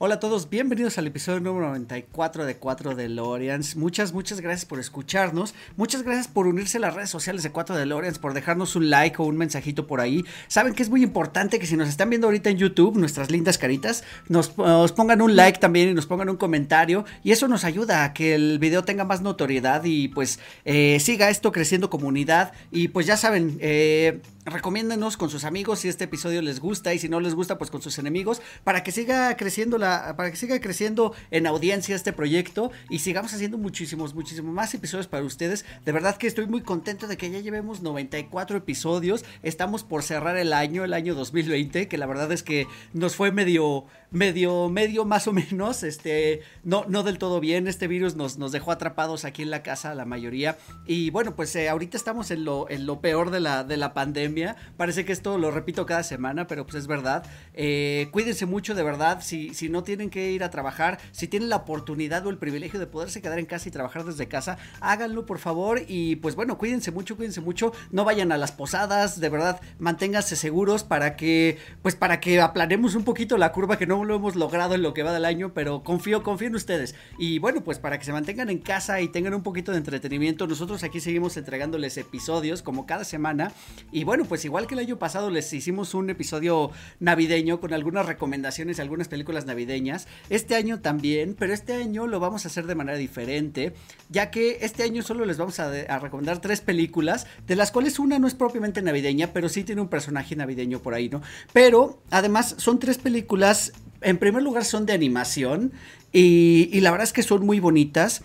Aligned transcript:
Hola 0.00 0.14
a 0.14 0.20
todos, 0.20 0.48
bienvenidos 0.48 0.96
al 0.98 1.08
episodio 1.08 1.40
número 1.40 1.66
94 1.66 2.46
de 2.46 2.56
4 2.56 2.94
DeLoreans. 2.94 3.74
Muchas, 3.74 4.12
muchas 4.12 4.40
gracias 4.40 4.64
por 4.64 4.78
escucharnos. 4.78 5.56
Muchas 5.76 6.04
gracias 6.04 6.28
por 6.28 6.46
unirse 6.46 6.76
a 6.76 6.82
las 6.82 6.94
redes 6.94 7.10
sociales 7.10 7.42
de 7.42 7.50
4 7.50 7.74
DeLoreans, 7.74 8.20
por 8.20 8.32
dejarnos 8.32 8.76
un 8.76 8.90
like 8.90 9.20
o 9.20 9.24
un 9.24 9.36
mensajito 9.36 9.88
por 9.88 10.00
ahí. 10.00 10.24
Saben 10.46 10.74
que 10.74 10.84
es 10.84 10.88
muy 10.88 11.02
importante 11.02 11.58
que 11.58 11.66
si 11.66 11.76
nos 11.76 11.88
están 11.88 12.10
viendo 12.10 12.28
ahorita 12.28 12.48
en 12.48 12.58
YouTube, 12.58 12.96
nuestras 12.96 13.32
lindas 13.32 13.58
caritas, 13.58 14.04
nos, 14.28 14.50
pongan 14.50 15.20
un 15.20 15.34
like 15.34 15.58
también 15.58 15.88
y 15.88 15.94
nos 15.94 16.06
pongan 16.06 16.30
un 16.30 16.36
comentario. 16.36 17.04
Y 17.24 17.32
eso 17.32 17.48
nos 17.48 17.64
ayuda 17.64 18.04
a 18.04 18.14
que 18.14 18.36
el 18.36 18.60
video 18.60 18.84
tenga 18.84 19.04
más 19.04 19.20
notoriedad 19.20 19.82
y 19.82 20.06
pues 20.06 20.38
eh, 20.64 21.00
siga 21.00 21.28
esto 21.28 21.50
creciendo 21.50 21.90
comunidad. 21.90 22.52
Y 22.70 22.86
pues 22.86 23.04
ya 23.04 23.16
saben, 23.16 23.58
eh 23.60 24.20
recomiéndenos 24.50 25.16
con 25.16 25.30
sus 25.30 25.44
amigos 25.44 25.80
si 25.80 25.88
este 25.88 26.04
episodio 26.04 26.42
les 26.42 26.60
gusta 26.60 26.94
y 26.94 26.98
si 26.98 27.08
no 27.08 27.20
les 27.20 27.34
gusta 27.34 27.58
pues 27.58 27.70
con 27.70 27.82
sus 27.82 27.98
enemigos 27.98 28.40
para 28.64 28.82
que 28.82 28.92
siga 28.92 29.36
creciendo 29.36 29.78
la 29.78 30.14
para 30.16 30.30
que 30.30 30.36
siga 30.36 30.60
creciendo 30.60 31.14
en 31.30 31.46
audiencia 31.46 31.96
este 31.96 32.12
proyecto 32.12 32.70
y 32.88 33.00
sigamos 33.00 33.32
haciendo 33.34 33.58
muchísimos 33.58 34.14
muchísimos 34.14 34.52
más 34.52 34.74
episodios 34.74 35.06
para 35.06 35.24
ustedes. 35.24 35.64
De 35.84 35.92
verdad 35.92 36.16
que 36.16 36.26
estoy 36.26 36.46
muy 36.46 36.62
contento 36.62 37.06
de 37.06 37.16
que 37.16 37.30
ya 37.30 37.40
llevemos 37.40 37.82
94 37.82 38.58
episodios. 38.58 39.24
Estamos 39.42 39.84
por 39.84 40.02
cerrar 40.02 40.36
el 40.36 40.52
año, 40.52 40.84
el 40.84 40.94
año 40.94 41.14
2020, 41.14 41.88
que 41.88 41.98
la 41.98 42.06
verdad 42.06 42.30
es 42.32 42.42
que 42.42 42.66
nos 42.92 43.16
fue 43.16 43.32
medio 43.32 43.86
medio, 44.10 44.68
medio 44.68 45.04
más 45.04 45.26
o 45.28 45.32
menos, 45.32 45.82
este, 45.82 46.40
no, 46.64 46.84
no 46.88 47.02
del 47.02 47.18
todo 47.18 47.40
bien, 47.40 47.68
este 47.68 47.88
virus 47.88 48.16
nos, 48.16 48.38
nos 48.38 48.52
dejó 48.52 48.72
atrapados 48.72 49.24
aquí 49.24 49.42
en 49.42 49.50
la 49.50 49.62
casa 49.62 49.94
la 49.94 50.04
mayoría 50.04 50.56
y 50.86 51.10
bueno, 51.10 51.36
pues 51.36 51.54
eh, 51.56 51.68
ahorita 51.68 51.96
estamos 51.96 52.30
en 52.30 52.44
lo, 52.44 52.68
en 52.70 52.86
lo 52.86 53.00
peor 53.00 53.30
de 53.30 53.40
la, 53.40 53.64
de 53.64 53.76
la 53.76 53.92
pandemia, 53.92 54.37
parece 54.76 55.04
que 55.04 55.12
esto 55.12 55.38
lo 55.38 55.50
repito 55.50 55.86
cada 55.86 56.02
semana, 56.02 56.46
pero 56.46 56.64
pues 56.64 56.76
es 56.76 56.86
verdad, 56.86 57.24
eh, 57.54 58.08
cuídense 58.12 58.46
mucho 58.46 58.74
de 58.74 58.82
verdad, 58.82 59.20
si, 59.22 59.54
si 59.54 59.68
no 59.68 59.82
tienen 59.82 60.10
que 60.10 60.30
ir 60.30 60.44
a 60.44 60.50
trabajar, 60.50 60.98
si 61.12 61.28
tienen 61.28 61.48
la 61.48 61.56
oportunidad 61.56 62.26
o 62.26 62.30
el 62.30 62.38
privilegio 62.38 62.80
de 62.80 62.86
poderse 62.86 63.22
quedar 63.22 63.38
en 63.38 63.46
casa 63.46 63.68
y 63.68 63.72
trabajar 63.72 64.04
desde 64.04 64.28
casa, 64.28 64.58
háganlo 64.80 65.26
por 65.26 65.38
favor. 65.38 65.82
Y 65.86 66.16
pues 66.16 66.34
bueno, 66.34 66.58
cuídense 66.58 66.90
mucho, 66.90 67.16
cuídense 67.16 67.40
mucho, 67.40 67.72
no 67.90 68.04
vayan 68.04 68.32
a 68.32 68.38
las 68.38 68.52
posadas, 68.52 69.20
de 69.20 69.28
verdad, 69.28 69.60
manténganse 69.78 70.36
seguros 70.36 70.84
para 70.84 71.16
que, 71.16 71.58
pues 71.82 71.94
para 71.94 72.20
que 72.20 72.40
aplanemos 72.40 72.94
un 72.94 73.04
poquito 73.04 73.36
la 73.38 73.52
curva 73.52 73.78
que 73.78 73.86
no 73.86 74.04
lo 74.04 74.16
hemos 74.16 74.36
logrado 74.36 74.74
en 74.74 74.82
lo 74.82 74.94
que 74.94 75.02
va 75.02 75.12
del 75.12 75.24
año, 75.24 75.52
pero 75.54 75.82
confío, 75.82 76.22
confío 76.22 76.48
en 76.48 76.54
ustedes. 76.54 76.94
Y 77.18 77.38
bueno, 77.38 77.62
pues 77.62 77.78
para 77.78 77.98
que 77.98 78.04
se 78.04 78.12
mantengan 78.12 78.50
en 78.50 78.58
casa 78.58 79.00
y 79.00 79.08
tengan 79.08 79.34
un 79.34 79.42
poquito 79.42 79.72
de 79.72 79.78
entretenimiento, 79.78 80.46
nosotros 80.46 80.82
aquí 80.82 81.00
seguimos 81.00 81.36
entregándoles 81.36 81.96
episodios 81.96 82.62
como 82.62 82.86
cada 82.86 83.04
semana. 83.04 83.52
Y 83.92 84.04
bueno, 84.04 84.17
pues 84.24 84.44
igual 84.44 84.66
que 84.66 84.74
el 84.74 84.80
año 84.80 84.98
pasado 84.98 85.30
les 85.30 85.52
hicimos 85.52 85.94
un 85.94 86.10
episodio 86.10 86.70
navideño 87.00 87.60
con 87.60 87.72
algunas 87.72 88.06
recomendaciones, 88.06 88.80
algunas 88.80 89.08
películas 89.08 89.46
navideñas. 89.46 90.08
Este 90.30 90.54
año 90.54 90.80
también, 90.80 91.36
pero 91.38 91.52
este 91.52 91.74
año 91.74 92.06
lo 92.06 92.20
vamos 92.20 92.44
a 92.44 92.48
hacer 92.48 92.66
de 92.66 92.74
manera 92.74 92.98
diferente, 92.98 93.74
ya 94.08 94.30
que 94.30 94.58
este 94.62 94.82
año 94.82 95.02
solo 95.02 95.24
les 95.24 95.38
vamos 95.38 95.60
a, 95.60 95.70
a 95.70 95.98
recomendar 95.98 96.40
tres 96.40 96.60
películas, 96.60 97.26
de 97.46 97.56
las 97.56 97.70
cuales 97.70 97.98
una 97.98 98.18
no 98.18 98.26
es 98.26 98.34
propiamente 98.34 98.82
navideña, 98.82 99.32
pero 99.32 99.48
sí 99.48 99.64
tiene 99.64 99.80
un 99.80 99.88
personaje 99.88 100.36
navideño 100.36 100.80
por 100.80 100.94
ahí, 100.94 101.08
¿no? 101.08 101.22
Pero 101.52 102.02
además 102.10 102.54
son 102.58 102.78
tres 102.78 102.98
películas 102.98 103.72
en 104.00 104.18
primer 104.18 104.42
lugar 104.42 104.64
son 104.64 104.86
de 104.86 104.92
animación 104.92 105.72
y, 106.12 106.68
y, 106.72 106.80
la 106.80 106.90
verdad 106.90 107.04
es 107.04 107.12
que 107.12 107.22
son 107.22 107.44
muy 107.44 107.60
bonitas. 107.60 108.22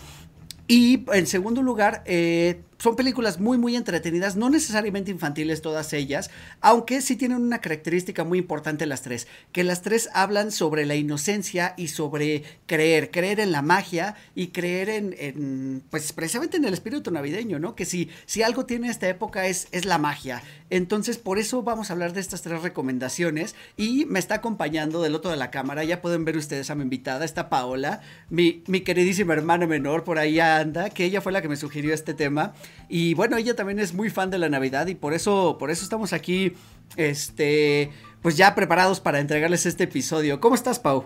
Y 0.67 1.05
en 1.11 1.27
segundo 1.27 1.61
lugar, 1.61 2.03
eh, 2.05 2.61
son 2.77 2.95
películas 2.95 3.39
muy, 3.39 3.57
muy 3.57 3.75
entretenidas, 3.75 4.35
no 4.35 4.49
necesariamente 4.49 5.11
infantiles 5.11 5.61
todas 5.61 5.93
ellas, 5.93 6.29
aunque 6.61 7.01
sí 7.01 7.15
tienen 7.15 7.41
una 7.41 7.59
característica 7.59 8.23
muy 8.23 8.39
importante 8.39 8.85
las 8.85 9.01
tres, 9.01 9.27
que 9.51 9.63
las 9.63 9.81
tres 9.81 10.09
hablan 10.13 10.51
sobre 10.51 10.85
la 10.85 10.95
inocencia 10.95 11.73
y 11.77 11.89
sobre 11.89 12.43
creer, 12.65 13.11
creer 13.11 13.39
en 13.39 13.51
la 13.51 13.61
magia 13.61 14.15
y 14.35 14.47
creer 14.47 14.89
en, 14.89 15.83
pues 15.89 16.13
precisamente 16.13 16.57
en 16.57 16.65
el 16.65 16.73
espíritu 16.73 17.11
navideño, 17.11 17.59
¿no? 17.59 17.75
Que 17.75 17.85
si, 17.85 18.09
si 18.25 18.43
algo 18.43 18.65
tiene 18.65 18.89
esta 18.89 19.07
época 19.07 19.47
es, 19.47 19.67
es 19.71 19.85
la 19.85 19.97
magia. 19.97 20.43
Entonces, 20.69 21.17
por 21.17 21.39
eso 21.39 21.63
vamos 21.63 21.89
a 21.89 21.93
hablar 21.93 22.13
de 22.13 22.21
estas 22.21 22.41
tres 22.41 22.61
recomendaciones 22.61 23.55
y 23.77 24.05
me 24.05 24.19
está 24.19 24.35
acompañando 24.35 25.01
del 25.01 25.15
otro 25.15 25.31
de 25.31 25.37
la 25.37 25.51
cámara, 25.51 25.83
ya 25.83 26.01
pueden 26.01 26.25
ver 26.25 26.37
ustedes 26.37 26.69
a 26.69 26.75
mi 26.75 26.83
invitada, 26.83 27.25
está 27.25 27.49
Paola, 27.49 28.01
mi, 28.29 28.63
mi 28.67 28.81
queridísima 28.81 29.33
hermana 29.33 29.67
menor, 29.67 30.03
por 30.03 30.17
ahí 30.17 30.39
anda, 30.39 30.89
que 30.89 31.05
ella 31.05 31.21
fue 31.21 31.31
la 31.31 31.41
que 31.41 31.49
me 31.49 31.55
sugirió 31.55 31.93
este 31.93 32.13
tema. 32.13 32.53
Y 32.89 33.13
bueno, 33.13 33.37
ella 33.37 33.55
también 33.55 33.79
es 33.79 33.93
muy 33.93 34.09
fan 34.09 34.29
de 34.29 34.37
la 34.37 34.49
Navidad 34.49 34.87
y 34.87 34.95
por 34.95 35.13
eso, 35.13 35.57
por 35.59 35.71
eso 35.71 35.83
estamos 35.83 36.13
aquí, 36.13 36.53
este, 36.95 37.91
pues 38.21 38.37
ya 38.37 38.55
preparados 38.55 38.99
para 38.99 39.19
entregarles 39.19 39.65
este 39.65 39.85
episodio. 39.85 40.39
¿Cómo 40.39 40.55
estás, 40.55 40.79
Pau? 40.79 41.05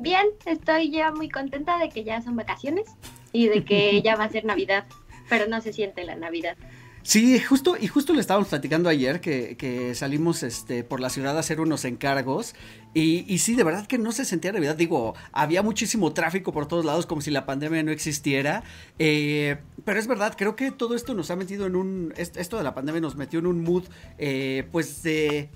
Bien, 0.00 0.26
estoy 0.46 0.90
ya 0.90 1.10
muy 1.10 1.28
contenta 1.28 1.78
de 1.78 1.88
que 1.88 2.04
ya 2.04 2.22
son 2.22 2.36
vacaciones 2.36 2.86
y 3.32 3.48
de 3.48 3.64
que 3.64 4.00
ya 4.02 4.16
va 4.16 4.24
a 4.24 4.28
ser 4.28 4.44
Navidad, 4.44 4.86
pero 5.28 5.46
no 5.48 5.60
se 5.60 5.72
siente 5.72 6.04
la 6.04 6.14
Navidad. 6.14 6.56
Sí, 7.02 7.40
justo, 7.40 7.76
y 7.80 7.86
justo 7.86 8.12
le 8.12 8.20
estábamos 8.20 8.48
platicando 8.48 8.88
ayer 8.88 9.20
que, 9.20 9.56
que, 9.56 9.94
salimos 9.94 10.42
este, 10.42 10.84
por 10.84 11.00
la 11.00 11.08
ciudad 11.08 11.36
a 11.36 11.40
hacer 11.40 11.60
unos 11.60 11.84
encargos. 11.84 12.54
Y, 12.94 13.24
y, 13.32 13.38
sí, 13.38 13.54
de 13.54 13.64
verdad 13.64 13.86
que 13.86 13.98
no 13.98 14.12
se 14.12 14.24
sentía 14.24 14.52
Navidad. 14.52 14.76
Digo, 14.76 15.14
había 15.32 15.62
muchísimo 15.62 16.12
tráfico 16.12 16.52
por 16.52 16.66
todos 16.66 16.84
lados, 16.84 17.06
como 17.06 17.20
si 17.20 17.30
la 17.30 17.46
pandemia 17.46 17.82
no 17.82 17.92
existiera. 17.92 18.62
Eh, 18.98 19.58
pero 19.84 19.98
es 19.98 20.06
verdad, 20.06 20.34
creo 20.36 20.56
que 20.56 20.70
todo 20.70 20.94
esto 20.94 21.14
nos 21.14 21.30
ha 21.30 21.36
metido 21.36 21.66
en 21.66 21.76
un. 21.76 22.14
Esto 22.16 22.58
de 22.58 22.64
la 22.64 22.74
pandemia 22.74 23.00
nos 23.00 23.16
metió 23.16 23.38
en 23.38 23.46
un 23.46 23.62
mood, 23.62 23.84
eh, 24.18 24.68
pues 24.72 25.02
de. 25.02 25.50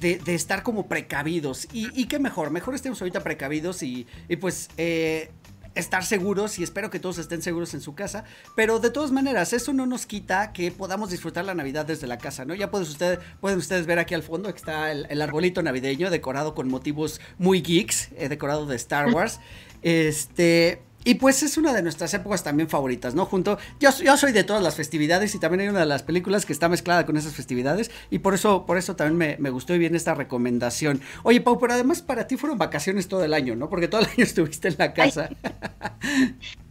De, 0.00 0.34
estar 0.34 0.62
como 0.62 0.86
precavidos. 0.86 1.68
Y, 1.72 1.88
y, 2.00 2.06
qué 2.06 2.18
mejor, 2.18 2.50
mejor 2.50 2.74
estemos 2.74 3.00
ahorita 3.02 3.22
precavidos 3.22 3.82
y, 3.82 4.06
y 4.26 4.36
pues 4.36 4.70
eh, 4.78 5.30
estar 5.74 6.04
seguros 6.04 6.58
y 6.58 6.62
espero 6.62 6.90
que 6.90 6.98
todos 6.98 7.18
estén 7.18 7.42
seguros 7.42 7.74
en 7.74 7.80
su 7.80 7.94
casa. 7.94 8.24
Pero 8.56 8.78
de 8.78 8.90
todas 8.90 9.10
maneras, 9.10 9.52
eso 9.52 9.72
no 9.72 9.86
nos 9.86 10.06
quita 10.06 10.52
que 10.52 10.70
podamos 10.70 11.10
disfrutar 11.10 11.44
la 11.44 11.54
Navidad 11.54 11.86
desde 11.86 12.06
la 12.06 12.18
casa, 12.18 12.44
¿no? 12.44 12.54
Ya 12.54 12.70
pueden 12.70 12.88
ustedes, 12.88 13.18
pueden 13.40 13.58
ustedes 13.58 13.86
ver 13.86 13.98
aquí 13.98 14.14
al 14.14 14.22
fondo 14.22 14.50
que 14.50 14.58
está 14.58 14.90
el, 14.90 15.06
el 15.10 15.22
arbolito 15.22 15.62
navideño 15.62 16.10
decorado 16.10 16.54
con 16.54 16.68
motivos 16.68 17.20
muy 17.38 17.62
geeks, 17.62 18.10
eh, 18.16 18.28
decorado 18.28 18.66
de 18.66 18.76
Star 18.76 19.08
Wars. 19.12 19.40
este. 19.82 20.82
Y 21.04 21.14
pues 21.14 21.42
es 21.42 21.56
una 21.56 21.72
de 21.72 21.82
nuestras 21.82 22.14
épocas 22.14 22.44
también 22.44 22.68
favoritas, 22.68 23.14
¿no? 23.14 23.26
Junto, 23.26 23.58
yo, 23.80 23.90
yo, 24.02 24.16
soy 24.16 24.32
de 24.32 24.44
todas 24.44 24.62
las 24.62 24.76
festividades 24.76 25.34
y 25.34 25.38
también 25.38 25.62
hay 25.62 25.68
una 25.68 25.80
de 25.80 25.86
las 25.86 26.02
películas 26.02 26.46
que 26.46 26.52
está 26.52 26.68
mezclada 26.68 27.06
con 27.06 27.16
esas 27.16 27.34
festividades 27.34 27.90
y 28.10 28.20
por 28.20 28.34
eso, 28.34 28.66
por 28.66 28.78
eso 28.78 28.94
también 28.94 29.16
me, 29.16 29.36
me 29.38 29.50
gustó 29.50 29.74
y 29.74 29.78
bien 29.78 29.94
esta 29.94 30.14
recomendación. 30.14 31.00
Oye, 31.24 31.40
Pau, 31.40 31.58
pero 31.58 31.74
además 31.74 32.02
para 32.02 32.26
ti 32.26 32.36
fueron 32.36 32.58
vacaciones 32.58 33.08
todo 33.08 33.24
el 33.24 33.34
año, 33.34 33.56
¿no? 33.56 33.68
Porque 33.68 33.88
todo 33.88 34.02
el 34.02 34.06
año 34.06 34.14
estuviste 34.18 34.68
en 34.68 34.76
la 34.78 34.94
casa. 34.94 35.28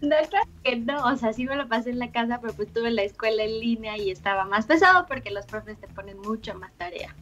no, 0.02 0.16
claro 0.30 0.50
que 0.64 0.76
no, 0.78 1.06
o 1.06 1.18
sea, 1.18 1.34
sí 1.34 1.46
me 1.46 1.56
lo 1.56 1.68
pasé 1.68 1.90
en 1.90 2.00
la 2.00 2.12
casa, 2.12 2.40
pero 2.42 2.54
pues 2.54 2.70
estuve 2.70 2.88
en 2.88 2.96
la 2.96 3.04
escuela 3.04 3.44
en 3.44 3.60
línea 3.60 3.98
y 3.98 4.12
estaba 4.12 4.46
más 4.46 4.66
pesado 4.66 5.06
porque 5.08 5.32
los 5.32 5.46
profes 5.46 5.78
te 5.80 5.88
ponen 5.88 6.18
mucho 6.20 6.54
más 6.56 6.72
tarea. 6.78 7.16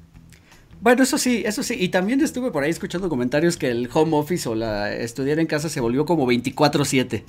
Bueno, 0.82 1.04
eso 1.04 1.18
sí, 1.18 1.44
eso 1.46 1.64
sí. 1.64 1.76
Y 1.78 1.90
también 1.90 2.22
estuve 2.22 2.52
por 2.52 2.64
ahí 2.64 2.70
escuchando 2.70 3.10
comentarios 3.10 3.58
que 3.58 3.70
el 3.70 3.90
home 3.94 4.16
office 4.16 4.48
o 4.48 4.56
la 4.56 4.94
estudiar 4.94 5.40
en 5.40 5.48
casa 5.48 5.70
se 5.70 5.82
volvió 5.82 6.06
como 6.06 6.26
24/7. 6.28 7.24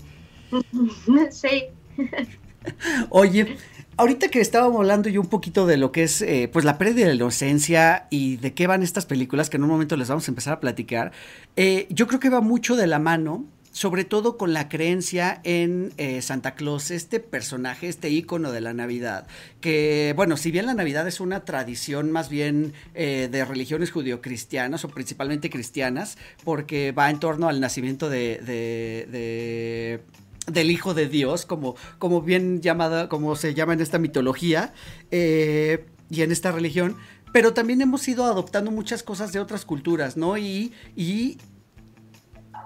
Sí. 1.30 1.64
Oye, 3.10 3.56
ahorita 3.96 4.28
que 4.28 4.40
estábamos 4.40 4.80
hablando 4.80 5.08
yo 5.08 5.20
un 5.20 5.28
poquito 5.28 5.66
de 5.66 5.76
lo 5.76 5.92
que 5.92 6.02
es 6.02 6.22
eh, 6.22 6.48
pues 6.52 6.64
la 6.64 6.78
pérdida 6.78 7.06
de 7.06 7.10
la 7.10 7.16
inocencia 7.16 8.06
y 8.10 8.36
de 8.36 8.54
qué 8.54 8.66
van 8.66 8.82
estas 8.82 9.06
películas 9.06 9.50
que 9.50 9.56
en 9.56 9.64
un 9.64 9.70
momento 9.70 9.96
les 9.96 10.08
vamos 10.08 10.26
a 10.28 10.30
empezar 10.30 10.54
a 10.54 10.60
platicar, 10.60 11.12
eh, 11.56 11.86
yo 11.90 12.06
creo 12.06 12.20
que 12.20 12.30
va 12.30 12.40
mucho 12.40 12.76
de 12.76 12.86
la 12.86 12.98
mano 12.98 13.46
sobre 13.72 14.04
todo 14.04 14.36
con 14.36 14.52
la 14.52 14.68
creencia 14.68 15.40
en 15.44 15.92
eh, 15.96 16.22
Santa 16.22 16.54
Claus, 16.54 16.90
este 16.90 17.20
personaje, 17.20 17.88
este 17.88 18.10
ícono 18.10 18.52
de 18.52 18.60
la 18.60 18.74
Navidad, 18.74 19.26
que, 19.60 20.12
bueno, 20.16 20.36
si 20.36 20.50
bien 20.50 20.66
la 20.66 20.74
Navidad 20.74 21.06
es 21.06 21.20
una 21.20 21.44
tradición 21.44 22.10
más 22.10 22.28
bien 22.28 22.72
eh, 22.94 23.28
de 23.30 23.44
religiones 23.44 23.90
judio-cristianas 23.90 24.84
o 24.84 24.88
principalmente 24.88 25.50
cristianas, 25.50 26.18
porque 26.44 26.92
va 26.92 27.10
en 27.10 27.20
torno 27.20 27.48
al 27.48 27.60
nacimiento 27.60 28.10
de, 28.10 28.38
de, 28.38 29.06
de 29.10 30.00
del 30.46 30.70
Hijo 30.70 30.94
de 30.94 31.08
Dios, 31.08 31.46
como, 31.46 31.76
como 31.98 32.22
bien 32.22 32.60
llamada, 32.60 33.08
como 33.08 33.36
se 33.36 33.54
llama 33.54 33.74
en 33.74 33.80
esta 33.80 33.98
mitología 33.98 34.72
eh, 35.10 35.86
y 36.10 36.22
en 36.22 36.32
esta 36.32 36.50
religión, 36.50 36.96
pero 37.32 37.54
también 37.54 37.80
hemos 37.80 38.06
ido 38.08 38.24
adoptando 38.24 38.70
muchas 38.70 39.02
cosas 39.02 39.32
de 39.32 39.38
otras 39.38 39.64
culturas, 39.64 40.16
¿no? 40.16 40.36
Y, 40.36 40.72
y 40.96 41.38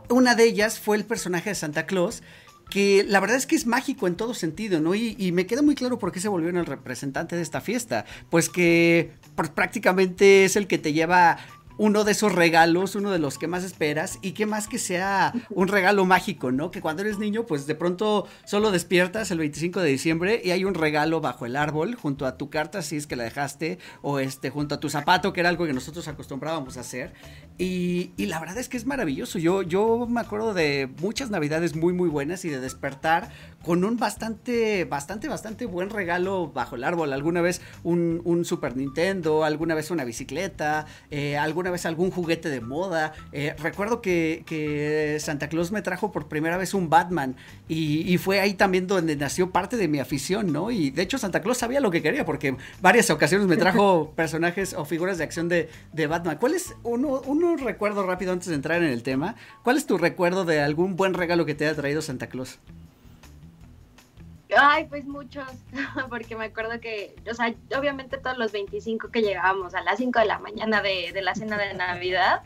una 0.09 0.35
de 0.35 0.45
ellas 0.45 0.79
fue 0.79 0.97
el 0.97 1.05
personaje 1.05 1.51
de 1.51 1.55
Santa 1.55 1.87
Claus, 1.87 2.23
que 2.71 3.05
la 3.07 3.21
verdad 3.21 3.37
es 3.37 3.47
que 3.47 3.57
es 3.57 3.67
mágico 3.67 4.07
en 4.07 4.17
todo 4.17 4.35
sentido, 4.35 4.81
¿no? 4.81 4.95
Y, 4.95 5.33
me 5.33 5.47
queda 5.47 5.63
muy 5.63 5.75
claro 5.75 5.99
por 5.99 6.13
qué 6.13 6.21
se 6.21 6.29
volvió 6.29 6.49
en 6.49 6.57
el 6.57 6.67
representante 6.67 7.37
de 7.37 7.43
esta 7.43 7.61
fiesta. 7.61 8.05
Pues 8.31 8.49
que 8.49 9.13
prácticamente 9.55 10.45
es 10.45 10.57
el 10.57 10.67
que 10.67 10.79
te 10.79 10.93
lleva 10.93 11.39
uno 11.77 12.05
de 12.05 12.13
esos 12.13 12.33
regalos, 12.33 12.95
uno 12.95 13.11
de 13.11 13.19
los 13.19 13.39
que 13.39 13.49
más 13.49 13.65
esperas 13.65 14.19
y 14.23 14.33
que 14.33 14.47
más 14.47 14.69
que 14.69 14.79
sea 14.79 15.33
un 15.51 15.69
regalo 15.69 16.05
mágico, 16.05 16.53
¿no? 16.53 16.71
Que 16.71 16.81
cuando 16.81 17.03
eres 17.03 17.19
niño, 17.19 17.47
pues 17.47 17.67
de 17.67 17.75
pronto 17.75 18.27
solo 18.45 18.71
despiertas 18.71 19.31
el 19.31 19.39
25 19.39 19.81
de 19.81 19.91
diciembre 19.91 20.41
y 20.45 20.53
hay 20.53 20.65
un 20.65 20.75
regalo 20.75 21.21
bajo 21.21 21.47
el 21.47 21.57
árbol 21.57 21.95
junto 21.95 22.27
a 22.27 22.37
tu 22.37 22.51
carta, 22.51 22.83
si 22.83 22.97
es 22.97 23.07
que 23.07 23.17
la 23.17 23.25
dejaste, 23.25 23.79
o 24.03 24.19
este, 24.19 24.51
junto 24.51 24.77
a 24.77 24.81
tu 24.81 24.89
zapato, 24.89 25.33
que 25.33 25.41
era 25.41 25.49
algo 25.49 25.67
que 25.67 25.73
nosotros 25.73 26.07
acostumbrábamos 26.07 26.77
a 26.77 26.81
hacer. 26.81 27.13
Y, 27.59 28.13
la 28.19 28.41
verdad 28.41 28.59
es 28.59 28.69
que 28.69 28.77
es 28.77 28.87
maravilloso. 28.87 29.39
Yo, 29.39 29.63
yo 29.63 30.07
me 30.09 30.21
acuerdo 30.21 30.55
de 30.55 30.89
muchas 31.01 31.31
navidades 31.31 31.75
muy, 31.75 31.93
muy 31.93 32.09
buenas 32.09 32.45
y 32.45 32.51
de 32.51 32.61
despertar 32.61 33.31
con 33.65 33.85
un 33.85 33.97
bastante, 33.97 34.85
bastante, 34.85 35.29
bastante 35.29 35.67
buen 35.67 35.91
regalo 35.91 36.51
bajo 36.53 36.77
el 36.77 36.85
árbol. 36.85 37.13
Alguna 37.13 37.41
vez 37.41 37.63
un, 37.83 38.21
un 38.25 38.45
Super 38.45 38.77
Nintendo, 38.77 39.45
alguna 39.45 39.75
vez 39.75 39.91
una 39.91 40.05
bicicleta, 40.05 40.87
eh, 41.11 41.37
alguna 41.37 41.65
una 41.65 41.71
vez 41.71 41.87
algún 41.87 42.11
juguete 42.11 42.51
de 42.51 42.61
moda. 42.61 43.15
Eh, 43.33 43.55
recuerdo 43.59 44.03
que, 44.03 45.17
Santa 45.19 45.49
Claus 45.49 45.73
me 45.73 45.81
trajo 45.81 46.13
por 46.13 46.29
primera 46.29 46.59
vez 46.59 46.75
un 46.75 46.91
Batman 46.91 47.37
y, 47.69 48.19
fue 48.19 48.41
ahí 48.41 48.53
también 48.53 48.87
donde 48.87 49.17
nació 49.17 49.51
parte 49.51 49.79
de 49.79 49.89
mi 49.89 49.99
afición, 49.99 50.53
¿no? 50.53 50.71
Y 50.71 50.91
de 50.91 51.03
hecho 51.03 51.17
Santa 51.17 51.41
Claus 51.41 51.59
sabía 51.59 51.81
lo 51.81 51.91
que 51.91 52.03
quería 52.03 52.27
porque 52.27 52.57
varias 52.83 53.09
ocasiones 53.09 53.47
me 53.47 53.57
trajo 53.57 54.13
personajes 54.17 54.75
o 54.75 54.85
figuras 54.85 55.17
de 55.17 55.25
acción 55.25 55.49
de, 55.49 55.71
de 55.93 56.07
Batman. 56.07 56.37
¿Cuál 56.39 56.55
es 56.55 56.75
uno, 56.83 57.23
uno 57.25 57.44
recuerdo 57.57 58.07
rápido 58.07 58.33
antes 58.33 58.49
de 58.49 58.55
entrar 58.55 58.83
en 58.83 58.91
el 58.91 59.03
tema? 59.03 59.37
¿Cuál 59.63 59.77
es 59.77 59.87
tu 59.87 59.99
recuerdo 59.99 60.45
de 60.45 60.61
algún 60.61 60.97
buen 60.97 61.15
regalo 61.15 61.47
que 61.47 61.55
te 61.55 61.67
haya 61.67 61.77
traído 61.77 62.03
Santa 62.03 62.29
Claus? 62.29 62.59
Ay, 64.57 64.85
pues 64.85 65.05
muchos, 65.05 65.49
porque 66.09 66.37
me 66.37 66.47
acuerdo 66.47 66.81
que, 66.81 67.15
o 67.31 67.35
sea, 67.35 67.55
obviamente 67.77 68.19
todos 68.19 68.39
los 68.39 68.53
25 68.53 69.09
que 69.11 69.23
llegábamos 69.23 69.75
a 69.75 69.83
las 69.83 69.99
5 69.99 70.21
de 70.21 70.27
la 70.27 70.39
mañana 70.39 70.83
de, 70.83 71.13
la 71.23 71.35
cena 71.35 71.59
de 71.59 71.75
Navidad, 71.75 72.43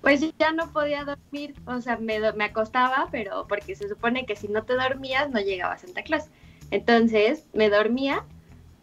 pues 0.00 0.20
ya 0.38 0.52
no 0.52 0.72
podía 0.72 1.04
dormir, 1.04 1.54
o 1.66 1.80
sea, 1.80 1.96
me, 1.96 2.32
me 2.32 2.44
acostaba, 2.44 3.08
pero 3.10 3.46
porque 3.48 3.74
se 3.74 3.88
supone 3.88 4.26
que 4.26 4.36
si 4.36 4.48
no 4.48 4.64
te 4.64 4.74
dormías 4.74 5.30
no 5.30 5.40
llegaba 5.40 5.74
a 5.74 5.78
Santa 5.78 6.02
Claus. 6.02 6.24
Entonces 6.70 7.44
me 7.52 7.68
dormía, 7.68 8.24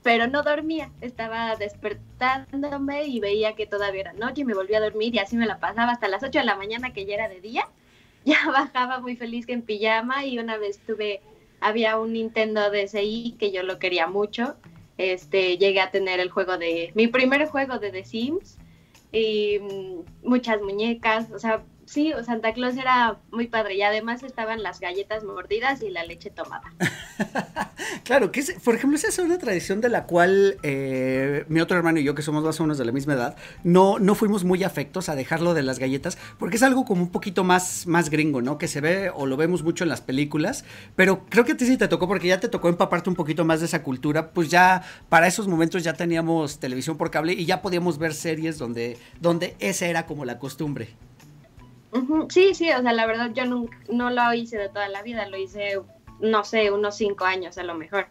pero 0.04 0.28
no 0.28 0.44
dormía, 0.44 0.92
estaba 1.02 1.56
despertándome 1.56 3.06
y 3.06 3.20
veía 3.20 3.56
que 3.56 3.68
todavía 3.68 4.02
era 4.02 4.14
noche 4.14 4.42
y 4.42 4.46
me 4.46 4.54
volvía 4.54 4.78
a 4.78 4.82
dormir 4.82 5.16
y 5.16 5.20
así 5.20 5.36
me 5.36 5.46
la 5.46 5.60
pasaba 5.60 5.92
hasta 5.92 6.08
las 6.08 6.24
8 6.24 6.40
de 6.40 6.46
la 6.46 6.56
mañana 6.56 6.94
que 6.94 7.06
ya 7.06 7.16
era 7.16 7.30
de 7.30 7.42
día. 7.42 7.68
Ya 8.26 8.38
bajaba 8.52 9.00
muy 9.00 9.16
feliz 9.16 9.48
en 9.48 9.62
pijama 9.62 10.26
y 10.26 10.40
una 10.40 10.58
vez 10.58 10.80
tuve 10.86 11.22
había 11.62 11.98
un 11.98 12.14
Nintendo 12.14 12.70
DSi 12.70 13.36
que 13.40 13.52
yo 13.52 13.64
lo 13.64 13.80
quería 13.80 14.08
mucho. 14.08 14.56
Este, 14.98 15.58
llegué 15.58 15.80
a 15.80 15.92
tener 15.92 16.20
el 16.20 16.30
juego 16.30 16.58
de, 16.58 16.92
mi 16.96 17.08
primer 17.08 17.48
juego 17.48 17.80
de 17.80 17.92
The 17.92 18.04
Sims 18.04 18.58
y 19.12 19.60
mm, 19.60 20.28
muchas 20.28 20.62
muñecas, 20.62 21.32
o 21.32 21.40
sea, 21.40 21.64
sí, 21.90 22.14
Santa 22.24 22.54
Claus 22.54 22.78
era 22.78 23.18
muy 23.32 23.48
padre 23.48 23.76
y 23.76 23.82
además 23.82 24.22
estaban 24.22 24.62
las 24.62 24.80
galletas 24.80 25.24
mordidas 25.24 25.82
y 25.82 25.90
la 25.90 26.06
leche 26.06 26.30
tomada. 26.30 26.72
claro, 28.04 28.32
que 28.32 28.42
es, 28.42 28.52
por 28.64 28.76
ejemplo, 28.76 28.96
esa 28.96 29.08
es 29.08 29.18
una 29.18 29.40
tradición 29.40 29.82
de 29.82 29.90
la 29.90 30.06
cual 30.06 30.58
eh, 30.62 31.46
mi 31.48 31.62
otro 31.62 31.78
hermano 31.78 32.00
y 32.00 32.04
yo, 32.04 32.14
que 32.14 32.22
somos 32.22 32.44
más 32.44 32.60
o 32.60 32.64
menos 32.64 32.78
de 32.78 32.86
la 32.86 32.92
misma 32.92 33.14
edad, 33.14 33.36
no, 33.64 33.98
no 33.98 34.14
fuimos 34.14 34.44
muy 34.44 34.64
afectos 34.64 35.10
a 35.10 35.16
dejarlo 35.16 35.56
de 35.56 35.64
las 35.64 35.80
galletas, 35.80 36.20
porque 36.38 36.58
es 36.58 36.64
algo 36.64 36.86
como 36.86 37.02
un 37.02 37.10
poquito 37.10 37.44
más, 37.44 37.88
más 37.88 38.12
gringo, 38.12 38.44
¿no? 38.44 38.60
Que 38.60 38.68
se 38.68 38.82
ve 38.82 39.10
o 39.10 39.26
lo 39.26 39.36
vemos 39.36 39.64
mucho 39.64 39.84
en 39.84 39.90
las 39.90 40.02
películas, 40.02 40.66
pero 40.96 41.26
creo 41.28 41.44
que 41.44 41.54
a 41.54 41.58
ti 41.58 41.66
sí 41.66 41.78
te 41.78 41.88
tocó, 41.88 42.08
porque 42.08 42.28
ya 42.28 42.40
te 42.40 42.50
tocó 42.50 42.70
empaparte 42.70 43.10
un 43.10 43.16
poquito 43.16 43.46
más 43.46 43.62
de 43.62 43.66
esa 43.66 43.82
cultura, 43.82 44.30
pues 44.30 44.50
ya 44.50 44.84
para 45.10 45.26
esos 45.26 45.48
momentos 45.48 45.84
ya 45.84 45.94
teníamos 45.94 46.60
televisión 46.60 46.98
por 46.98 47.10
cable 47.10 47.34
y 47.34 47.46
ya 47.46 47.64
podíamos 47.64 47.98
ver 47.98 48.14
series 48.14 48.60
donde, 48.60 48.98
donde 49.20 49.56
esa 49.60 49.88
era 49.88 50.06
como 50.06 50.24
la 50.24 50.38
costumbre. 50.38 51.09
Sí, 52.30 52.54
sí, 52.54 52.72
o 52.72 52.82
sea, 52.82 52.94
la 52.94 53.06
verdad 53.08 53.32
yo 53.34 53.46
no, 53.46 53.66
no 53.92 54.10
lo 54.12 54.34
hice 54.34 54.58
de 54.58 54.70
toda 54.70 54.88
la 54.90 55.02
vida, 55.02 55.28
lo 55.28 55.38
hice, 55.38 55.82
no 56.20 56.44
sé, 56.44 56.72
unos 56.72 56.96
cinco 56.96 57.26
años 57.26 57.58
a 57.58 57.64
lo 57.64 57.74
mejor. 57.74 58.08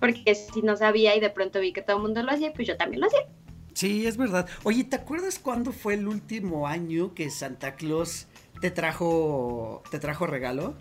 Porque 0.00 0.34
si 0.34 0.62
no 0.62 0.76
sabía 0.76 1.14
y 1.14 1.20
de 1.20 1.30
pronto 1.30 1.60
vi 1.60 1.72
que 1.72 1.82
todo 1.82 1.96
el 1.98 2.02
mundo 2.02 2.22
lo 2.22 2.32
hacía, 2.32 2.52
pues 2.52 2.66
yo 2.66 2.76
también 2.76 3.02
lo 3.02 3.06
hacía. 3.06 3.26
Sí, 3.74 4.06
es 4.06 4.16
verdad. 4.16 4.48
Oye, 4.64 4.82
¿te 4.84 4.96
acuerdas 4.96 5.38
cuándo 5.38 5.72
fue 5.72 5.94
el 5.94 6.08
último 6.08 6.66
año 6.66 7.14
que 7.14 7.30
Santa 7.30 7.76
Claus 7.76 8.26
te 8.60 8.70
trajo, 8.70 9.82
te 9.90 9.98
trajo 9.98 10.26
regalo? 10.26 10.74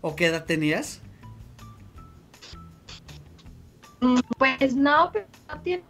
¿O 0.00 0.16
qué 0.16 0.26
edad 0.26 0.46
tenías? 0.46 1.02
Mm, 4.00 4.20
pues 4.38 4.74
no, 4.74 5.10
pero 5.12 5.26
no 5.48 5.60
tiene 5.60 5.82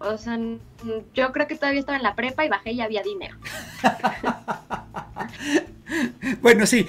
o 0.00 0.16
sea, 0.16 0.38
yo 1.14 1.32
creo 1.32 1.46
que 1.48 1.56
todavía 1.56 1.80
estaba 1.80 1.96
en 1.96 2.04
la 2.04 2.14
prepa 2.14 2.44
y 2.44 2.48
bajé 2.48 2.72
y 2.72 2.80
había 2.80 3.02
dinero. 3.02 3.36
bueno, 6.42 6.66
sí, 6.66 6.86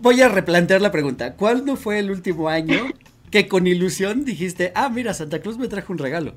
voy 0.00 0.22
a 0.22 0.28
replantear 0.28 0.80
la 0.80 0.90
pregunta. 0.90 1.34
¿Cuándo 1.34 1.76
fue 1.76 1.98
el 1.98 2.10
último 2.10 2.48
año 2.48 2.86
que 3.30 3.48
con 3.48 3.66
ilusión 3.66 4.24
dijiste, 4.24 4.72
ah, 4.74 4.88
mira, 4.88 5.14
Santa 5.14 5.40
Cruz 5.40 5.58
me 5.58 5.68
trajo 5.68 5.92
un 5.92 5.98
regalo? 5.98 6.34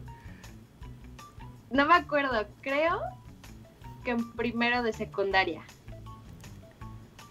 No 1.72 1.88
me 1.88 1.96
acuerdo, 1.96 2.46
creo 2.62 3.00
que 4.04 4.12
en 4.12 4.34
primero 4.34 4.84
de 4.84 4.94
secundaria. 4.94 5.64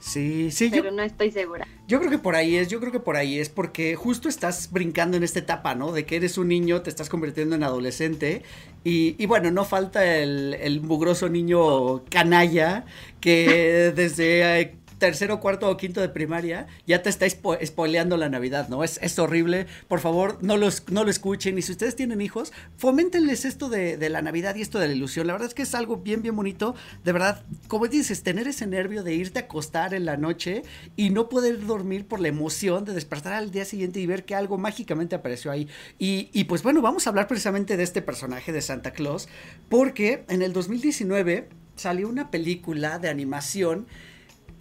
Sí, 0.03 0.51
sí. 0.51 0.69
Pero 0.69 0.91
no 0.91 1.01
estoy 1.03 1.31
segura. 1.31 1.67
Yo 1.87 2.01
creo 2.01 2.11
que 2.11 2.19
por 2.19 2.35
ahí 2.35 2.57
es, 2.57 2.67
yo 2.67 2.81
creo 2.81 2.91
que 2.91 2.99
por 2.99 3.17
ahí 3.17 3.39
es, 3.39 3.49
porque 3.49 3.95
justo 3.95 4.29
estás 4.29 4.73
brincando 4.73 5.17
en 5.17 5.23
esta 5.23 5.39
etapa, 5.39 5.77
¿no? 5.77 5.93
De 5.93 6.05
que 6.05 6.17
eres 6.17 6.39
un 6.39 6.49
niño, 6.49 6.83
te 6.83 6.91
estás 6.91 7.09
convirtiendo 7.09 7.55
en 7.55 7.63
adolescente, 7.63 8.43
y, 8.83 9.15
y 9.17 9.27
bueno, 9.27 9.53
no 9.53 9.65
falta 9.65 10.05
el, 10.05 10.55
el 10.55 10.81
mugroso 10.81 11.29
niño 11.29 12.05
canalla 12.07 12.85
que 13.21 13.93
desde 13.97 14.75
tercero, 15.03 15.41
cuarto 15.41 15.69
o 15.69 15.77
quinto 15.77 16.01
de 16.01 16.09
primaria, 16.09 16.69
ya 16.87 17.03
te 17.03 17.11
está 17.11 17.27
spoileando 17.29 18.17
la 18.17 18.29
Navidad, 18.29 18.69
¿no? 18.69 18.85
Es, 18.85 19.01
es 19.03 19.19
horrible. 19.19 19.67
Por 19.89 19.99
favor, 19.99 20.39
no, 20.43 20.57
los, 20.57 20.89
no 20.93 21.03
lo 21.03 21.11
escuchen. 21.11 21.59
Y 21.59 21.63
si 21.63 21.73
ustedes 21.73 21.97
tienen 21.97 22.21
hijos, 22.21 22.53
foméntenles 22.77 23.45
esto 23.45 23.69
de, 23.69 23.97
de, 23.97 24.09
la 24.11 24.23
Navidad 24.23 24.55
y 24.55 24.63
esto 24.63 24.79
de 24.79 24.87
la 24.87 24.95
ilusión. 24.95 25.27
La 25.27 25.33
verdad 25.33 25.49
es 25.49 25.55
que 25.55 25.63
es 25.63 25.75
algo 25.75 25.97
bien, 25.97 26.23
bien 26.23 26.37
bonito. 26.37 26.77
De 27.03 27.11
verdad, 27.11 27.43
como 27.67 27.89
dices, 27.89 28.23
tener 28.23 28.47
ese 28.47 28.69
nervio 28.69 29.03
de 29.03 29.13
irte 29.13 29.41
a 29.41 29.43
acostar 29.43 29.93
en 29.93 30.05
la 30.05 30.17
noche 30.17 30.63
y 30.95 31.11
no 31.11 31.29
poder 31.29 31.67
dormir 31.67 32.07
por 32.07 32.21
la 32.21 32.29
emoción 32.29 32.85
de 32.85 32.95
despertar 32.95 33.33
al 33.33 33.51
día 33.51 33.65
siguiente 33.65 33.99
y 33.99 34.07
ver 34.07 34.25
que 34.25 34.37
algo 34.37 34.57
mágicamente 34.57 35.17
apareció 35.17 35.51
ahí. 35.51 35.67
Y, 35.99 36.31
y 36.33 36.45
pues 36.45 36.63
bueno, 36.63 36.81
vamos 36.81 37.09
a 37.09 37.11
hablar 37.11 37.27
precisamente 37.27 37.77
de 37.77 37.83
este 37.83 38.03
personaje 38.03 38.53
de 38.53 38.63
Santa 38.63 38.93
Claus, 38.93 39.29
porque 39.69 40.25
en 40.29 40.43
el 40.43 40.53
2019 40.53 41.49
salió 41.75 42.09
una 42.09 42.31
película 42.31 43.01
de 43.01 43.09
animación 43.09 43.89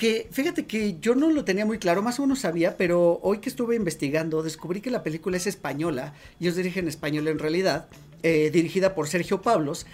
que 0.02 0.28
fíjate 0.32 0.66
que 0.66 0.98
yo 1.00 1.14
no 1.14 1.30
lo 1.30 1.46
tenía 1.46 1.64
muy 1.64 1.78
claro, 1.78 2.02
más 2.02 2.18
o 2.18 2.24
menos 2.24 2.40
sabía, 2.40 2.76
pero 2.76 3.20
hoy 3.22 3.38
que 3.38 3.50
estuve 3.50 3.76
investigando 3.76 4.42
descubrí 4.42 4.82
que 4.82 4.90
la 4.90 5.04
película 5.04 5.38
es 5.38 5.46
española, 5.46 6.16
y 6.40 6.46
ellos 6.46 6.56
dirigen 6.56 6.88
español 6.88 7.28
en 7.28 7.38
realidad, 7.38 7.86
eh, 8.24 8.50
dirigida 8.52 8.96
por 8.96 9.08
Sergio 9.08 9.44
Pablos, 9.44 9.86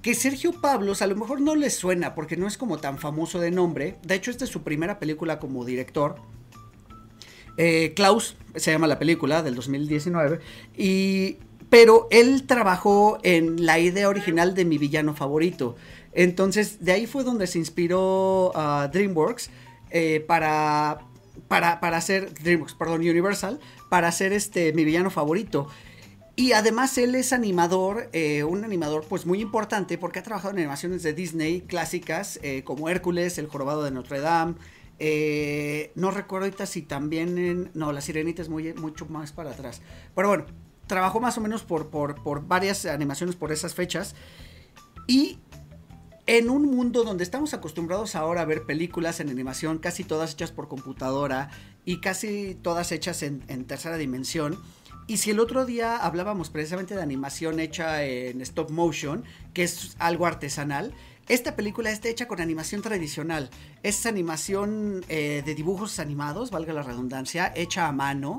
que 0.00 0.14
Sergio 0.14 0.58
Pablos 0.62 1.02
a 1.02 1.06
lo 1.06 1.14
mejor 1.14 1.42
no 1.42 1.56
les 1.56 1.74
suena 1.74 2.14
porque 2.14 2.38
no 2.38 2.46
es 2.46 2.56
como 2.56 2.78
tan 2.78 2.96
famoso 2.96 3.38
de 3.38 3.50
nombre, 3.50 3.96
de 4.02 4.14
hecho 4.14 4.30
esta 4.30 4.46
es 4.46 4.50
su 4.50 4.62
primera 4.62 4.98
película 4.98 5.38
como 5.38 5.62
director, 5.66 6.16
eh, 7.58 7.92
Klaus 7.94 8.38
se 8.54 8.72
llama 8.72 8.86
la 8.86 8.98
película 8.98 9.42
del 9.42 9.56
2019, 9.56 10.40
y, 10.74 11.36
pero 11.68 12.08
él 12.10 12.46
trabajó 12.46 13.18
en 13.24 13.66
la 13.66 13.78
idea 13.78 14.08
original 14.08 14.54
de 14.54 14.64
mi 14.64 14.78
villano 14.78 15.14
favorito. 15.14 15.76
Entonces, 16.12 16.84
de 16.84 16.92
ahí 16.92 17.06
fue 17.06 17.24
donde 17.24 17.46
se 17.46 17.58
inspiró 17.58 18.52
a 18.54 18.88
DreamWorks 18.88 19.50
eh, 19.90 20.24
para, 20.26 21.00
para, 21.48 21.96
hacer, 21.96 22.34
DreamWorks, 22.34 22.74
perdón, 22.74 23.00
Universal, 23.00 23.60
para 23.88 24.08
hacer 24.08 24.32
este, 24.32 24.72
mi 24.72 24.84
villano 24.84 25.10
favorito. 25.10 25.68
Y 26.36 26.52
además 26.52 26.96
él 26.96 27.14
es 27.14 27.32
animador, 27.32 28.08
eh, 28.12 28.44
un 28.44 28.64
animador 28.64 29.04
pues 29.08 29.26
muy 29.26 29.40
importante 29.40 29.98
porque 29.98 30.20
ha 30.20 30.22
trabajado 30.22 30.52
en 30.52 30.58
animaciones 30.58 31.02
de 31.02 31.12
Disney 31.12 31.60
clásicas 31.60 32.40
eh, 32.42 32.62
como 32.64 32.88
Hércules, 32.88 33.36
El 33.38 33.46
Jorobado 33.46 33.84
de 33.84 33.90
Notre 33.90 34.20
Dame. 34.20 34.54
no 35.96 36.10
recuerdo 36.10 36.46
ahorita 36.46 36.66
si 36.66 36.82
también 36.82 37.36
en... 37.36 37.70
No, 37.74 37.92
La 37.92 38.00
Sirenita 38.00 38.42
es 38.42 38.48
muy, 38.48 38.72
mucho 38.74 39.06
más 39.06 39.32
para 39.32 39.50
atrás. 39.50 39.82
Pero 40.14 40.28
bueno, 40.28 40.46
trabajó 40.86 41.20
más 41.20 41.36
o 41.36 41.40
menos 41.40 41.62
por, 41.62 41.88
por, 41.88 42.22
por 42.22 42.46
varias 42.46 42.86
animaciones 42.86 43.36
por 43.36 43.52
esas 43.52 43.74
fechas. 43.74 44.14
Y 45.06 45.38
en 46.30 46.48
un 46.48 46.62
mundo 46.64 47.02
donde 47.02 47.24
estamos 47.24 47.54
acostumbrados 47.54 48.14
ahora 48.14 48.42
a 48.42 48.44
ver 48.44 48.62
películas 48.62 49.18
en 49.18 49.30
animación, 49.30 49.78
casi 49.78 50.04
todas 50.04 50.34
hechas 50.34 50.52
por 50.52 50.68
computadora 50.68 51.50
y 51.84 51.98
casi 51.98 52.54
todas 52.54 52.92
hechas 52.92 53.24
en, 53.24 53.64
tercera 53.64 53.96
dimensión, 53.96 54.56
y 55.08 55.16
si 55.16 55.32
el 55.32 55.40
otro 55.40 55.66
día 55.66 55.96
hablábamos 55.96 56.48
precisamente 56.48 56.94
de 56.94 57.02
animación 57.02 57.58
hecha 57.58 58.04
en 58.04 58.40
stop 58.42 58.70
motion, 58.70 59.24
que 59.54 59.64
es 59.64 59.96
algo 59.98 60.24
artesanal, 60.24 60.94
esta 61.28 61.56
película 61.56 61.90
está 61.90 62.08
hecha 62.08 62.28
con 62.28 62.40
animación 62.40 62.80
tradicional. 62.80 63.50
Es 63.82 64.06
animación 64.06 65.04
eh, 65.08 65.42
de 65.44 65.54
dibujos 65.56 65.98
animados, 65.98 66.52
valga 66.52 66.72
la 66.72 66.84
redundancia, 66.84 67.52
hecha 67.56 67.88
a 67.88 67.92
mano. 67.92 68.38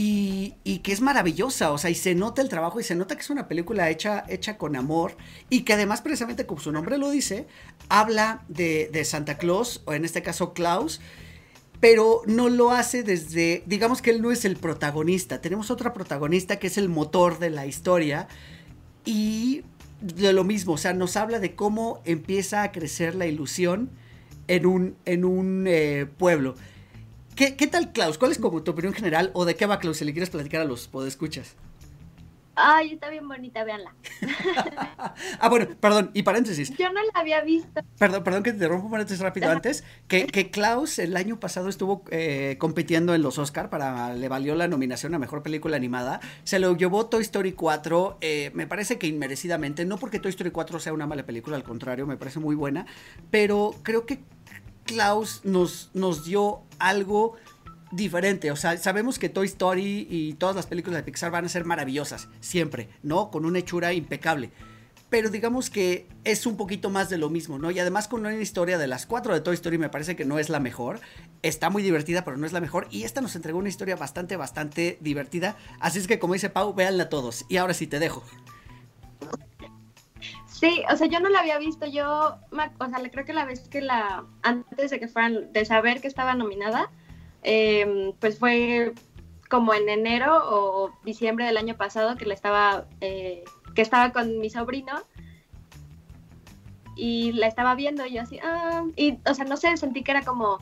Y, 0.00 0.78
que 0.84 0.92
es 0.92 1.00
maravillosa, 1.00 1.72
o 1.72 1.78
sea, 1.78 1.90
y 1.90 1.96
se 1.96 2.14
nota 2.14 2.40
el 2.40 2.48
trabajo 2.48 2.78
y 2.78 2.84
se 2.84 2.94
nota 2.94 3.16
que 3.16 3.22
es 3.22 3.30
una 3.30 3.48
película 3.48 3.90
hecha, 3.90 4.24
hecha 4.28 4.56
con 4.56 4.76
amor 4.76 5.16
y 5.50 5.62
que 5.62 5.72
además 5.72 6.02
precisamente 6.02 6.46
como 6.46 6.60
su 6.60 6.70
nombre 6.70 6.98
lo 6.98 7.10
dice, 7.10 7.48
habla 7.88 8.44
de, 8.46 9.04
Santa 9.04 9.38
Claus, 9.38 9.82
o 9.86 9.94
en 9.94 10.04
este 10.04 10.22
caso 10.22 10.54
Klaus, 10.54 11.00
pero 11.80 12.22
no 12.26 12.48
lo 12.48 12.70
hace 12.70 13.02
desde, 13.02 13.64
digamos 13.66 14.00
que 14.00 14.10
él 14.10 14.22
no 14.22 14.30
es 14.30 14.44
el 14.44 14.54
protagonista, 14.54 15.40
tenemos 15.40 15.68
otra 15.68 15.92
protagonista 15.92 16.60
que 16.60 16.68
es 16.68 16.78
el 16.78 16.88
motor 16.88 17.40
de 17.40 17.50
la 17.50 17.66
historia 17.66 18.28
y 19.04 19.64
de 20.00 20.32
lo 20.32 20.44
mismo, 20.44 20.74
o 20.74 20.78
sea, 20.78 20.92
nos 20.92 21.16
habla 21.16 21.40
de 21.40 21.56
cómo 21.56 22.02
empieza 22.04 22.62
a 22.62 22.70
crecer 22.70 23.16
la 23.16 23.26
ilusión 23.26 23.90
en 24.46 24.64
un, 24.64 24.96
en 25.06 25.24
un 25.24 25.64
eh, 25.66 26.06
pueblo. 26.18 26.54
¿Qué, 27.38 27.54
¿Qué, 27.54 27.68
tal, 27.68 27.92
Klaus? 27.92 28.18
¿Cuál 28.18 28.32
es 28.32 28.38
como 28.40 28.64
tu 28.64 28.72
opinión 28.72 28.92
general 28.92 29.30
o 29.32 29.44
de 29.44 29.54
qué 29.54 29.64
va, 29.64 29.78
Klaus, 29.78 29.98
si 29.98 30.04
le 30.04 30.10
quieres 30.10 30.28
platicar 30.28 30.60
a 30.60 30.64
los 30.64 30.88
podescuchas? 30.88 31.54
Ay, 32.56 32.94
está 32.94 33.08
bien 33.10 33.28
bonita, 33.28 33.62
véanla. 33.62 33.94
ah, 35.38 35.48
bueno, 35.48 35.68
perdón, 35.80 36.10
y 36.14 36.24
paréntesis. 36.24 36.76
Yo 36.76 36.92
no 36.92 37.00
la 37.00 37.12
había 37.14 37.40
visto. 37.42 37.80
Perdón, 37.96 38.24
perdón 38.24 38.42
que 38.42 38.52
te 38.52 38.66
rompo 38.66 38.86
un 38.86 38.90
paréntesis 38.90 39.22
rápido 39.22 39.48
antes. 39.48 39.84
Que, 40.08 40.26
que 40.26 40.50
Klaus 40.50 40.98
el 40.98 41.16
año 41.16 41.38
pasado 41.38 41.68
estuvo 41.68 42.02
eh, 42.10 42.56
compitiendo 42.58 43.14
en 43.14 43.22
los 43.22 43.38
Oscar 43.38 43.70
para, 43.70 44.14
le 44.14 44.28
valió 44.28 44.56
la 44.56 44.66
nominación 44.66 45.14
a 45.14 45.20
Mejor 45.20 45.44
Película 45.44 45.76
Animada. 45.76 46.18
Se 46.42 46.58
lo 46.58 46.76
llevó 46.76 47.06
Toy 47.06 47.22
Story 47.22 47.52
4, 47.52 48.18
eh, 48.20 48.50
me 48.54 48.66
parece 48.66 48.98
que 48.98 49.06
inmerecidamente, 49.06 49.84
no 49.84 49.96
porque 49.96 50.18
Toy 50.18 50.30
Story 50.30 50.50
4 50.50 50.80
sea 50.80 50.92
una 50.92 51.06
mala 51.06 51.24
película, 51.24 51.54
al 51.54 51.62
contrario, 51.62 52.08
me 52.08 52.16
parece 52.16 52.40
muy 52.40 52.56
buena, 52.56 52.86
pero 53.30 53.76
creo 53.84 54.04
que 54.04 54.18
Klaus 54.88 55.42
nos, 55.44 55.90
nos 55.92 56.24
dio 56.24 56.62
algo 56.78 57.36
diferente. 57.92 58.50
O 58.50 58.56
sea, 58.56 58.76
sabemos 58.78 59.18
que 59.18 59.28
Toy 59.28 59.46
Story 59.46 60.06
y 60.10 60.32
todas 60.34 60.56
las 60.56 60.66
películas 60.66 60.96
de 60.96 61.02
Pixar 61.04 61.30
van 61.30 61.44
a 61.44 61.48
ser 61.48 61.64
maravillosas, 61.64 62.28
siempre, 62.40 62.88
¿no? 63.02 63.30
Con 63.30 63.44
una 63.44 63.58
hechura 63.58 63.92
impecable. 63.92 64.50
Pero 65.10 65.30
digamos 65.30 65.70
que 65.70 66.06
es 66.24 66.46
un 66.46 66.56
poquito 66.56 66.90
más 66.90 67.08
de 67.10 67.18
lo 67.18 67.30
mismo, 67.30 67.58
¿no? 67.58 67.70
Y 67.70 67.78
además 67.78 68.08
con 68.08 68.20
una 68.20 68.34
historia 68.34 68.78
de 68.78 68.86
las 68.86 69.06
cuatro 69.06 69.34
de 69.34 69.40
Toy 69.40 69.54
Story 69.54 69.78
me 69.78 69.88
parece 69.90 70.16
que 70.16 70.24
no 70.24 70.38
es 70.38 70.48
la 70.48 70.58
mejor. 70.58 71.00
Está 71.42 71.70
muy 71.70 71.82
divertida, 71.82 72.24
pero 72.24 72.36
no 72.36 72.46
es 72.46 72.52
la 72.52 72.60
mejor. 72.60 72.88
Y 72.90 73.04
esta 73.04 73.20
nos 73.20 73.36
entregó 73.36 73.58
una 73.58 73.70
historia 73.70 73.96
bastante, 73.96 74.36
bastante 74.36 74.98
divertida. 75.00 75.56
Así 75.80 75.98
es 75.98 76.06
que 76.06 76.18
como 76.18 76.34
dice 76.34 76.50
Pau, 76.50 76.74
véanla 76.74 77.10
todos. 77.10 77.44
Y 77.48 77.58
ahora 77.58 77.74
sí 77.74 77.86
te 77.86 77.98
dejo. 77.98 78.22
Sí, 80.58 80.82
o 80.90 80.96
sea, 80.96 81.06
yo 81.06 81.20
no 81.20 81.28
la 81.28 81.40
había 81.40 81.58
visto, 81.58 81.86
yo, 81.86 82.36
o 82.50 82.86
sea, 82.86 83.10
creo 83.10 83.24
que 83.24 83.32
la 83.32 83.44
vez 83.44 83.68
que 83.68 83.80
la, 83.80 84.24
antes 84.42 84.90
de 84.90 84.98
que 84.98 85.06
fueran, 85.06 85.52
de 85.52 85.64
saber 85.64 86.00
que 86.00 86.08
estaba 86.08 86.34
nominada, 86.34 86.90
Em, 87.42 88.12
pues 88.20 88.38
fue 88.38 88.94
como 89.48 89.72
en 89.72 89.88
enero 89.88 90.38
o 90.44 90.92
diciembre 91.04 91.46
del 91.46 91.56
año 91.56 91.76
pasado 91.76 92.16
que 92.16 92.26
le 92.26 92.34
estaba, 92.34 92.86
eh, 93.00 93.44
que 93.74 93.82
estaba 93.82 94.12
con 94.12 94.38
mi 94.38 94.50
sobrino 94.50 94.92
y 96.96 97.32
la 97.32 97.46
estaba 97.46 97.74
viendo 97.74 98.04
y 98.04 98.14
yo 98.14 98.22
así, 98.22 98.38
ah", 98.42 98.84
y 98.96 99.18
o 99.24 99.34
sea, 99.34 99.44
no 99.44 99.56
sé, 99.56 99.76
sentí 99.76 100.02
que 100.02 100.10
era 100.10 100.22
como, 100.22 100.58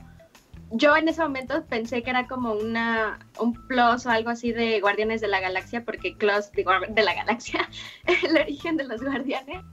yo 0.70 0.96
en 0.96 1.08
ese 1.08 1.22
momento 1.22 1.64
pensé 1.66 2.02
que 2.02 2.10
era 2.10 2.26
como 2.26 2.52
una, 2.52 3.18
un 3.38 3.54
plus 3.66 4.06
o 4.06 4.10
algo 4.10 4.30
así 4.30 4.52
de 4.52 4.80
Guardianes 4.80 5.20
de 5.20 5.28
la 5.28 5.40
Galaxia, 5.40 5.84
porque 5.84 6.16
Klaus, 6.16 6.50
digo, 6.52 6.72
de 6.88 7.02
la 7.02 7.14
Galaxia, 7.14 7.68
el 8.24 8.36
origen 8.36 8.76
de 8.76 8.84
los 8.84 9.02
Guardianes, 9.02 9.64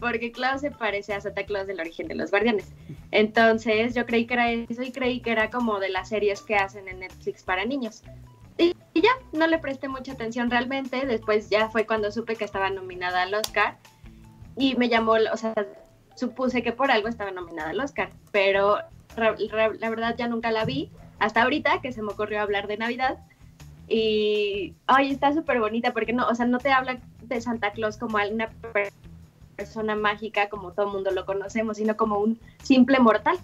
porque 0.00 0.32
Klaus 0.32 0.62
se 0.62 0.70
parece 0.70 1.14
a 1.14 1.20
Santa 1.20 1.44
Claus 1.44 1.66
del 1.66 1.80
origen 1.80 2.08
de 2.08 2.14
los 2.14 2.30
Guardianes. 2.30 2.72
Entonces 3.10 3.94
yo 3.94 4.06
creí 4.06 4.26
que 4.26 4.34
era 4.34 4.50
eso 4.50 4.82
y 4.82 4.92
creí 4.92 5.20
que 5.20 5.32
era 5.32 5.50
como 5.50 5.80
de 5.80 5.88
las 5.88 6.08
series 6.08 6.42
que 6.42 6.56
hacen 6.56 6.88
en 6.88 7.00
Netflix 7.00 7.42
para 7.42 7.64
niños. 7.64 8.02
Y, 8.58 8.74
ya, 8.94 9.10
no 9.32 9.46
le 9.46 9.58
presté 9.58 9.88
mucha 9.88 10.12
atención 10.12 10.50
realmente. 10.50 11.04
Después 11.04 11.50
ya 11.50 11.68
fue 11.68 11.86
cuando 11.86 12.10
supe 12.10 12.36
que 12.36 12.44
estaba 12.44 12.70
nominada 12.70 13.22
al 13.22 13.34
Oscar 13.34 13.78
y 14.56 14.74
me 14.76 14.88
llamó, 14.88 15.16
o 15.32 15.36
sea, 15.36 15.54
supuse 16.14 16.62
que 16.62 16.72
por 16.72 16.90
algo 16.90 17.08
estaba 17.08 17.30
nominada 17.30 17.70
al 17.70 17.80
Oscar, 17.80 18.10
pero 18.32 18.78
la 19.16 19.90
verdad 19.90 20.14
ya 20.16 20.28
nunca 20.28 20.50
la 20.50 20.64
vi 20.64 20.90
hasta 21.18 21.42
ahorita 21.42 21.80
que 21.80 21.92
se 21.92 22.02
me 22.02 22.12
ocurrió 22.12 22.40
hablar 22.40 22.66
de 22.66 22.76
Navidad. 22.76 23.18
Y, 23.88 24.74
ay, 24.86 25.12
está 25.12 25.32
súper 25.32 25.60
bonita 25.60 25.92
porque 25.92 26.12
no, 26.12 26.26
o 26.26 26.34
sea, 26.34 26.46
no 26.46 26.58
te 26.58 26.70
habla 26.70 26.98
de 27.22 27.40
Santa 27.40 27.72
Claus 27.72 27.96
como 27.96 28.18
alguna 28.18 28.50
persona 29.54 29.96
mágica 29.96 30.48
como 30.48 30.72
todo 30.72 30.90
mundo 30.90 31.10
lo 31.12 31.24
conocemos, 31.24 31.76
sino 31.76 31.96
como 31.96 32.18
un 32.18 32.38
simple 32.62 32.98
mortal. 32.98 33.38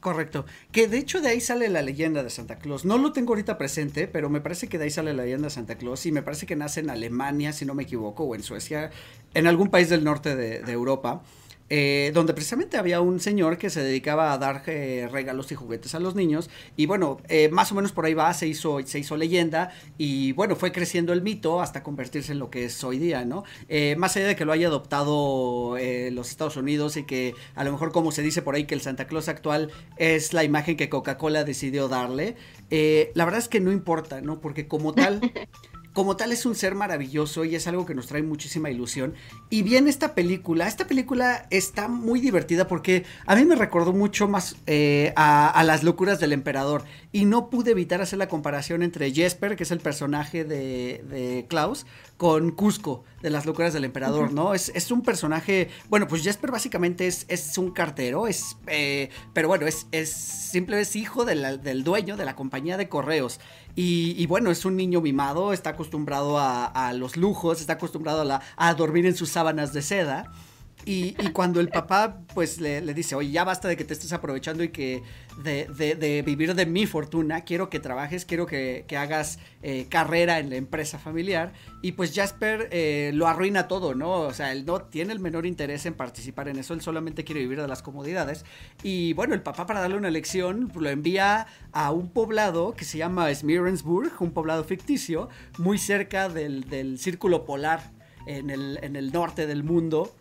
Correcto. 0.00 0.44
Que 0.70 0.86
de 0.86 0.98
hecho 0.98 1.22
de 1.22 1.28
ahí 1.28 1.40
sale 1.40 1.70
la 1.70 1.80
leyenda 1.80 2.22
de 2.22 2.28
Santa 2.28 2.58
Claus. 2.58 2.84
No 2.84 2.98
lo 2.98 3.12
tengo 3.12 3.30
ahorita 3.30 3.56
presente, 3.56 4.06
pero 4.06 4.28
me 4.28 4.42
parece 4.42 4.68
que 4.68 4.76
de 4.76 4.84
ahí 4.84 4.90
sale 4.90 5.14
la 5.14 5.22
leyenda 5.22 5.46
de 5.46 5.50
Santa 5.50 5.76
Claus 5.76 6.04
y 6.04 6.12
me 6.12 6.22
parece 6.22 6.44
que 6.44 6.56
nace 6.56 6.80
en 6.80 6.90
Alemania, 6.90 7.54
si 7.54 7.64
no 7.64 7.74
me 7.74 7.84
equivoco, 7.84 8.24
o 8.24 8.34
en 8.34 8.42
Suecia, 8.42 8.90
en 9.32 9.46
algún 9.46 9.70
país 9.70 9.88
del 9.88 10.04
norte 10.04 10.36
de, 10.36 10.60
de 10.60 10.72
Europa. 10.72 11.22
Eh, 11.70 12.10
donde 12.12 12.34
precisamente 12.34 12.76
había 12.76 13.00
un 13.00 13.20
señor 13.20 13.56
que 13.56 13.70
se 13.70 13.82
dedicaba 13.82 14.34
a 14.34 14.38
dar 14.38 14.62
eh, 14.66 15.08
regalos 15.10 15.50
y 15.50 15.54
juguetes 15.54 15.94
a 15.94 15.98
los 15.98 16.14
niños 16.14 16.50
y 16.76 16.84
bueno, 16.84 17.18
eh, 17.28 17.48
más 17.48 17.72
o 17.72 17.74
menos 17.74 17.90
por 17.90 18.04
ahí 18.04 18.12
va, 18.12 18.34
se 18.34 18.46
hizo, 18.46 18.80
se 18.84 18.98
hizo 18.98 19.16
leyenda 19.16 19.72
y 19.96 20.32
bueno, 20.32 20.56
fue 20.56 20.72
creciendo 20.72 21.14
el 21.14 21.22
mito 21.22 21.62
hasta 21.62 21.82
convertirse 21.82 22.32
en 22.32 22.38
lo 22.38 22.50
que 22.50 22.66
es 22.66 22.84
hoy 22.84 22.98
día, 22.98 23.24
¿no? 23.24 23.44
más 23.96 24.16
allá 24.16 24.26
de 24.26 24.36
que 24.36 24.44
lo 24.44 24.52
haya 24.52 24.68
adoptado 24.68 25.76
los 26.10 26.30
Estados 26.30 26.56
Unidos 26.56 26.96
y 26.96 27.04
que 27.04 27.34
a 27.54 27.64
lo 27.64 27.72
mejor 27.72 27.92
como 27.92 28.12
se 28.12 28.22
dice 28.22 28.42
por 28.42 28.54
ahí 28.54 28.64
que 28.64 28.74
el 28.74 28.80
Santa 28.80 29.06
Claus 29.06 29.28
actual 29.28 29.70
es 29.96 30.32
la 30.32 30.44
imagen 30.44 30.76
que 30.76 30.88
Coca-Cola 30.88 31.44
decidió 31.44 31.88
darle, 31.88 32.36
la 32.70 33.24
verdad 33.24 33.38
es 33.38 33.48
que 33.48 33.60
no 33.60 33.72
importa, 33.72 34.20
¿no? 34.20 34.40
Porque 34.40 34.68
como 34.68 34.92
tal... 34.92 35.20
como 35.94 36.16
tal 36.16 36.32
es 36.32 36.44
un 36.44 36.56
ser 36.56 36.74
maravilloso 36.74 37.44
y 37.44 37.54
es 37.54 37.68
algo 37.68 37.86
que 37.86 37.94
nos 37.94 38.08
trae 38.08 38.22
muchísima 38.22 38.68
ilusión. 38.68 39.14
Y 39.48 39.62
bien 39.62 39.86
esta 39.86 40.14
película, 40.14 40.66
esta 40.66 40.88
película 40.88 41.46
está 41.50 41.86
muy 41.86 42.20
divertida 42.20 42.66
porque 42.66 43.04
a 43.26 43.36
mí 43.36 43.44
me 43.44 43.54
recordó 43.54 43.92
mucho 43.92 44.26
más 44.26 44.56
eh, 44.66 45.12
a, 45.14 45.62
las 45.64 45.84
locuras 45.84 46.18
del 46.18 46.32
emperador 46.32 46.84
y 47.12 47.26
no 47.26 47.48
pude 47.48 47.70
evitar 47.70 48.02
hacer 48.02 48.18
la 48.18 48.28
comparación 48.28 48.82
entre 48.82 49.12
Jesper, 49.12 49.54
que 49.54 49.62
es 49.62 49.70
el 49.70 49.78
personaje 49.78 50.44
de, 50.44 51.04
de 51.08 51.46
Klaus, 51.48 51.86
con 52.16 52.50
Cusco 52.50 53.04
de 53.22 53.30
las 53.30 53.46
locuras 53.46 53.72
del 53.72 53.84
emperador, 53.84 54.32
¿no? 54.32 54.52
Es, 54.52 54.70
es, 54.74 54.90
un 54.90 55.02
personaje, 55.02 55.70
bueno, 55.88 56.06
pues 56.08 56.22
Jesper 56.22 56.50
básicamente 56.50 57.06
es, 57.06 57.24
es 57.28 57.56
un 57.56 57.70
cartero, 57.70 58.26
es, 58.26 58.56
eh, 58.66 59.08
pero 59.32 59.48
bueno, 59.48 59.66
es, 59.66 59.86
es 59.92 60.10
simplemente 60.10 60.98
hijo 60.98 61.24
del 61.24 61.84
dueño 61.84 62.16
de 62.16 62.24
la 62.24 62.36
compañía 62.36 62.76
de 62.76 62.88
correos. 62.88 63.40
Y, 63.76 64.26
bueno, 64.26 64.50
es 64.50 64.64
un 64.64 64.76
niño 64.76 65.00
mimado, 65.00 65.52
está 65.52 65.70
acostumbrado 65.70 66.38
a, 66.38 66.92
los 66.94 67.16
lujos, 67.16 67.60
está 67.60 67.74
acostumbrado 67.74 68.30
a, 68.32 68.40
a 68.56 68.74
dormir 68.74 69.06
en 69.06 69.16
sus 69.16 69.30
sábanas 69.30 69.72
de 69.72 69.82
seda. 69.82 70.32
Y, 70.86 71.12
cuando 71.32 71.60
el 71.60 71.68
papá 71.68 72.18
pues 72.34 72.60
le, 72.60 72.80
dice, 72.94 73.14
oye, 73.14 73.30
ya 73.30 73.44
basta 73.44 73.68
de 73.68 73.76
que 73.76 73.84
te 73.84 73.94
estés 73.94 74.12
aprovechando 74.12 74.62
y 74.62 74.68
que 74.68 75.02
de, 75.42 76.22
vivir 76.24 76.54
de 76.54 76.66
mi 76.66 76.86
fortuna, 76.86 77.42
quiero 77.42 77.70
que 77.70 77.80
trabajes, 77.80 78.24
quiero 78.24 78.46
que, 78.46 78.84
hagas 78.96 79.38
eh, 79.62 79.86
carrera 79.88 80.38
en 80.38 80.50
la 80.50 80.56
empresa 80.56 80.98
familiar. 80.98 81.52
Y 81.80 81.92
pues 81.92 82.14
Jasper 82.14 82.68
eh, 82.70 83.12
lo 83.14 83.26
arruina 83.26 83.66
todo, 83.66 83.94
¿no? 83.94 84.12
O 84.20 84.32
sea, 84.34 84.52
él 84.52 84.66
no 84.66 84.82
tiene 84.82 85.12
el 85.12 85.20
menor 85.20 85.46
interés 85.46 85.86
en 85.86 85.94
participar 85.94 86.48
en 86.48 86.58
eso, 86.58 86.74
él 86.74 86.82
solamente 86.82 87.24
quiere 87.24 87.40
vivir 87.40 87.60
de 87.60 87.68
las 87.68 87.82
comodidades. 87.82 88.44
Y 88.82 89.14
bueno, 89.14 89.34
el 89.34 89.42
papá 89.42 89.66
para 89.66 89.80
darle 89.80 89.96
una 89.96 90.10
lección 90.10 90.70
lo 90.74 90.90
envía 90.90 91.46
a 91.72 91.90
un 91.92 92.10
poblado 92.10 92.74
que 92.74 92.84
se 92.84 92.98
llama 92.98 93.34
Smirensburg, 93.34 94.12
un 94.20 94.32
poblado 94.32 94.64
ficticio, 94.64 95.28
muy 95.58 95.78
cerca 95.78 96.28
del, 96.28 96.98
círculo 96.98 97.44
polar 97.44 97.92
en 98.26 98.50
el 98.50 99.12
norte 99.12 99.46
del 99.46 99.64
mundo 99.64 100.14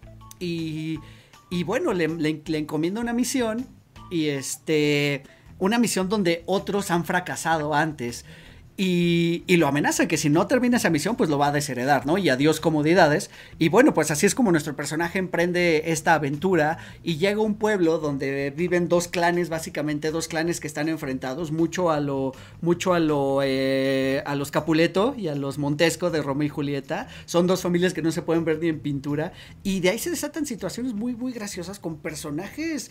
y, 0.43 1.63
bueno, 1.63 1.93
le, 1.93 2.07
le, 2.07 2.57
encomienda 2.57 3.01
una 3.01 3.13
misión 3.13 3.67
y 4.11 4.27
este, 4.27 5.23
una 5.59 5.79
misión 5.79 6.09
donde 6.09 6.43
otros 6.45 6.91
han 6.91 7.05
fracasado 7.05 7.73
antes. 7.73 8.25
Y, 8.75 9.43
lo 9.57 9.67
amenaza 9.67 10.07
que 10.07 10.17
si 10.17 10.29
no 10.29 10.47
termina 10.47 10.77
esa 10.77 10.89
misión, 10.89 11.15
pues 11.15 11.29
lo 11.29 11.37
va 11.37 11.47
a 11.47 11.51
desheredar, 11.51 12.07
¿no? 12.07 12.17
Y 12.17 12.29
adiós 12.29 12.59
comodidades. 12.59 13.29
Y 13.59 13.69
bueno, 13.69 13.93
pues 13.93 14.09
así 14.09 14.25
es 14.25 14.33
como 14.33 14.51
nuestro 14.51 14.75
personaje 14.75 15.19
emprende 15.19 15.91
esta 15.91 16.15
aventura 16.15 16.79
y 17.03 17.17
llega 17.17 17.37
a 17.37 17.43
un 17.43 17.53
pueblo 17.55 17.99
donde 17.99 18.49
viven 18.49 18.89
dos 18.89 19.07
clanes, 19.07 19.49
básicamente 19.49 20.09
dos 20.09 20.27
clanes 20.27 20.59
que 20.59 20.65
están 20.65 20.89
enfrentados, 20.89 21.51
mucho 21.51 21.91
a 21.91 21.99
lo, 21.99 22.33
mucho 22.61 22.95
a 22.95 22.99
lo, 22.99 23.41
eh, 23.43 24.23
a 24.25 24.35
los 24.35 24.49
Capuleto 24.49 25.13
y 25.15 25.27
a 25.27 25.35
los 25.35 25.59
Montesco 25.59 26.09
de 26.09 26.23
Romeo 26.23 26.47
y 26.47 26.49
Julieta. 26.49 27.07
Son 27.25 27.45
dos 27.45 27.61
familias 27.61 27.93
que 27.93 28.01
no 28.01 28.11
se 28.11 28.23
pueden 28.23 28.43
ver 28.43 28.57
ni 28.59 28.69
en 28.69 28.79
pintura. 28.79 29.33
Y 29.61 29.81
de 29.81 29.89
ahí 29.89 29.99
se 29.99 30.09
desatan 30.09 30.47
situaciones 30.47 30.93
muy, 30.93 31.15
muy 31.15 31.31
graciosas 31.31 31.77
con 31.77 31.97
personajes 31.97 32.89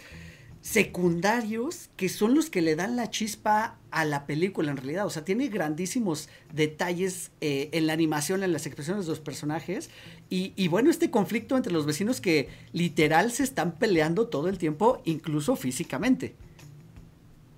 secundarios 0.62 1.90
que 1.96 2.08
son 2.08 2.34
los 2.34 2.48
que 2.48 2.62
le 2.62 2.76
dan 2.76 2.96
la 2.96 3.10
chispa 3.10 3.76
a 3.90 4.04
la 4.04 4.26
película 4.26 4.70
en 4.70 4.76
realidad. 4.78 5.04
O 5.04 5.10
sea, 5.10 5.24
tiene 5.24 5.48
grandísimos 5.48 6.28
detalles 6.52 7.32
eh, 7.40 7.68
en 7.72 7.86
la 7.86 7.92
animación, 7.92 8.42
en 8.42 8.52
las 8.52 8.64
expresiones 8.66 9.04
de 9.04 9.10
los 9.10 9.20
personajes. 9.20 9.90
Y, 10.30 10.54
y, 10.56 10.68
bueno, 10.68 10.88
este 10.88 11.10
conflicto 11.10 11.56
entre 11.56 11.72
los 11.72 11.84
vecinos 11.84 12.20
que 12.20 12.48
literal 12.72 13.32
se 13.32 13.42
están 13.42 13.72
peleando 13.72 14.28
todo 14.28 14.48
el 14.48 14.56
tiempo, 14.56 15.02
incluso 15.04 15.56
físicamente. 15.56 16.36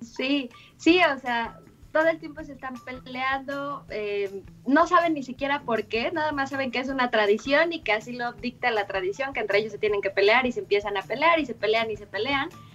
Sí, 0.01 0.51
sí, 0.79 1.01
o 1.15 1.21
sea, 1.21 1.61
todo 1.95 2.09
el 2.09 2.19
tiempo 2.19 2.43
se 2.43 2.53
están 2.53 2.75
peleando, 2.83 3.85
eh, 3.89 4.43
no 4.67 4.89
saben 4.89 5.15
ni 5.15 5.23
siquiera 5.23 5.63
por 5.63 5.85
qué, 5.85 6.11
nada 6.11 6.33
más 6.33 6.51
saben 6.51 6.73
que 6.73 6.81
es 6.81 6.89
una 6.89 7.11
tradición 7.11 7.73
y 7.73 7.83
que 7.83 7.93
así 7.93 8.13
lo 8.13 8.33
dicta 8.33 8.73
la 8.73 8.87
tradición, 8.87 9.33
que 9.33 9.39
entre 9.39 9.59
ellos 9.61 9.71
se 9.71 9.79
tienen 9.79 10.01
que 10.01 10.11
pelear 10.11 10.45
y 10.45 10.51
se 10.51 10.59
empiezan 10.59 10.97
a 10.97 11.03
pelear 11.03 11.39
y 11.39 11.47
se 11.47 11.55
pelean 11.55 11.91
y 11.93 11.97
se 11.97 12.07
pelean. 12.07 12.49
Y 12.49 12.74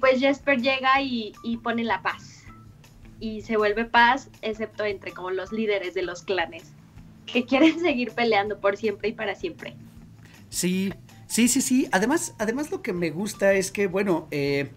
pues 0.00 0.20
Jesper 0.20 0.60
llega 0.60 1.00
y, 1.00 1.32
y 1.42 1.56
pone 1.58 1.84
la 1.84 2.02
paz. 2.02 2.44
Y 3.20 3.42
se 3.42 3.56
vuelve 3.56 3.84
paz, 3.84 4.28
excepto 4.42 4.84
entre 4.84 5.12
como 5.12 5.30
los 5.30 5.52
líderes 5.52 5.94
de 5.94 6.02
los 6.02 6.22
clanes, 6.22 6.72
que 7.26 7.44
quieren 7.46 7.80
seguir 7.80 8.12
peleando 8.12 8.60
por 8.60 8.76
siempre 8.76 9.08
y 9.08 9.12
para 9.12 9.34
siempre. 9.34 9.74
Sí, 10.50 10.92
sí, 11.26 11.48
sí, 11.48 11.60
sí. 11.62 11.88
Además, 11.92 12.34
además 12.38 12.70
lo 12.70 12.82
que 12.82 12.92
me 12.92 13.10
gusta 13.10 13.54
es 13.54 13.70
que, 13.70 13.86
bueno, 13.86 14.28
eh, 14.30 14.70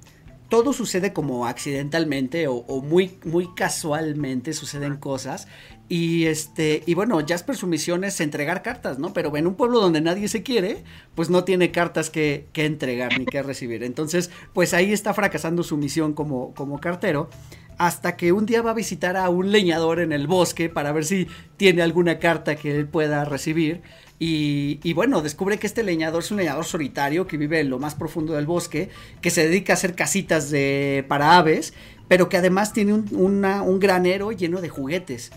todo 0.49 0.73
sucede 0.73 1.13
como 1.13 1.47
accidentalmente 1.47 2.47
o, 2.47 2.63
muy, 2.81 3.17
muy 3.23 3.53
casualmente 3.55 4.53
suceden 4.53 4.97
cosas. 4.97 5.47
Y 5.87 6.25
este, 6.25 6.83
y 6.85 6.95
bueno, 6.95 7.19
Jasper 7.27 7.55
su 7.55 7.67
misión 7.67 8.03
es 8.03 8.19
entregar 8.19 8.63
cartas, 8.63 8.97
¿no? 8.97 9.13
Pero 9.13 9.35
en 9.37 9.47
un 9.47 9.55
pueblo 9.55 9.79
donde 9.79 10.01
nadie 10.01 10.27
se 10.27 10.43
quiere, 10.43 10.83
pues 11.13 11.29
no 11.29 11.43
tiene 11.43 11.71
cartas 11.71 12.09
que, 12.09 12.47
que 12.53 12.65
entregar 12.65 13.17
ni 13.17 13.25
que 13.25 13.43
recibir. 13.43 13.83
Entonces, 13.83 14.31
pues 14.53 14.73
ahí 14.73 14.93
está 14.93 15.13
fracasando 15.13 15.63
su 15.63 15.77
misión 15.77 16.13
como, 16.13 16.53
como 16.53 16.79
cartero. 16.79 17.29
Hasta 17.77 18.15
que 18.15 18.31
un 18.31 18.45
día 18.45 18.61
va 18.61 18.71
a 18.71 18.75
visitar 18.75 19.17
a 19.17 19.29
un 19.29 19.51
leñador 19.51 19.99
en 19.99 20.13
el 20.13 20.27
bosque 20.27 20.69
para 20.69 20.93
ver 20.93 21.05
si 21.05 21.27
tiene 21.57 21.81
alguna 21.81 22.19
carta 22.19 22.55
que 22.55 22.75
él 22.75 22.87
pueda 22.87 23.25
recibir. 23.25 23.81
Y, 24.17 24.93
bueno, 24.93 25.21
descubre 25.21 25.59
que 25.59 25.67
este 25.67 25.83
leñador 25.83 26.23
es 26.23 26.31
un 26.31 26.37
leñador 26.37 26.63
solitario 26.63 27.27
que 27.27 27.37
vive 27.37 27.59
en 27.59 27.69
lo 27.69 27.79
más 27.79 27.95
profundo 27.95 28.33
del 28.33 28.45
bosque, 28.45 28.89
que 29.21 29.29
se 29.29 29.45
dedica 29.45 29.73
a 29.73 29.75
hacer 29.75 29.93
casitas 29.93 30.49
de, 30.49 31.03
para 31.07 31.37
aves, 31.37 31.73
pero 32.07 32.29
que 32.29 32.37
además 32.37 32.71
tiene 32.71 32.93
un, 32.93 33.13
un 33.13 33.79
granero 33.79 34.31
lleno 34.31 34.61
de 34.61 34.69
juguetes. 34.69 35.31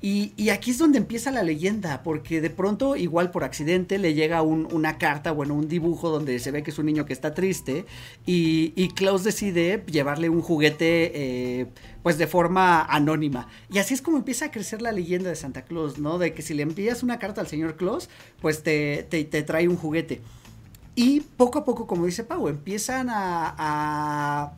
Y, 0.00 0.50
aquí 0.50 0.70
es 0.70 0.78
donde 0.78 0.98
empieza 0.98 1.32
la 1.32 1.42
leyenda, 1.42 2.04
porque 2.04 2.40
de 2.40 2.50
pronto, 2.50 2.94
igual 2.94 3.32
por 3.32 3.42
accidente, 3.42 3.98
le 3.98 4.14
llega 4.14 4.42
una 4.42 4.96
carta, 4.96 5.32
bueno, 5.32 5.54
un 5.54 5.66
dibujo 5.66 6.08
donde 6.08 6.38
se 6.38 6.52
ve 6.52 6.62
que 6.62 6.70
es 6.70 6.78
un 6.78 6.86
niño 6.86 7.04
que 7.04 7.12
está 7.12 7.34
triste, 7.34 7.84
y, 8.24 8.72
y 8.76 8.90
Klaus 8.90 9.24
decide 9.24 9.82
llevarle 9.90 10.28
un 10.28 10.40
juguete, 10.40 11.10
eh, 11.14 11.66
pues 12.04 12.16
de 12.16 12.28
forma 12.28 12.82
anónima. 12.84 13.48
Y 13.72 13.78
así 13.78 13.92
es 13.92 14.00
como 14.00 14.18
empieza 14.18 14.46
a 14.46 14.50
crecer 14.52 14.82
la 14.82 14.92
leyenda 14.92 15.30
de 15.30 15.36
Santa 15.36 15.62
Claus, 15.62 15.98
¿no? 15.98 16.18
De 16.18 16.32
que 16.32 16.42
si 16.42 16.54
le 16.54 16.62
envías 16.62 17.02
una 17.02 17.18
carta 17.18 17.40
al 17.40 17.48
señor 17.48 17.76
Claus, 17.76 18.08
pues 18.40 18.62
te, 18.62 19.02
te, 19.02 19.24
trae 19.42 19.66
un 19.66 19.76
juguete. 19.76 20.20
Y 20.94 21.20
poco 21.20 21.58
a 21.58 21.64
poco, 21.64 21.88
como 21.88 22.06
dice 22.06 22.22
Pau, 22.22 22.46
empiezan 22.48 23.08
a 23.10 23.54
a 23.58 24.52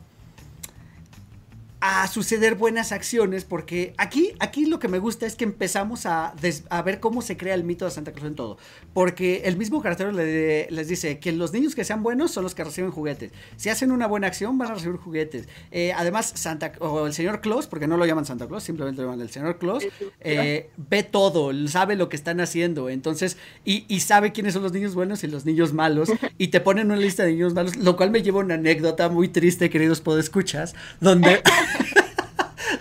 suceder 2.07 2.55
buenas 2.55 2.91
acciones, 2.91 3.45
porque 3.45 3.93
aquí, 3.97 4.33
aquí 4.39 4.65
lo 4.65 4.79
que 4.79 4.87
me 4.87 4.99
gusta 4.99 5.25
es 5.25 5.35
que 5.35 5.43
empezamos 5.43 6.05
a, 6.05 6.33
a 6.69 6.81
ver 6.81 6.99
cómo 6.99 7.21
se 7.21 7.37
crea 7.37 7.55
el 7.55 7.63
mito 7.63 7.85
de 7.85 7.91
Santa 7.91 8.11
Claus 8.11 8.27
en 8.27 8.35
todo. 8.35 8.57
Porque 8.93 9.43
el 9.45 9.57
mismo 9.57 9.81
cartero 9.81 10.11
les 10.11 10.87
dice 10.87 11.19
que 11.19 11.31
los 11.31 11.53
niños 11.53 11.75
que 11.75 11.83
sean 11.83 12.03
buenos 12.03 12.31
son 12.31 12.43
los 12.43 12.55
que 12.55 12.63
reciben 12.63 12.91
juguetes. 12.91 13.31
Si 13.57 13.69
hacen 13.69 13.91
una 13.91 14.07
buena 14.07 14.27
acción, 14.27 14.57
van 14.57 14.71
a 14.71 14.73
recibir 14.75 14.97
juguetes. 14.97 15.47
Eh, 15.71 15.93
además, 15.95 16.31
Santa 16.35 16.73
o 16.79 17.07
el 17.07 17.13
señor 17.13 17.41
Claus, 17.41 17.67
porque 17.67 17.87
no 17.87 17.97
lo 17.97 18.05
llaman 18.05 18.25
Santa 18.25 18.47
Claus, 18.47 18.63
simplemente 18.63 19.01
lo 19.01 19.07
llaman 19.07 19.21
el 19.21 19.29
señor 19.29 19.57
Claus, 19.57 19.83
eh, 20.19 20.69
ve 20.77 21.03
todo, 21.03 21.51
sabe 21.67 21.95
lo 21.95 22.09
que 22.09 22.15
están 22.15 22.39
haciendo. 22.41 22.89
Entonces, 22.89 23.37
y, 23.65 23.85
y 23.87 24.01
sabe 24.01 24.31
quiénes 24.31 24.53
son 24.53 24.63
los 24.63 24.73
niños 24.73 24.93
buenos 24.93 25.23
y 25.23 25.27
los 25.27 25.45
niños 25.45 25.73
malos. 25.73 26.09
Y 26.37 26.47
te 26.47 26.59
ponen 26.59 26.87
una 26.87 26.95
lista 26.95 27.23
de 27.23 27.33
niños 27.33 27.53
malos, 27.53 27.75
lo 27.75 27.95
cual 27.95 28.09
me 28.09 28.23
lleva 28.23 28.41
a 28.41 28.43
una 28.43 28.55
anécdota 28.55 29.09
muy 29.09 29.27
triste, 29.27 29.69
queridos 29.69 30.01
podescuchas, 30.01 30.73
donde. 30.99 31.41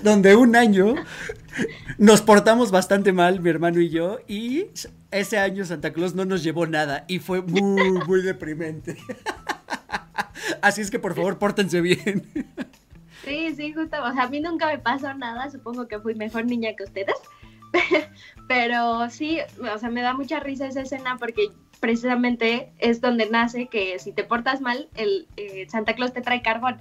donde 0.02 0.36
un 0.36 0.56
año 0.56 0.94
nos 1.98 2.22
portamos 2.22 2.70
bastante 2.70 3.12
mal, 3.12 3.40
mi 3.40 3.50
hermano 3.50 3.80
y 3.80 3.90
yo, 3.90 4.18
y 4.28 4.66
ese 5.10 5.38
año 5.38 5.64
Santa 5.64 5.92
Claus 5.92 6.14
no 6.14 6.24
nos 6.24 6.42
llevó 6.42 6.66
nada 6.66 7.04
y 7.08 7.18
fue 7.18 7.42
muy, 7.42 7.92
muy 8.06 8.22
deprimente. 8.22 8.96
Así 10.62 10.80
es 10.80 10.90
que 10.90 10.98
por 10.98 11.14
favor, 11.14 11.38
pórtense 11.38 11.80
bien. 11.80 12.26
Sí, 13.24 13.54
sí, 13.54 13.72
justo. 13.72 13.96
O 14.02 14.12
sea, 14.12 14.24
a 14.24 14.28
mí 14.28 14.40
nunca 14.40 14.66
me 14.66 14.78
pasó 14.78 15.12
nada. 15.14 15.50
Supongo 15.50 15.86
que 15.88 15.98
fui 15.98 16.14
mejor 16.14 16.46
niña 16.46 16.74
que 16.76 16.84
ustedes. 16.84 17.16
Pero 18.48 19.08
sí, 19.10 19.38
o 19.60 19.78
sea, 19.78 19.90
me 19.90 20.02
da 20.02 20.14
mucha 20.14 20.40
risa 20.40 20.66
esa 20.66 20.82
escena 20.82 21.16
porque 21.18 21.50
precisamente 21.80 22.72
es 22.78 23.00
donde 23.00 23.28
nace 23.30 23.68
que 23.68 23.98
si 23.98 24.12
te 24.12 24.24
portas 24.24 24.60
mal, 24.60 24.88
el 24.96 25.28
eh, 25.36 25.66
Santa 25.68 25.94
Claus 25.94 26.12
te 26.12 26.20
trae 26.20 26.42
carbón 26.42 26.80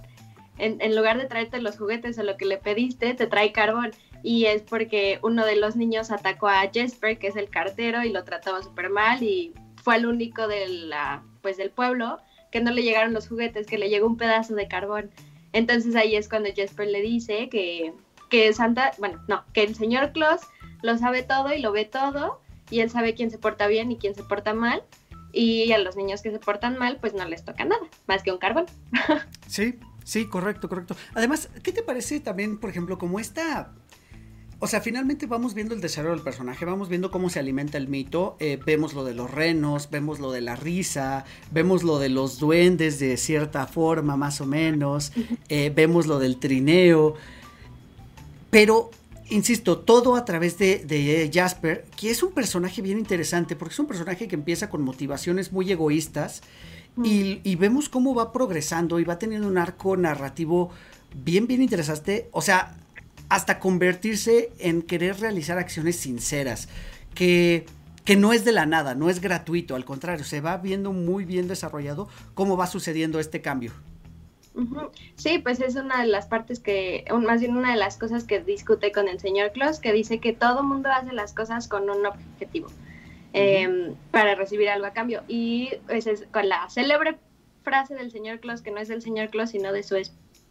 en, 0.60 0.96
lugar 0.96 1.18
de 1.18 1.26
traerte 1.26 1.62
los 1.62 1.78
juguetes 1.78 2.18
o 2.20 2.24
lo 2.24 2.38
que 2.38 2.46
le 2.46 2.58
pediste, 2.58 3.14
te 3.14 3.28
trae 3.28 3.52
carbón. 3.52 3.92
Y 4.24 4.46
es 4.46 4.62
porque 4.62 5.20
uno 5.24 5.46
de 5.46 5.56
los 5.56 5.76
niños 5.76 6.12
atacó 6.12 6.48
a 6.48 6.70
Jesper, 6.72 7.18
que 7.18 7.28
es 7.28 7.36
el 7.36 7.50
cartero, 7.50 8.04
y 8.04 8.12
lo 8.12 8.24
trataba 8.24 8.62
súper 8.62 8.90
mal. 8.90 9.24
Y 9.24 9.54
fue 9.84 9.96
el 9.96 10.06
único 10.06 10.48
de 10.48 10.68
la, 10.68 11.24
pues, 11.42 11.58
del 11.58 11.72
pueblo 11.72 12.20
que 12.52 12.62
no 12.62 12.72
le 12.72 12.84
llegaron 12.84 13.14
los 13.14 13.28
juguetes, 13.28 13.68
que 13.68 13.78
le 13.78 13.90
llegó 13.90 14.08
un 14.08 14.18
pedazo 14.18 14.56
de 14.56 14.68
carbón. 14.68 15.12
Entonces 15.54 15.96
ahí 15.96 16.16
es 16.16 16.30
cuando 16.30 16.50
Jesper 16.54 16.88
le 16.88 17.02
dice 17.02 17.50
que, 17.50 17.94
que 18.30 18.54
Santa, 18.54 18.92
bueno, 18.98 19.22
no, 19.28 19.44
que 19.54 19.64
el 19.64 19.76
señor 19.76 20.12
Claus 20.12 20.42
lo 20.82 20.98
sabe 20.98 21.24
todo 21.24 21.54
y 21.54 21.62
lo 21.62 21.72
ve 21.72 21.86
todo, 21.86 22.42
y 22.70 22.82
él 22.82 22.90
sabe 22.90 23.14
quién 23.14 23.32
se 23.32 23.38
porta 23.38 23.68
bien 23.68 23.92
y 23.92 23.98
quién 23.98 24.16
se 24.16 24.24
porta 24.24 24.54
mal, 24.54 24.84
y 25.32 25.72
a 25.72 25.78
los 25.78 25.96
niños 25.96 26.22
que 26.22 26.32
se 26.32 26.40
portan 26.40 26.78
mal, 26.78 26.98
pues 27.00 27.14
no 27.14 27.26
les 27.26 27.44
toca 27.44 27.66
nada, 27.66 27.82
más 28.08 28.24
que 28.24 28.32
un 28.32 28.38
carbón. 28.38 28.66
Sí, 29.48 29.80
Sí, 30.10 30.26
correcto, 30.26 30.68
correcto. 30.70 30.96
Además, 31.14 31.50
¿qué 31.62 31.72
te 31.72 31.84
parece 31.84 32.20
también, 32.20 32.58
por 32.58 32.72
ejemplo, 32.72 32.98
como 32.98 33.20
esta... 33.20 33.74
O 34.58 34.66
sea, 34.66 34.82
finalmente 34.82 35.28
vamos 35.28 35.54
viendo 35.54 35.76
el 35.76 35.82
desarrollo 35.82 36.16
del 36.16 36.24
personaje, 36.24 36.66
vamos 36.66 36.90
viendo 36.90 37.12
cómo 37.12 37.30
se 37.30 37.38
alimenta 37.38 37.78
el 37.78 37.88
mito, 37.88 38.36
eh, 38.40 38.60
vemos 38.66 38.96
lo 38.96 39.06
de 39.06 39.14
los 39.14 39.30
renos, 39.30 39.92
vemos 39.92 40.20
lo 40.20 40.32
de 40.32 40.42
la 40.42 40.56
risa, 40.56 41.26
vemos 41.52 41.84
lo 41.84 42.00
de 42.00 42.10
los 42.10 42.40
duendes 42.40 42.98
de 42.98 43.18
cierta 43.18 43.68
forma, 43.68 44.18
más 44.18 44.42
o 44.42 44.48
menos, 44.48 45.12
eh, 45.48 45.72
vemos 45.76 46.08
lo 46.08 46.18
del 46.18 46.40
trineo, 46.40 47.14
pero, 48.50 48.90
insisto, 49.30 49.78
todo 49.78 50.16
a 50.16 50.26
través 50.26 50.58
de, 50.58 50.86
de 50.86 51.30
Jasper, 51.32 51.86
que 51.96 52.10
es 52.10 52.24
un 52.24 52.32
personaje 52.32 52.82
bien 52.82 52.98
interesante, 52.98 53.56
porque 53.56 53.74
es 53.74 53.80
un 53.80 53.86
personaje 53.86 54.28
que 54.28 54.34
empieza 54.34 54.72
con 54.72 54.82
motivaciones 54.82 55.52
muy 55.52 55.72
egoístas, 55.72 56.42
y, 57.04 57.56
vemos 57.56 57.88
cómo 57.90 58.14
va 58.14 58.32
progresando 58.32 59.00
y 59.00 59.04
va 59.04 59.20
teniendo 59.20 59.48
un 59.48 59.58
arco 59.58 59.96
narrativo 59.96 60.70
bien, 61.16 61.48
bien 61.48 61.62
interesante. 61.62 62.30
O 62.32 62.42
sea, 62.42 62.76
hasta 63.30 63.60
convertirse 63.60 64.52
en 64.60 64.82
querer 64.82 65.20
realizar 65.20 65.58
acciones 65.58 65.96
sinceras. 65.98 66.68
Que, 67.16 67.66
que 68.06 68.16
no 68.16 68.34
es 68.34 68.44
de 68.46 68.52
la 68.52 68.66
nada, 68.66 68.96
no 68.96 69.10
es 69.10 69.22
gratuito, 69.22 69.76
al 69.76 69.86
contrario, 69.86 70.24
se 70.24 70.42
va 70.42 70.58
viendo 70.58 70.94
muy 70.94 71.26
bien 71.26 71.48
desarrollado 71.48 72.08
cómo 72.34 72.58
va 72.58 72.68
sucediendo 72.68 73.20
este 73.20 73.42
cambio. 73.42 73.72
Sí, 75.16 75.40
pues 75.40 75.62
es 75.62 75.76
una 75.76 76.02
de 76.02 76.08
las 76.08 76.26
partes 76.26 76.60
que, 76.60 77.06
más 77.22 77.40
bien 77.40 77.56
una 77.56 77.72
de 77.72 77.78
las 77.78 77.98
cosas 77.98 78.24
que 78.24 78.40
discute 78.40 78.92
con 78.92 79.08
el 79.08 79.20
señor 79.20 79.52
Klaus, 79.52 79.80
que 79.80 79.94
dice 79.94 80.20
que 80.20 80.34
todo 80.34 80.64
mundo 80.64 80.90
hace 80.92 81.14
las 81.14 81.34
cosas 81.34 81.68
con 81.68 81.90
un 81.90 82.06
objetivo. 82.06 82.70
Em, 83.34 83.96
para 84.12 84.34
recibir 84.36 84.70
algo 84.70 84.88
a 84.88 84.94
cambio. 84.94 85.24
Y 85.28 85.70
pues, 85.86 86.08
es 86.08 86.26
con 86.32 86.50
la 86.50 86.68
célebre 86.70 87.18
frase 87.64 87.94
del 87.94 88.12
señor 88.12 88.40
Claus, 88.40 88.62
que 88.62 88.72
no 88.72 88.80
es 88.80 88.88
del 88.88 89.02
señor 89.02 89.30
Claus, 89.30 89.52
sino 89.52 89.72
de 89.72 89.84
su 89.84 89.96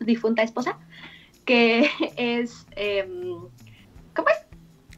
difunta 0.01 0.43
esposa, 0.43 0.79
que 1.45 1.91
es, 2.17 2.67
em, 2.77 3.39
¿cómo 4.15 4.29
es? 4.29 4.47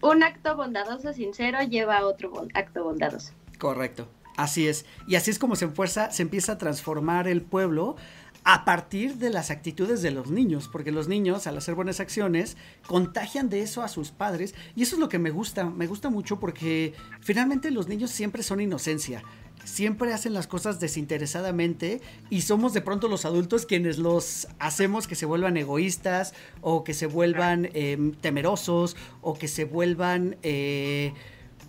Un 0.02 0.22
acto 0.22 0.56
bondadoso 0.56 1.12
sincero 1.12 1.62
lleva 1.62 1.98
a 1.98 2.06
otro 2.06 2.46
acto 2.54 2.84
bondadoso. 2.84 3.32
Correcto. 3.58 4.08
Así 4.36 4.66
es. 4.66 4.86
Y 5.06 5.16
así 5.16 5.30
es 5.30 5.38
como 5.38 5.56
se, 5.56 5.68
fuerza, 5.68 6.10
se 6.10 6.22
empieza 6.22 6.52
a 6.52 6.58
transformar 6.58 7.28
el 7.28 7.42
pueblo 7.42 7.96
a 8.44 8.64
partir 8.64 9.16
de 9.16 9.30
las 9.30 9.50
actitudes 9.50 10.02
de 10.02 10.10
los 10.10 10.30
niños, 10.30 10.68
porque 10.68 10.92
los 10.92 11.08
niños 11.08 11.46
al 11.46 11.58
hacer 11.58 11.74
buenas 11.74 12.00
acciones 12.00 12.56
contagian 12.86 13.50
de 13.50 13.62
eso 13.62 13.82
a 13.82 13.88
sus 13.88 14.10
padres 14.10 14.54
y 14.74 14.82
eso 14.82 14.96
es 14.96 15.00
lo 15.00 15.08
que 15.08 15.18
me 15.18 15.30
gusta, 15.30 15.64
me 15.64 15.86
gusta 15.86 16.10
mucho 16.10 16.40
porque 16.40 16.94
finalmente 17.20 17.70
los 17.70 17.88
niños 17.88 18.10
siempre 18.10 18.42
son 18.42 18.60
inocencia, 18.60 19.22
siempre 19.64 20.12
hacen 20.12 20.32
las 20.32 20.46
cosas 20.46 20.80
desinteresadamente 20.80 22.00
y 22.30 22.42
somos 22.42 22.72
de 22.72 22.80
pronto 22.80 23.08
los 23.08 23.24
adultos 23.24 23.66
quienes 23.66 23.98
los 23.98 24.48
hacemos 24.58 25.06
que 25.06 25.14
se 25.14 25.26
vuelvan 25.26 25.56
egoístas 25.56 26.32
o 26.62 26.82
que 26.82 26.94
se 26.94 27.06
vuelvan 27.06 27.68
em, 27.74 28.12
temerosos 28.12 28.96
o 29.20 29.34
que 29.34 29.48
se 29.48 29.64
vuelvan... 29.64 30.36
Eh, 30.42 31.12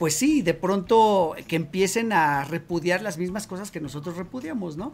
pues 0.01 0.15
sí, 0.15 0.41
de 0.41 0.55
pronto 0.55 1.35
que 1.47 1.55
empiecen 1.55 2.11
a 2.11 2.43
repudiar 2.43 3.03
las 3.03 3.19
mismas 3.19 3.45
cosas 3.45 3.69
que 3.69 3.79
nosotros 3.79 4.17
repudiamos, 4.17 4.75
¿no? 4.75 4.93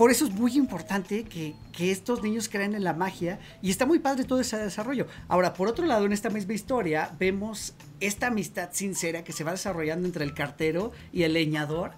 Por 0.00 0.10
eso 0.10 0.24
es 0.24 0.32
muy 0.32 0.56
importante 0.56 1.24
que, 1.24 1.54
que, 1.72 1.90
estos 1.90 2.22
niños 2.22 2.48
crean 2.48 2.74
en 2.74 2.84
la 2.84 2.94
magia 2.94 3.38
y 3.60 3.68
está 3.68 3.84
muy 3.84 3.98
padre 3.98 4.24
todo 4.24 4.40
ese 4.40 4.56
desarrollo. 4.56 5.06
Ahora, 5.28 5.52
por 5.52 5.68
otro 5.68 5.84
lado, 5.84 6.06
en 6.06 6.12
esta 6.14 6.30
misma 6.30 6.54
historia 6.54 7.14
vemos 7.18 7.74
esta 8.00 8.28
amistad 8.28 8.70
sincera 8.72 9.24
que 9.24 9.34
se 9.34 9.44
va 9.44 9.50
desarrollando 9.50 10.06
entre 10.06 10.24
el 10.24 10.32
cartero 10.32 10.90
y 11.12 11.24
el 11.24 11.34
leñador 11.34 11.90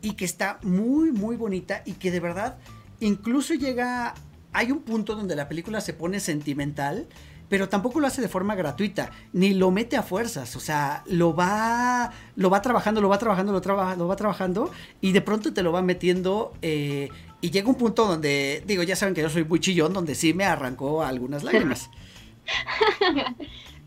y 0.00 0.12
que 0.12 0.24
está 0.24 0.58
muy, 0.62 1.12
muy 1.12 1.36
bonita 1.36 1.82
y 1.84 1.92
que 1.92 2.10
de 2.10 2.20
verdad 2.20 2.56
incluso 3.00 3.52
llega, 3.52 4.14
hay 4.54 4.72
un 4.72 4.80
punto 4.80 5.14
donde 5.14 5.36
la 5.36 5.46
película 5.46 5.82
se 5.82 5.92
pone 5.92 6.20
sentimental 6.20 7.06
pero 7.48 7.68
tampoco 7.68 8.00
lo 8.00 8.06
hace 8.06 8.20
de 8.20 8.28
forma 8.28 8.54
gratuita, 8.54 9.10
ni 9.32 9.54
lo 9.54 9.70
mete 9.70 9.96
a 9.96 10.02
fuerzas, 10.02 10.56
o 10.56 10.60
sea, 10.60 11.02
lo 11.06 11.34
va, 11.34 12.10
lo 12.34 12.50
va 12.50 12.62
trabajando, 12.62 13.00
lo 13.00 13.08
va 13.08 13.18
trabajando, 13.18 13.52
lo, 13.52 13.60
lo 13.96 14.08
va 14.08 14.16
trabajando, 14.16 14.70
y 15.00 15.12
de 15.12 15.20
pronto 15.20 15.52
te 15.52 15.62
lo 15.62 15.72
va 15.72 15.82
metiendo, 15.82 16.54
eh, 16.62 17.10
y 17.40 17.50
llega 17.50 17.68
un 17.68 17.74
punto 17.76 18.06
donde, 18.06 18.62
digo, 18.66 18.82
ya 18.82 18.96
saben 18.96 19.14
que 19.14 19.22
yo 19.22 19.30
soy 19.30 19.44
muy 19.44 19.60
chillón, 19.60 19.92
donde 19.92 20.14
sí 20.14 20.34
me 20.34 20.44
arrancó 20.44 21.02
algunas 21.02 21.42
lágrimas. 21.42 21.90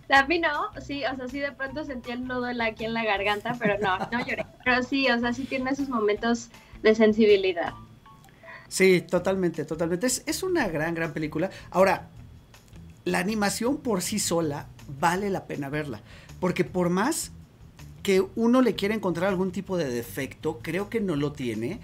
A 0.09 0.25
mí 0.25 0.39
no, 0.39 0.71
sí, 0.81 1.03
o 1.05 1.15
sea, 1.15 1.27
sí 1.27 1.39
de 1.39 1.51
pronto 1.51 1.83
sentí 1.83 2.12
el 2.12 2.27
nudo 2.27 2.47
aquí 2.63 2.85
en 2.85 2.95
la 2.95 3.03
garganta, 3.03 3.55
pero 3.59 3.77
no, 3.77 3.97
no 4.12 4.25
lloré. 4.25 4.45
Pero 4.65 4.81
sí, 4.81 5.07
o 5.09 5.19
sea, 5.19 5.33
sí 5.33 5.43
tiene 5.43 5.69
esos 5.69 5.88
momentos 5.88 6.49
de 6.81 6.95
sensibilidad. 6.95 7.73
Sí, 8.67 9.01
totalmente, 9.01 9.65
totalmente. 9.65 10.07
Es, 10.07 10.23
es 10.25 10.41
una 10.41 10.67
gran, 10.67 10.95
gran 10.95 11.13
película. 11.13 11.51
Ahora, 11.69 12.09
la 13.05 13.19
animación 13.19 13.77
por 13.77 14.01
sí 14.01 14.17
sola 14.17 14.67
vale 14.99 15.29
la 15.29 15.45
pena 15.45 15.69
verla. 15.69 16.01
Porque 16.39 16.63
por 16.63 16.89
más 16.89 17.31
que 18.01 18.25
uno 18.35 18.62
le 18.62 18.75
quiera 18.75 18.95
encontrar 18.95 19.29
algún 19.29 19.51
tipo 19.51 19.77
de 19.77 19.89
defecto, 19.89 20.59
creo 20.62 20.89
que 20.89 21.01
no 21.01 21.15
lo 21.15 21.33
tiene. 21.33 21.79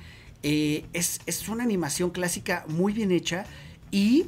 Eh, 0.47 0.85
es, 0.93 1.49
una 1.49 1.63
animación 1.63 2.11
clásica 2.11 2.65
muy 2.67 2.93
bien 2.93 3.11
hecha 3.11 3.45
y 3.89 4.27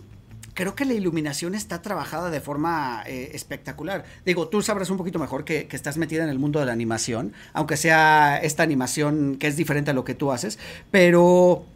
creo 0.56 0.74
que 0.74 0.84
la 0.84 0.96
iluminación 0.96 1.54
está 1.54 1.84
trabajada 1.84 2.32
de 2.32 2.42
forma 2.42 3.04
eh, 3.06 3.30
espectacular. 3.36 4.04
Digo, 4.26 4.48
tú 4.48 4.64
sabrás 4.64 4.90
un 4.90 4.98
poquito 4.98 5.20
mejor 5.20 5.46
que, 5.46 5.68
estás 5.72 5.98
metida 5.98 6.24
en 6.24 6.30
el 6.30 6.40
mundo 6.40 6.60
de 6.60 6.66
la 6.66 6.72
animación, 6.72 7.34
aunque 7.54 7.78
sea 7.78 8.40
esta 8.42 8.64
animación 8.64 9.36
que 9.36 9.46
es 9.46 9.58
diferente 9.58 9.92
a 9.92 9.94
lo 9.94 10.04
que 10.04 10.16
tú 10.16 10.32
haces, 10.32 10.58
pero, 10.90 11.68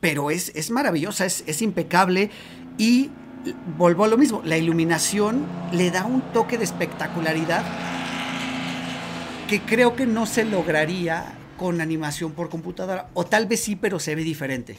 pero 0.00 0.30
es, 0.30 0.50
es 0.54 0.70
maravillosa, 0.70 1.26
es, 1.26 1.44
es 1.46 1.60
impecable 1.60 2.30
y 2.78 3.10
vuelvo 3.76 4.04
a 4.04 4.08
lo 4.08 4.16
mismo, 4.16 4.40
la 4.46 4.56
iluminación 4.56 5.44
le 5.72 5.90
da 5.90 6.06
un 6.06 6.22
toque 6.32 6.56
de 6.56 6.64
espectacularidad 6.64 7.62
que 9.46 9.60
creo 9.60 9.94
que 9.94 10.06
no 10.06 10.24
se 10.24 10.46
lograría 10.46 11.34
con 11.64 11.80
animación 11.80 12.32
por 12.32 12.50
computadora, 12.50 13.08
o 13.14 13.24
tal 13.24 13.46
vez 13.46 13.60
sí, 13.62 13.74
pero 13.74 13.98
se 13.98 14.14
ve 14.14 14.22
diferente. 14.22 14.76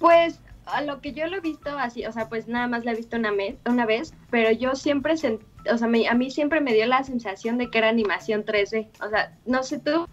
Pues 0.00 0.40
a 0.66 0.82
lo 0.82 1.00
que 1.00 1.12
yo 1.12 1.28
lo 1.28 1.36
he 1.36 1.40
visto 1.40 1.70
así, 1.78 2.04
o 2.06 2.10
sea, 2.10 2.28
pues 2.28 2.48
nada 2.48 2.66
más 2.66 2.84
la 2.84 2.90
he 2.90 2.96
visto 2.96 3.16
una, 3.16 3.32
una 3.66 3.86
vez, 3.86 4.12
pero 4.30 4.50
yo 4.50 4.74
siempre, 4.74 5.12
o 5.12 5.16
sea, 5.16 5.38
a 5.86 6.14
mí 6.14 6.30
siempre 6.32 6.60
me 6.60 6.74
dio 6.74 6.86
la 6.86 7.04
sensación 7.04 7.56
de 7.56 7.70
que 7.70 7.78
era 7.78 7.88
animación 7.88 8.44
3D. 8.44 8.88
O 9.00 9.08
sea, 9.08 9.32
no 9.46 9.62
sé 9.62 9.78
tú, 9.78 10.08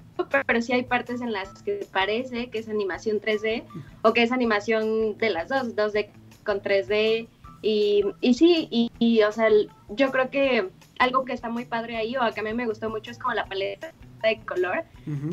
pero 0.46 0.62
sí 0.62 0.74
hay 0.74 0.84
partes 0.84 1.22
en 1.22 1.34
las 1.34 1.64
que 1.64 1.88
parece 1.92 2.52
que 2.52 2.60
es 2.60 2.70
animación 2.70 3.20
3D 3.20 3.64
o 4.04 4.14
que 4.14 4.22
es 4.22 4.32
animación 4.32 5.18
de 5.18 5.32
las 5.32 5.50
dos, 5.50 5.76
2D 5.76 6.10
con 6.46 6.62
3D. 6.62 7.28
Y, 7.64 8.04
y 8.22 8.34
sí, 8.36 8.92
y, 9.00 9.24
o 9.24 9.32
sea, 9.32 9.50
yo 9.90 10.12
creo 10.12 10.30
que 10.30 10.70
algo 11.00 11.26
que 11.26 11.34
está 11.34 11.50
muy 11.50 11.66
padre 11.66 11.98
ahí 11.98 12.16
o 12.16 12.34
que 12.34 12.40
a 12.40 12.44
mí 12.44 12.54
me 12.54 12.66
gustó 12.66 12.90
mucho 12.90 13.12
es 13.12 13.20
como 13.20 13.34
la 13.34 13.46
paleta 13.46 13.92
de 14.24 14.40
color, 14.46 14.84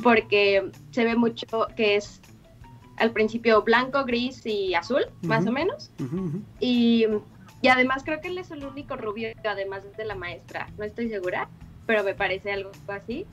porque 0.02 0.70
se 0.90 1.04
ve 1.04 1.16
mucho 1.16 1.46
que 1.76 1.96
es 1.96 2.20
al 2.98 3.10
principio 3.12 3.62
blanco, 3.62 4.04
gris 4.04 4.44
y 4.44 4.74
azul, 4.74 5.06
más 5.22 5.46
o 5.46 5.52
menos. 5.52 5.90
Y, 6.60 7.06
y, 7.62 7.68
además 7.68 8.02
creo 8.04 8.20
que 8.20 8.28
él 8.28 8.38
es 8.38 8.50
el 8.50 8.64
único 8.64 8.96
rubio, 8.96 9.30
además 9.44 9.84
de 9.96 10.04
la 10.04 10.14
maestra, 10.14 10.68
no 10.76 10.84
estoy 10.84 11.08
segura, 11.08 11.48
pero 11.86 12.04
me 12.04 12.14
parece 12.14 12.52
algo 12.52 12.70
así. 12.88 13.26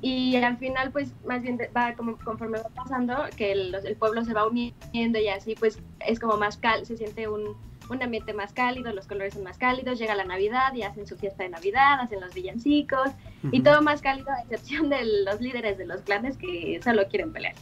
Y 0.00 0.34
al 0.34 0.58
final, 0.58 0.90
pues 0.90 1.12
más 1.24 1.42
bien 1.42 1.56
va 1.76 1.94
como 1.94 2.18
conforme 2.18 2.58
va 2.58 2.68
pasando, 2.70 3.14
que 3.36 3.52
el, 3.52 3.72
el, 3.72 3.94
pueblo 3.94 4.24
se 4.24 4.34
va 4.34 4.48
uniendo 4.48 5.20
y 5.20 5.28
así, 5.28 5.54
pues 5.54 5.78
es 6.04 6.18
como 6.18 6.36
más 6.36 6.56
cal, 6.56 6.84
se 6.84 6.96
siente 6.96 7.28
un, 7.28 7.54
un 7.90 8.02
ambiente 8.02 8.32
más 8.32 8.52
cálido, 8.52 8.92
los 8.92 9.06
colores 9.06 9.34
son 9.34 9.42
más 9.42 9.58
cálidos, 9.58 9.98
llega 9.98 10.14
la 10.14 10.24
Navidad 10.24 10.72
y 10.74 10.82
hacen 10.82 11.06
su 11.06 11.16
fiesta 11.16 11.42
de 11.42 11.50
Navidad, 11.50 12.00
hacen 12.00 12.20
los 12.20 12.32
villancicos 12.32 13.10
y 13.50 13.62
todo 13.62 13.82
más 13.82 14.00
cálido 14.00 14.30
a 14.30 14.42
excepción 14.42 14.88
de 14.88 15.04
los 15.24 15.40
líderes 15.40 15.76
de 15.76 15.86
los 15.86 16.02
clanes 16.02 16.36
que 16.36 16.80
solo 16.82 17.06
quieren 17.08 17.32
pelear. 17.32 17.54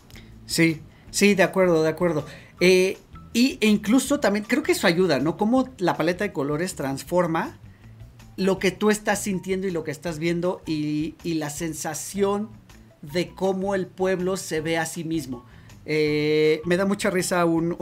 Sí, 0.47 0.83
sí, 1.11 1.35
de 1.35 1.43
acuerdo, 1.43 1.83
de 1.83 1.89
acuerdo. 1.89 2.27
Eh, 2.61 2.99
y, 3.33 3.59
e 3.61 3.67
incluso 3.67 4.21
también 4.21 4.45
creo 4.45 4.63
que 4.63 4.73
eso 4.73 4.87
ayuda, 4.87 5.19
¿no? 5.19 5.37
Cómo 5.37 5.69
la 5.79 5.97
paleta 5.97 6.25
de 6.25 6.33
colores 6.33 6.75
transforma 6.75 7.59
lo 8.37 8.59
que 8.59 8.71
tú 8.71 8.91
estás 8.91 9.23
sintiendo 9.23 9.67
y 9.67 9.71
lo 9.71 9.83
que 9.83 9.91
estás 9.91 10.19
viendo 10.19 10.63
y, 10.65 11.15
la 11.25 11.51
sensación 11.51 12.51
de 13.03 13.35
cómo 13.35 13.75
el 13.75 13.87
pueblo 13.87 14.37
se 14.37 14.61
ve 14.61 14.79
a 14.79 14.87
sí 14.87 15.05
mismo. 15.05 15.45
Eh, 15.87 16.61
me 16.65 16.77
da 16.77 16.85
mucha 16.85 17.11
risa 17.11 17.45
un... 17.45 17.77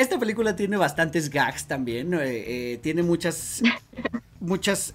Esta 0.00 0.18
película 0.18 0.56
tiene 0.56 0.78
bastantes 0.78 1.28
gags 1.28 1.66
también, 1.66 2.14
eh, 2.14 2.20
eh, 2.22 2.78
tiene 2.82 3.02
muchas, 3.02 3.60
muchas 4.40 4.94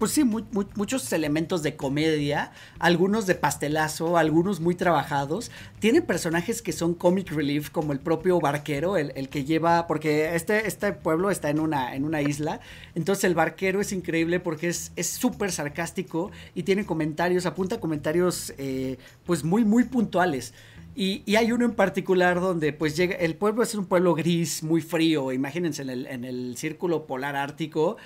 pues 0.00 0.12
sí, 0.12 0.24
muchos 0.24 1.12
elementos 1.12 1.62
de 1.62 1.76
comedia, 1.76 2.52
algunos 2.78 3.26
de 3.26 3.34
pastelazo, 3.34 4.16
algunos 4.16 4.58
muy 4.58 4.74
trabajados. 4.74 5.50
Tiene 5.78 6.00
personajes 6.00 6.62
que 6.62 6.72
son 6.72 6.94
comic 6.94 7.30
relief, 7.30 7.68
como 7.68 7.92
el 7.92 8.00
propio 8.00 8.40
barquero, 8.40 8.96
el, 8.96 9.28
que 9.28 9.44
lleva, 9.44 9.86
porque 9.86 10.34
este, 10.34 10.66
este 10.66 10.94
pueblo 10.94 11.30
está 11.30 11.50
en 11.50 11.60
una, 11.60 11.94
en 11.94 12.04
una 12.04 12.22
isla, 12.22 12.60
entonces 12.94 13.24
el 13.24 13.34
barquero 13.34 13.82
es 13.82 13.92
increíble 13.92 14.40
porque 14.40 14.68
es 14.68 14.90
súper 15.06 15.52
sarcástico 15.52 16.30
y 16.54 16.62
tiene 16.62 16.86
comentarios, 16.86 17.44
apunta 17.44 17.78
comentarios 17.78 18.54
eh, 18.56 18.96
pues 19.26 19.44
muy, 19.44 19.66
muy 19.66 19.84
puntuales. 19.84 20.54
Y, 20.94 21.22
y, 21.24 21.36
hay 21.36 21.52
uno 21.52 21.64
en 21.64 21.74
particular 21.74 22.40
donde 22.40 22.72
pues 22.72 22.96
llega, 22.96 23.14
el 23.14 23.36
pueblo 23.36 23.62
es 23.62 23.74
un 23.74 23.86
pueblo 23.86 24.14
gris, 24.14 24.62
muy 24.62 24.80
frío, 24.80 25.32
imagínense 25.32 25.82
en 25.82 25.90
el, 25.90 26.06
en 26.06 26.24
el 26.24 26.56
círculo 26.56 27.06
polar 27.06 27.36
ártico, 27.36 27.96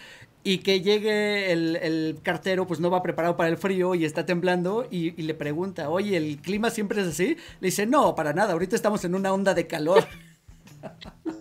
y 0.46 0.58
que 0.58 0.82
llegue 0.82 1.50
el, 1.52 2.18
cartero, 2.22 2.66
pues 2.66 2.78
no 2.78 2.90
va 2.90 3.02
preparado 3.02 3.36
para 3.36 3.48
el 3.48 3.56
frío 3.56 3.94
y 3.94 4.04
está 4.04 4.26
temblando 4.26 4.86
y, 4.90 5.10
le 5.10 5.32
pregunta, 5.32 5.88
oye, 5.88 6.18
¿el 6.18 6.36
clima 6.36 6.68
siempre 6.68 7.00
es 7.00 7.08
así? 7.08 7.36
Le 7.60 7.68
dice, 7.68 7.86
no, 7.86 8.14
para 8.14 8.34
nada, 8.34 8.52
ahorita 8.52 8.76
estamos 8.76 9.02
en 9.06 9.14
una 9.14 9.32
onda 9.32 9.54
de 9.54 9.66
calor. 9.66 10.04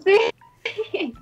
Sí. 0.06 1.14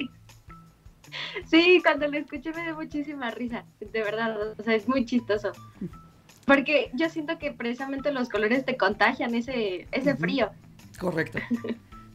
Sí, 1.50 1.82
cuando 1.84 2.08
lo 2.08 2.18
escuché 2.18 2.52
me 2.54 2.64
dio 2.64 2.76
muchísima 2.76 3.32
risa, 3.32 3.66
de 3.80 4.04
verdad, 4.04 4.54
o 4.58 4.64
sea, 4.64 4.76
es 4.76 4.88
muy 4.88 5.06
chistoso. 5.06 5.52
Porque 6.46 6.90
yo 6.94 7.10
siento 7.10 7.38
que 7.38 7.52
precisamente 7.52 8.12
los 8.12 8.30
colores 8.30 8.66
te 8.66 8.78
contagian 8.78 9.36
ese, 9.36 9.88
ese 9.92 10.16
frío. 10.16 10.50
Correcto. 11.00 11.40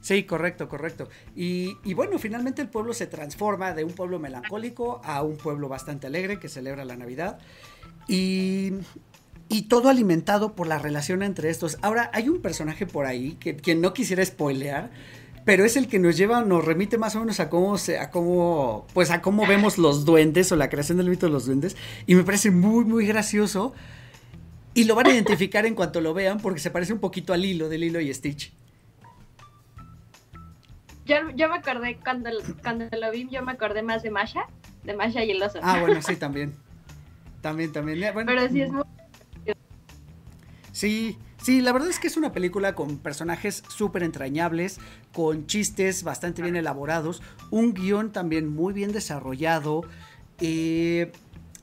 Sí, 0.07 0.23
correcto, 0.23 0.69
correcto. 0.69 1.09
Y, 1.35 1.75
bueno, 1.95 2.21
finalmente 2.21 2.63
el 2.63 2.69
pueblo 2.69 2.95
se 2.95 3.09
transforma 3.09 3.75
de 3.75 3.83
un 3.83 3.91
pueblo 3.91 4.21
melancólico 4.21 5.01
a 5.03 5.21
un 5.25 5.37
pueblo 5.37 5.69
bastante 5.69 6.07
alegre 6.07 6.39
que 6.39 6.49
celebra 6.49 6.85
la 6.85 6.97
Navidad. 6.97 7.41
Y, 8.07 8.75
todo 9.69 9.89
alimentado 9.89 10.55
por 10.55 10.69
la 10.69 10.79
relación 10.79 11.25
entre 11.25 11.51
estos. 11.51 11.79
Ahora, 11.83 12.09
hay 12.15 12.29
un 12.29 12.41
personaje 12.41 12.87
por 12.87 13.05
ahí 13.07 13.33
que, 13.41 13.57
que 13.57 13.75
no 13.75 13.95
quisiera 13.95 14.25
spoilear, 14.25 14.93
pero 15.45 15.65
es 15.65 15.77
el 15.77 15.89
que 15.89 15.99
nos 15.99 16.17
lleva, 16.17 16.43
nos 16.43 16.65
remite 16.65 16.99
más 16.99 17.17
o 17.17 17.21
menos 17.21 17.41
a 17.41 17.51
cómo 17.51 17.77
se, 17.77 17.99
a 17.99 18.13
cómo, 18.13 18.87
pues 18.95 19.11
a 19.11 19.23
cómo 19.23 19.45
vemos 19.45 19.77
los 19.77 20.05
duendes 20.05 20.53
o 20.53 20.57
la 20.57 20.69
creación 20.69 20.99
del 20.99 21.11
mito 21.11 21.27
de 21.27 21.33
los 21.33 21.47
duendes. 21.47 21.77
Y 22.07 22.15
me 22.15 22.23
parece 22.23 22.53
muy, 22.53 22.85
muy 22.85 23.09
gracioso. 23.09 23.75
Y 24.77 24.85
lo 24.85 24.95
van 24.95 25.07
a 25.07 25.15
identificar 25.15 25.65
en 25.65 25.75
cuanto 25.75 26.03
lo 26.03 26.13
vean 26.13 26.39
porque 26.39 26.61
se 26.61 26.71
parece 26.71 26.93
un 26.93 26.99
poquito 26.99 27.33
al 27.33 27.43
hilo 27.43 27.71
de 27.71 27.79
Lilo 27.79 27.99
y 27.99 28.13
Stitch. 28.13 28.53
Yo, 31.07 31.17
yo 31.35 31.49
me 31.49 31.57
acordé, 31.57 31.97
cuando, 31.97 32.29
cuando 32.63 32.85
lo 32.95 33.11
vi, 33.11 33.27
yo 33.31 33.43
me 33.43 33.53
acordé 33.53 33.83
más 33.83 34.03
de 34.03 34.11
Masha, 34.11 34.43
de 34.85 34.95
Masha 34.95 35.25
y 35.25 35.31
el 35.31 35.43
oso. 35.43 35.61
Ah, 35.63 35.81
bueno, 35.81 36.03
sí, 36.03 36.17
también. 36.19 36.55
También, 37.41 37.73
también. 37.73 38.03
Eh, 38.03 38.13
Pero 38.13 38.49
sí 38.51 38.61
es 38.61 38.71
muy... 38.71 38.85
Sí, 40.73 41.17
sí, 41.41 41.63
la 41.63 41.73
verdad 41.73 41.89
es 41.89 41.99
que 41.99 42.09
es 42.09 42.19
una 42.19 42.33
película 42.33 42.75
con 42.75 42.99
personajes 42.99 43.63
súper 43.69 44.03
entrañables, 44.03 44.79
con 45.15 45.47
chistes 45.47 46.03
bastante 46.03 46.43
bien 46.43 46.55
elaborados, 46.55 47.23
un 47.51 47.73
guion 47.73 48.13
también 48.13 48.47
muy 48.47 48.75
bien 48.75 48.93
desarrollado. 48.93 49.85
Eh, 50.39 51.13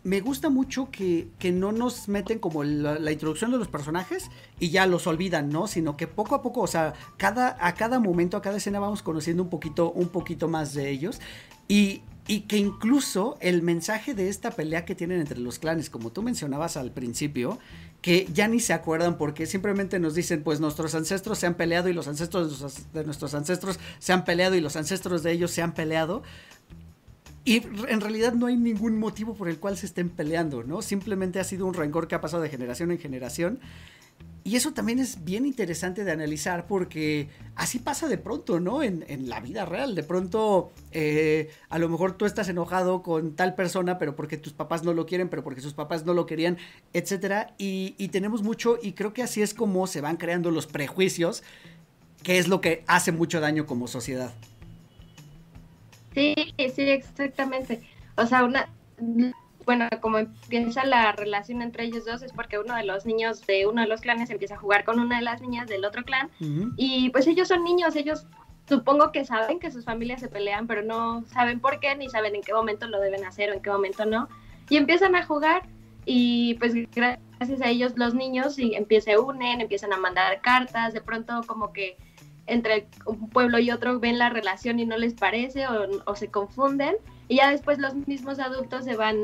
me 0.03 0.19
gusta 0.19 0.49
mucho 0.49 0.89
que, 0.91 1.29
no 1.53 1.71
nos 1.71 2.07
meten 2.07 2.39
como 2.39 2.63
la, 2.63 3.11
introducción 3.11 3.51
de 3.51 3.57
los 3.57 3.67
personajes 3.67 4.29
y 4.59 4.69
ya 4.69 4.85
los 4.85 5.07
olvidan, 5.07 5.49
¿no? 5.49 5.67
Sino 5.67 5.95
que 5.95 6.07
poco 6.07 6.35
a 6.35 6.41
poco, 6.41 6.61
o 6.61 6.67
sea, 6.67 6.93
cada, 7.17 7.57
a 7.59 7.73
cada 7.75 7.99
momento, 7.99 8.37
a 8.37 8.41
cada 8.41 8.57
escena 8.57 8.79
vamos 8.79 9.01
conociendo 9.01 9.43
un 9.43 9.49
poquito, 9.49 9.91
un 9.91 10.09
poquito 10.09 10.47
más 10.47 10.73
de 10.73 10.89
ellos. 10.89 11.21
Y 11.67 12.01
y 12.27 12.41
que 12.41 12.57
incluso 12.57 13.37
el 13.41 13.61
mensaje 13.61 14.13
de 14.13 14.29
esta 14.29 14.51
pelea 14.51 14.85
que 14.85 14.95
tienen 14.95 15.19
entre 15.19 15.39
los 15.39 15.59
clanes, 15.59 15.89
como 15.89 16.11
tú 16.11 16.23
mencionabas 16.23 16.77
al 16.77 16.91
principio, 16.91 17.59
que 18.01 18.27
ya 18.33 18.47
ni 18.47 18.61
se 18.61 18.71
acuerdan 18.71 19.17
porque 19.17 19.45
simplemente 19.45 19.99
nos 19.99 20.15
dicen, 20.15 20.41
pues 20.41 20.61
nuestros 20.61 20.95
ancestros 20.95 21.39
se 21.39 21.47
han 21.47 21.55
peleado 21.55 21.89
y 21.89 21.93
los 21.93 22.07
ancestros 22.07 22.93
de 22.93 23.03
nuestros 23.03 23.33
ancestros 23.33 23.77
se 23.99 24.13
han 24.13 24.23
peleado 24.23 24.55
y 24.55 24.61
los 24.61 24.77
ancestros 24.77 25.21
de 25.23 25.33
ellos 25.33 25.51
se 25.51 25.61
han 25.61 25.73
peleado. 25.73 26.23
Y 27.45 27.61
en 27.89 27.99
realidad 27.99 28.33
no 28.33 28.45
hay 28.45 28.55
ningún 28.55 28.97
motivo 28.97 29.35
por 29.35 29.49
el 29.49 29.59
cual 29.59 29.77
se 29.77 29.85
estén 29.85 30.09
peleando, 30.09 30.63
¿no? 30.63 30.81
Simplemente 30.81 31.39
ha 31.39 31.43
sido 31.43 31.65
un 31.65 31.73
rencor 31.73 32.07
que 32.07 32.15
ha 32.15 32.21
pasado 32.21 32.41
de 32.41 32.49
generación 32.49 32.91
en 32.91 32.99
generación 32.99 33.59
y 34.45 34.57
eso 34.57 34.73
también 34.73 34.99
es 34.99 35.23
bien 35.23 35.45
interesante 35.45 36.03
de 36.03 36.11
analizar 36.11 36.67
porque 36.67 37.29
así 37.55 37.79
pasa 37.79 38.09
de 38.09 38.17
pronto, 38.17 38.59
¿no? 38.59 38.83
En, 38.83 39.29
la 39.29 39.39
vida 39.39 39.65
real. 39.65 39.95
De 39.95 40.03
pronto, 40.03 40.71
eh, 40.91 41.49
a 41.69 41.79
lo 41.79 41.87
mejor 41.87 42.17
tú 42.17 42.25
estás 42.25 42.49
enojado 42.49 43.03
con 43.03 43.37
tal 43.37 43.55
persona, 43.55 43.97
pero 43.97 44.17
porque 44.17 44.35
tus 44.35 44.51
papás 44.51 44.83
no 44.83 44.93
lo 44.93 45.05
quieren, 45.05 45.29
pero 45.29 45.45
porque 45.45 45.61
sus 45.61 45.73
papás 45.73 46.05
no 46.05 46.13
lo 46.13 46.25
querían, 46.25 46.57
etcétera. 46.91 47.53
Y, 47.57 47.95
y 47.97 48.09
tenemos 48.09 48.43
mucho, 48.43 48.77
y 48.83 48.91
creo 48.91 49.13
que 49.13 49.23
así 49.23 49.41
es 49.41 49.53
como 49.53 49.87
se 49.87 50.01
van 50.01 50.17
creando 50.17 50.51
los 50.51 50.67
prejuicios, 50.67 51.41
que 52.21 52.37
es 52.37 52.49
lo 52.49 52.59
que 52.59 52.83
hace 52.87 53.13
mucho 53.13 53.39
daño 53.39 53.65
como 53.65 53.87
sociedad. 53.87 54.33
Sí, 56.13 56.35
sí, 56.57 56.81
exactamente. 56.89 57.81
O 58.15 58.25
sea, 58.25 58.43
una 58.43 58.69
bueno, 59.65 59.87
como 60.01 60.17
empieza 60.17 60.85
la 60.85 61.11
relación 61.13 61.61
entre 61.61 61.85
ellos 61.85 62.05
dos 62.05 62.21
es 62.21 62.33
porque 62.33 62.59
uno 62.59 62.75
de 62.75 62.83
los 62.83 63.05
niños 63.05 63.45
de 63.47 63.65
uno 63.65 63.81
de 63.81 63.87
los 63.87 64.01
clanes 64.01 64.29
empieza 64.29 64.55
a 64.55 64.59
jugar 64.59 64.83
con 64.83 64.99
una 64.99 65.17
de 65.17 65.23
las 65.23 65.41
niñas 65.41 65.67
del 65.67 65.85
otro 65.85 66.03
clan 66.03 66.29
y 66.77 67.09
pues 67.11 67.27
ellos 67.27 67.47
son 67.47 67.63
niños, 67.63 67.95
ellos 67.95 68.25
supongo 68.67 69.11
que 69.11 69.25
saben 69.25 69.59
que 69.59 69.71
sus 69.71 69.85
familias 69.85 70.21
se 70.21 70.29
pelean, 70.29 70.67
pero 70.67 70.83
no 70.83 71.23
saben 71.27 71.59
por 71.59 71.79
qué 71.79 71.95
ni 71.95 72.09
saben 72.09 72.35
en 72.35 72.41
qué 72.41 72.53
momento 72.53 72.87
lo 72.87 72.99
deben 72.99 73.25
hacer 73.25 73.49
o 73.49 73.53
en 73.53 73.61
qué 73.61 73.69
momento 73.69 74.05
no. 74.05 74.29
Y 74.69 74.77
empiezan 74.77 75.15
a 75.15 75.25
jugar 75.25 75.63
y 76.05 76.55
pues 76.55 76.73
gracias 76.93 77.61
a 77.61 77.69
ellos 77.69 77.93
los 77.95 78.13
niños 78.13 78.59
y 78.59 78.75
se 79.01 79.17
unen, 79.17 79.61
empiezan 79.61 79.93
a 79.93 79.97
mandar 79.97 80.41
cartas, 80.41 80.93
de 80.93 81.01
pronto 81.01 81.41
como 81.47 81.73
que 81.73 81.97
entre 82.47 82.87
un 83.05 83.29
pueblo 83.29 83.59
y 83.59 83.71
otro 83.71 83.99
ven 83.99 84.17
la 84.17 84.29
relación 84.29 84.79
y 84.79 84.85
no 84.85 84.97
les 84.97 85.13
parece 85.13 85.65
o, 85.67 86.15
se 86.15 86.29
confunden 86.29 86.95
y 87.27 87.37
ya 87.37 87.49
después 87.49 87.79
los 87.79 87.95
mismos 88.07 88.39
adultos 88.39 88.85
se 88.85 88.95
van 88.95 89.17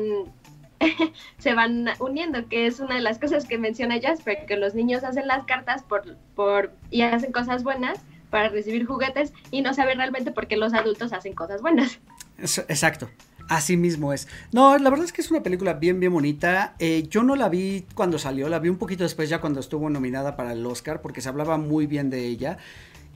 se 1.38 1.52
van 1.52 1.88
uniendo, 1.98 2.48
que 2.48 2.66
es 2.66 2.80
una 2.80 2.94
de 2.94 3.02
las 3.02 3.18
cosas 3.18 3.44
que 3.44 3.58
menciona 3.58 4.00
Jasper, 4.00 4.46
que 4.46 4.56
los 4.56 4.74
niños 4.74 5.04
hacen 5.04 5.26
las 5.26 5.44
cartas 5.44 5.82
por, 5.82 6.16
por 6.34 6.72
y 6.90 7.02
hacen 7.02 7.32
cosas 7.32 7.62
buenas 7.62 8.00
para 8.30 8.48
recibir 8.48 8.86
juguetes 8.86 9.34
y 9.50 9.60
no 9.60 9.74
saben 9.74 9.98
realmente 9.98 10.30
por 10.30 10.46
qué 10.46 10.56
los 10.56 10.72
adultos 10.72 11.12
hacen 11.12 11.34
cosas 11.34 11.60
buenas. 11.60 12.00
Exacto. 12.38 13.10
Así 13.50 13.76
mismo 13.76 14.12
es. 14.12 14.28
No, 14.52 14.78
la 14.78 14.90
verdad 14.90 15.04
es 15.04 15.12
que 15.12 15.20
es 15.20 15.30
una 15.32 15.42
película 15.42 15.72
bien, 15.72 15.98
bien 15.98 16.12
bonita. 16.12 16.76
Eh, 16.78 17.08
yo 17.10 17.24
no 17.24 17.34
la 17.34 17.48
vi 17.48 17.84
cuando 17.96 18.16
salió, 18.16 18.48
la 18.48 18.60
vi 18.60 18.68
un 18.68 18.78
poquito 18.78 19.02
después 19.02 19.28
ya 19.28 19.40
cuando 19.40 19.58
estuvo 19.58 19.90
nominada 19.90 20.36
para 20.36 20.52
el 20.52 20.64
Oscar, 20.64 21.02
porque 21.02 21.20
se 21.20 21.28
hablaba 21.28 21.58
muy 21.58 21.86
bien 21.86 22.10
de 22.10 22.26
ella. 22.26 22.58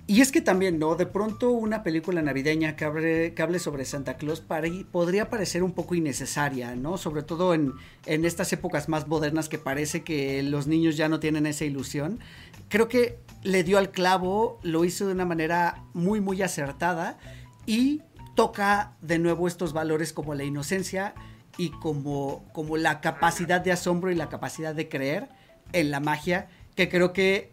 Y 0.06 0.20
es 0.20 0.32
que 0.32 0.42
también, 0.42 0.78
¿no? 0.78 0.96
De 0.96 1.06
pronto 1.06 1.50
una 1.50 1.82
película 1.82 2.20
navideña 2.20 2.76
que 2.76 2.84
hable, 2.84 3.58
sobre 3.58 3.86
Santa 3.86 4.18
Claus 4.18 4.42
podría 4.90 5.30
parecer 5.30 5.62
un 5.62 5.72
poco 5.72 5.94
innecesaria, 5.94 6.76
¿no? 6.76 6.98
Sobre 6.98 7.22
todo 7.22 7.54
en, 7.54 7.72
en, 8.04 8.26
estas 8.26 8.52
épocas 8.52 8.90
más 8.90 9.08
modernas 9.08 9.48
que 9.48 9.56
parece 9.56 10.04
que 10.04 10.42
los 10.42 10.66
niños 10.66 10.98
ya 10.98 11.08
no 11.08 11.20
tienen 11.20 11.46
esa 11.46 11.64
ilusión. 11.64 12.20
Creo 12.68 12.88
que 12.88 13.18
le 13.42 13.64
dio 13.64 13.78
al 13.78 13.92
clavo, 13.92 14.58
lo 14.62 14.84
hizo 14.84 15.06
de 15.06 15.14
una 15.14 15.24
manera 15.24 15.84
muy, 15.94 16.20
muy 16.20 16.42
acertada 16.42 17.16
y 17.64 18.02
toca 18.34 18.92
de 19.00 19.18
nuevo 19.18 19.48
estos 19.48 19.72
valores 19.72 20.12
como 20.12 20.34
la 20.34 20.44
inocencia 20.44 21.14
y 21.56 21.70
como, 21.70 22.44
como 22.52 22.76
la 22.76 23.00
capacidad 23.00 23.62
de 23.62 23.72
asombro 23.72 24.10
y 24.10 24.14
la 24.14 24.28
capacidad 24.28 24.74
de 24.74 24.88
creer 24.88 25.28
en 25.72 25.90
la 25.90 26.00
magia 26.00 26.48
que 26.74 26.88
creo 26.88 27.12
que 27.12 27.50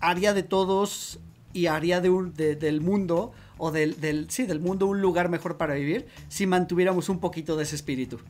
haría 0.00 0.32
de 0.32 0.42
todos 0.42 1.18
y 1.52 1.66
haría 1.66 2.00
de 2.00 2.10
un, 2.10 2.34
del 2.34 2.80
mundo 2.80 3.32
o 3.58 3.70
del, 3.70 4.00
del, 4.00 4.30
sí, 4.30 4.46
del 4.46 4.60
mundo 4.60 4.86
un 4.86 5.00
lugar 5.00 5.28
mejor 5.28 5.56
para 5.56 5.74
vivir 5.74 6.06
si 6.28 6.46
mantuviéramos 6.46 7.08
un 7.08 7.20
poquito 7.20 7.56
de 7.56 7.64
ese 7.64 7.76
espíritu. 7.76 8.20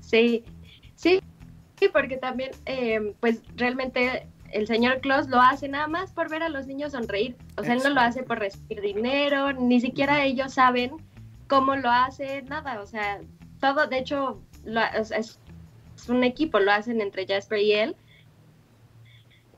Sí, 0.00 0.44
sí, 0.94 1.20
porque 1.92 2.16
también, 2.16 2.50
eh, 2.66 3.14
pues 3.20 3.42
realmente 3.56 4.26
el 4.52 4.66
señor 4.66 5.00
Claus 5.00 5.28
lo 5.28 5.40
hace 5.40 5.68
nada 5.68 5.86
más 5.86 6.12
por 6.12 6.30
ver 6.30 6.42
a 6.42 6.48
los 6.48 6.66
niños 6.66 6.92
sonreír. 6.92 7.36
O 7.56 7.64
sea, 7.64 7.74
él 7.74 7.80
no 7.82 7.90
lo 7.90 8.00
hace 8.00 8.22
por 8.22 8.38
recibir 8.38 8.80
dinero, 8.80 9.52
ni 9.52 9.80
siquiera 9.80 10.24
ellos 10.24 10.54
saben 10.54 10.92
cómo 11.46 11.76
lo 11.76 11.90
hace, 11.90 12.42
nada. 12.42 12.80
O 12.80 12.86
sea, 12.86 13.20
todo, 13.60 13.86
de 13.86 13.98
hecho, 13.98 14.40
es, 14.96 15.10
es, 15.10 15.38
un 16.08 16.24
equipo, 16.24 16.60
lo 16.60 16.72
hacen 16.72 17.00
entre 17.00 17.26
Jasper 17.26 17.58
y 17.58 17.72
él. 17.72 17.96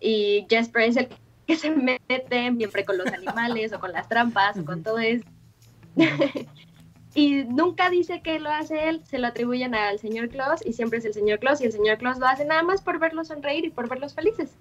Y 0.00 0.46
Jasper 0.50 0.82
es 0.82 0.96
el 0.96 1.08
que 1.50 1.56
se 1.56 1.70
meten 1.70 2.56
siempre 2.56 2.84
con 2.84 2.96
los 2.96 3.08
animales 3.08 3.72
o 3.72 3.80
con 3.80 3.90
las 3.90 4.08
trampas 4.08 4.56
o 4.56 4.64
con 4.64 4.84
todo 4.84 5.00
eso. 5.00 5.24
y 7.14 7.42
nunca 7.44 7.90
dice 7.90 8.20
que 8.22 8.38
lo 8.38 8.50
hace 8.50 8.88
él, 8.88 9.02
se 9.04 9.18
lo 9.18 9.26
atribuyen 9.26 9.74
al 9.74 9.98
señor 9.98 10.28
Claus 10.28 10.64
y 10.64 10.74
siempre 10.74 11.00
es 11.00 11.04
el 11.04 11.12
señor 11.12 11.40
Claus 11.40 11.60
y 11.60 11.64
el 11.64 11.72
señor 11.72 11.98
Claus 11.98 12.18
lo 12.20 12.26
hace 12.26 12.44
nada 12.44 12.62
más 12.62 12.82
por 12.82 13.00
verlos 13.00 13.26
sonreír 13.26 13.64
y 13.64 13.70
por 13.70 13.88
verlos 13.88 14.14
felices. 14.14 14.56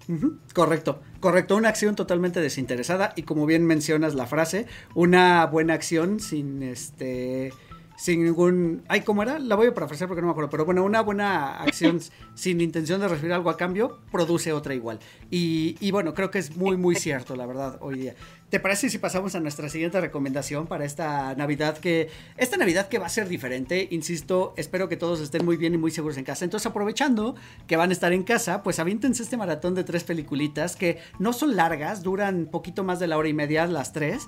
Correcto, 0.52 1.00
correcto, 1.20 1.54
una 1.54 1.68
acción 1.68 1.94
totalmente 1.94 2.40
desinteresada 2.40 3.12
y 3.14 3.22
como 3.22 3.46
bien 3.46 3.64
mencionas 3.66 4.16
la 4.16 4.26
frase, 4.26 4.66
una 4.96 5.46
buena 5.46 5.74
acción 5.74 6.18
sin 6.18 6.64
este 6.64 7.52
sin 8.00 8.24
ningún... 8.24 8.82
Ay, 8.88 9.02
¿cómo 9.02 9.22
era? 9.22 9.38
La 9.38 9.56
voy 9.56 9.66
a 9.66 9.74
parafrasear 9.74 10.08
porque 10.08 10.22
no 10.22 10.28
me 10.28 10.30
acuerdo, 10.30 10.48
pero 10.48 10.64
bueno, 10.64 10.82
una 10.82 11.02
buena 11.02 11.58
acción 11.58 12.00
sin 12.34 12.62
intención 12.62 12.98
de 12.98 13.08
recibir 13.08 13.34
algo 13.34 13.50
a 13.50 13.58
cambio 13.58 13.98
produce 14.10 14.54
otra 14.54 14.74
igual. 14.74 15.00
Y, 15.30 15.76
y, 15.80 15.90
bueno, 15.90 16.14
creo 16.14 16.30
que 16.30 16.38
es 16.38 16.56
muy, 16.56 16.78
muy 16.78 16.94
cierto, 16.94 17.36
la 17.36 17.44
verdad, 17.44 17.76
hoy 17.82 17.98
día. 17.98 18.14
¿Te 18.48 18.58
parece 18.58 18.88
si 18.88 18.96
pasamos 18.96 19.34
a 19.34 19.40
nuestra 19.40 19.68
siguiente 19.68 20.00
recomendación 20.00 20.66
para 20.66 20.86
esta 20.86 21.34
Navidad 21.34 21.76
que... 21.76 22.08
Esta 22.38 22.56
Navidad 22.56 22.88
que 22.88 22.98
va 22.98 23.04
a 23.04 23.10
ser 23.10 23.28
diferente, 23.28 23.86
insisto, 23.90 24.54
espero 24.56 24.88
que 24.88 24.96
todos 24.96 25.20
estén 25.20 25.44
muy 25.44 25.58
bien 25.58 25.74
y 25.74 25.76
muy 25.78 25.90
seguros 25.90 26.16
en 26.16 26.24
casa. 26.24 26.46
Entonces, 26.46 26.68
aprovechando 26.68 27.34
que 27.66 27.76
van 27.76 27.90
a 27.90 27.92
estar 27.92 28.14
en 28.14 28.22
casa, 28.22 28.62
pues 28.62 28.78
avíntense 28.78 29.22
este 29.22 29.36
maratón 29.36 29.74
de 29.74 29.84
tres 29.84 30.04
peliculitas 30.04 30.74
que 30.74 31.00
no 31.18 31.34
son 31.34 31.54
largas, 31.54 32.02
duran 32.02 32.46
poquito 32.46 32.82
más 32.82 32.98
de 32.98 33.08
la 33.08 33.18
hora 33.18 33.28
y 33.28 33.34
media 33.34 33.66
las 33.66 33.92
tres 33.92 34.26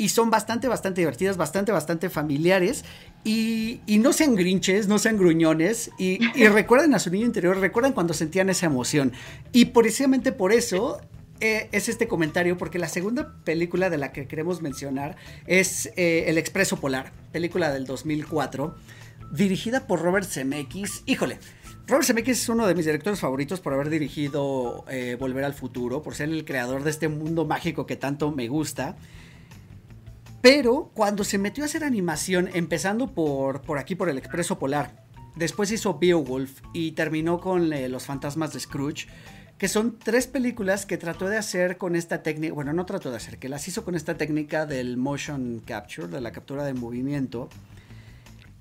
y 0.00 0.08
son 0.08 0.30
bastante, 0.30 0.66
bastante 0.66 1.02
divertidas, 1.02 1.36
bastante, 1.36 1.72
bastante 1.72 2.08
familiares. 2.08 2.86
Y, 3.22 3.82
no 3.86 4.14
sean 4.14 4.34
grinches, 4.34 4.88
no 4.88 4.98
sean 4.98 5.18
gruñones. 5.18 5.90
Y, 5.98 6.18
recuerden 6.48 6.94
a 6.94 6.98
su 6.98 7.10
niño 7.10 7.26
interior, 7.26 7.58
recuerden 7.58 7.92
cuando 7.92 8.14
sentían 8.14 8.48
esa 8.48 8.64
emoción. 8.64 9.12
Y 9.52 9.66
precisamente 9.66 10.32
por 10.32 10.54
eso 10.54 11.02
eh, 11.40 11.68
es 11.72 11.90
este 11.90 12.08
comentario, 12.08 12.56
porque 12.56 12.78
la 12.78 12.88
segunda 12.88 13.34
película 13.44 13.90
de 13.90 13.98
la 13.98 14.10
que 14.10 14.26
queremos 14.26 14.62
mencionar 14.62 15.16
es 15.46 15.90
eh, 15.96 16.24
El 16.28 16.38
Expreso 16.38 16.80
Polar, 16.80 17.12
película 17.30 17.70
del 17.70 17.84
2004, 17.84 18.74
dirigida 19.32 19.86
por 19.86 20.00
Robert 20.00 20.26
Zemeckis. 20.26 21.02
Híjole. 21.04 21.38
Robert 21.86 22.06
Zemeckis 22.06 22.40
es 22.40 22.48
uno 22.48 22.66
de 22.66 22.74
mis 22.74 22.86
directores 22.86 23.20
favoritos 23.20 23.60
por 23.60 23.74
haber 23.74 23.90
dirigido 23.90 24.86
eh, 24.88 25.18
Volver 25.20 25.44
al 25.44 25.52
Futuro, 25.52 26.00
por 26.00 26.14
ser 26.14 26.30
el 26.30 26.46
creador 26.46 26.84
de 26.84 26.90
este 26.90 27.08
mundo 27.08 27.44
mágico 27.44 27.84
que 27.84 27.96
tanto 27.96 28.32
me 28.32 28.48
gusta. 28.48 28.96
Pero 30.40 30.90
cuando 30.94 31.22
se 31.22 31.38
metió 31.38 31.64
a 31.64 31.66
hacer 31.66 31.84
animación, 31.84 32.48
empezando 32.54 33.12
por, 33.12 33.60
por 33.60 33.78
aquí, 33.78 33.94
por 33.94 34.08
el 34.08 34.16
Expreso 34.16 34.58
Polar, 34.58 35.04
después 35.36 35.70
hizo 35.70 35.98
Beowulf 35.98 36.62
y 36.72 36.92
terminó 36.92 37.40
con 37.40 37.72
eh, 37.72 37.88
Los 37.88 38.06
Fantasmas 38.06 38.52
de 38.54 38.60
Scrooge, 38.60 39.06
que 39.58 39.68
son 39.68 39.98
tres 39.98 40.26
películas 40.26 40.86
que 40.86 40.96
trató 40.96 41.28
de 41.28 41.36
hacer 41.36 41.76
con 41.76 41.94
esta 41.94 42.22
técnica, 42.22 42.54
bueno, 42.54 42.72
no 42.72 42.86
trató 42.86 43.10
de 43.10 43.18
hacer, 43.18 43.38
que 43.38 43.50
las 43.50 43.68
hizo 43.68 43.84
con 43.84 43.94
esta 43.94 44.16
técnica 44.16 44.64
del 44.64 44.96
motion 44.96 45.60
capture, 45.66 46.08
de 46.08 46.22
la 46.22 46.32
captura 46.32 46.64
de 46.64 46.72
movimiento, 46.72 47.50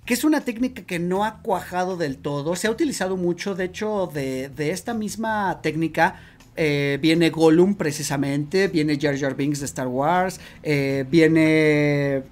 que 0.05 0.13
es 0.13 0.25
una 0.25 0.41
técnica 0.41 0.81
que 0.81 0.99
no 0.99 1.23
ha 1.23 1.41
cuajado 1.41 1.95
del 1.95 2.17
todo, 2.17 2.57
se 2.57 2.67
ha 2.67 2.71
utilizado 2.71 3.15
mucho, 3.15 3.55
de 3.55 3.63
hecho, 3.63 4.09
de, 4.13 4.49
de 4.49 4.71
esta 4.71 4.93
misma 4.93 5.61
técnica 5.61 6.19
eh, 6.61 6.97
viene 7.01 7.29
Gollum 7.29 7.75
precisamente, 7.75 8.67
viene 8.67 8.99
Jar 8.99 9.17
Jar 9.17 9.33
Binks 9.33 9.61
de 9.61 9.65
Star 9.65 9.87
Wars, 9.87 10.41
eh, 10.61 11.05
viene... 11.09 12.23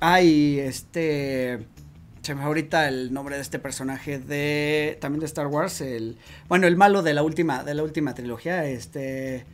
Ay, 0.00 0.58
este... 0.58 1.68
Se 2.22 2.34
me 2.34 2.42
ahorita 2.42 2.88
el 2.88 3.12
nombre 3.12 3.36
de 3.36 3.42
este 3.42 3.60
personaje 3.60 4.18
de... 4.18 4.98
También 5.00 5.20
de 5.20 5.26
Star 5.26 5.46
Wars, 5.46 5.80
el... 5.82 6.18
Bueno, 6.48 6.66
el 6.66 6.76
malo 6.76 7.04
de 7.04 7.14
la 7.14 7.22
última, 7.22 7.62
de 7.62 7.74
la 7.74 7.84
última 7.84 8.12
trilogía, 8.12 8.66
este... 8.66 9.46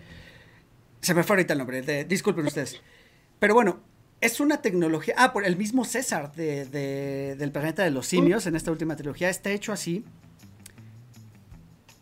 Se 1.03 1.13
me 1.13 1.23
fue 1.23 1.37
ahorita 1.37 1.53
el 1.53 1.59
nombre, 1.59 1.83
de, 1.83 2.07
disculpen 2.07 2.47
ustedes. 2.47 2.81
Pero 3.39 3.53
bueno, 3.53 3.81
es 4.23 4.41
una 4.41 4.63
tecnología. 4.63 5.15
Ah, 5.19 5.35
por 5.35 5.45
el 5.45 5.59
mismo 5.59 5.85
César 5.85 6.33
de, 6.33 7.37
del 7.37 7.53
planeta 7.53 7.85
de 7.85 7.91
los 7.91 8.07
simios 8.07 8.47
en 8.47 8.57
esta 8.57 8.71
última 8.71 8.97
trilogía 8.97 9.29
está 9.29 9.51
hecho 9.51 9.75
así. 9.75 10.07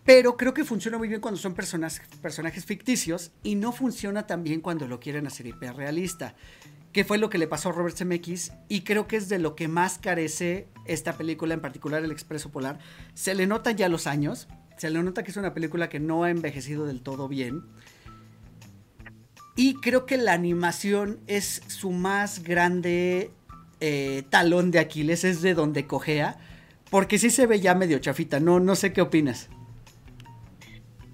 Pero 0.04 0.36
creo 0.36 0.52
que 0.52 0.64
funciona 0.64 0.98
muy 0.98 1.08
bien 1.08 1.20
cuando 1.20 1.40
son 1.40 1.54
personajes, 1.54 2.64
ficticios 2.64 3.32
y 3.42 3.54
no 3.54 3.72
funciona 3.72 4.26
tan 4.26 4.44
bien 4.44 4.60
cuando 4.60 4.86
lo 4.86 5.00
quieren 5.00 5.26
hacer 5.26 5.46
hiperrealista. 5.46 6.34
que 6.92 7.04
fue 7.04 7.18
lo 7.18 7.28
que 7.28 7.38
le 7.38 7.48
pasó 7.48 7.70
a 7.70 7.72
Robert 7.72 7.96
Zemeckis 7.96 8.52
y 8.68 8.82
creo 8.82 9.08
que 9.08 9.16
es 9.16 9.28
de 9.28 9.40
lo 9.40 9.56
que 9.56 9.66
más 9.66 9.98
carece 9.98 10.68
esta 10.84 11.16
película, 11.16 11.52
en 11.52 11.60
particular 11.60 12.04
El 12.04 12.12
Expreso 12.12 12.52
Polar. 12.52 12.78
Se 13.14 13.34
le 13.34 13.48
notan 13.48 13.76
ya 13.76 13.88
los 13.88 14.06
años, 14.06 14.46
se 14.76 14.90
le 14.90 15.02
nota 15.02 15.24
que 15.24 15.32
es 15.32 15.36
una 15.36 15.54
película 15.54 15.88
que 15.88 15.98
no 15.98 16.22
ha 16.22 16.30
envejecido 16.30 16.86
del 16.86 17.02
todo 17.02 17.26
bien. 17.26 17.64
Y 19.56 19.74
creo 19.80 20.06
que 20.06 20.16
la 20.16 20.34
animación 20.34 21.18
es 21.26 21.62
su 21.66 21.90
más 21.90 22.44
grande 22.44 23.32
eh, 23.80 24.22
talón 24.30 24.70
de 24.70 24.78
Aquiles, 24.78 25.24
es 25.24 25.42
de 25.42 25.54
donde 25.54 25.88
cojea, 25.88 26.38
porque 26.90 27.18
sí 27.18 27.30
se 27.30 27.46
ve 27.46 27.58
ya 27.58 27.74
medio 27.74 27.98
chafita, 27.98 28.38
no, 28.38 28.60
no 28.60 28.76
sé 28.76 28.92
qué 28.92 29.00
opinas. 29.00 29.48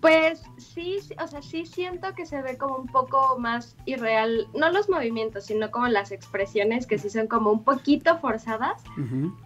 Pues 0.01 0.43
sí, 0.57 0.99
o 1.23 1.27
sea, 1.27 1.43
sí 1.43 1.67
siento 1.67 2.15
que 2.15 2.25
se 2.25 2.41
ve 2.41 2.57
como 2.57 2.77
un 2.77 2.87
poco 2.87 3.39
más 3.39 3.77
irreal, 3.85 4.49
no 4.55 4.71
los 4.71 4.89
movimientos, 4.89 5.45
sino 5.45 5.71
como 5.71 5.89
las 5.89 6.11
expresiones 6.11 6.87
que 6.87 6.97
sí 6.97 7.11
son 7.11 7.27
como 7.27 7.51
un 7.51 7.65
poquito 7.65 8.19
forzadas, 8.19 8.83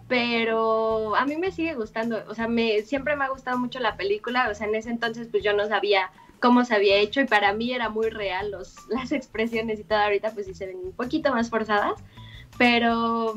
pero 0.07 1.13
a 1.17 1.25
mí 1.25 1.35
me 1.35 1.51
sigue 1.51 1.73
gustando, 1.73 2.23
o 2.29 2.35
sea, 2.35 2.47
me, 2.47 2.83
siempre 2.83 3.17
me 3.17 3.25
ha 3.25 3.29
gustado 3.29 3.57
mucho 3.57 3.79
la 3.79 3.97
película, 3.97 4.47
o 4.49 4.55
sea, 4.55 4.67
en 4.67 4.75
ese 4.75 4.91
entonces 4.91 5.27
pues 5.29 5.43
yo 5.43 5.51
no 5.51 5.67
sabía 5.67 6.09
cómo 6.39 6.63
se 6.63 6.75
había 6.75 6.97
hecho 6.97 7.19
y 7.19 7.25
para 7.25 7.51
mí 7.51 7.73
era 7.73 7.89
muy 7.89 8.09
real 8.09 8.51
los, 8.51 8.77
las 8.89 9.11
expresiones 9.11 9.81
y 9.81 9.83
todo, 9.83 9.99
ahorita 9.99 10.31
pues 10.31 10.45
sí 10.45 10.53
se 10.53 10.67
ven 10.67 10.77
un 10.77 10.93
poquito 10.93 11.33
más 11.33 11.49
forzadas, 11.49 12.01
pero 12.57 13.33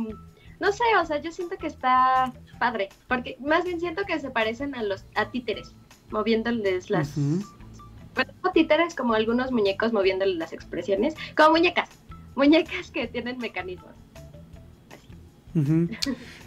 no 0.60 0.72
sé, 0.72 0.84
o 1.00 1.04
sea, 1.04 1.20
yo 1.20 1.32
siento 1.32 1.56
que 1.56 1.66
está 1.66 2.32
padre, 2.60 2.90
porque 3.08 3.36
más 3.40 3.64
bien 3.64 3.80
siento 3.80 4.04
que 4.04 4.20
se 4.20 4.30
parecen 4.30 4.76
a 4.76 4.84
los 4.84 5.04
a 5.16 5.32
títeres 5.32 5.74
moviéndoles 6.10 6.90
las... 6.90 7.14
títeres 8.54 8.94
como 8.94 9.14
algunos 9.14 9.52
muñecos 9.52 9.92
moviéndoles 9.92 10.36
las 10.36 10.52
expresiones, 10.52 11.14
como 11.36 11.50
muñecas, 11.50 11.88
muñecas 12.34 12.90
que 12.90 13.06
tienen 13.06 13.38
mecanismos. 13.38 13.94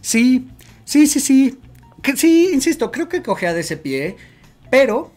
Sí, 0.02 0.48
sí, 0.84 1.08
sí, 1.08 1.20
sí. 1.20 1.60
Que, 2.02 2.18
sí, 2.18 2.50
insisto, 2.54 2.92
creo 2.92 3.08
que 3.08 3.22
cogea 3.22 3.54
de 3.54 3.62
ese 3.62 3.78
pie, 3.78 4.18
pero 4.72 5.12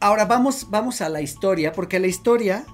ahora 0.00 0.26
vamos, 0.26 0.66
vamos 0.70 1.00
a 1.00 1.08
la 1.08 1.22
historia, 1.22 1.72
porque 1.72 1.98
la 1.98 2.06
historia, 2.06 2.66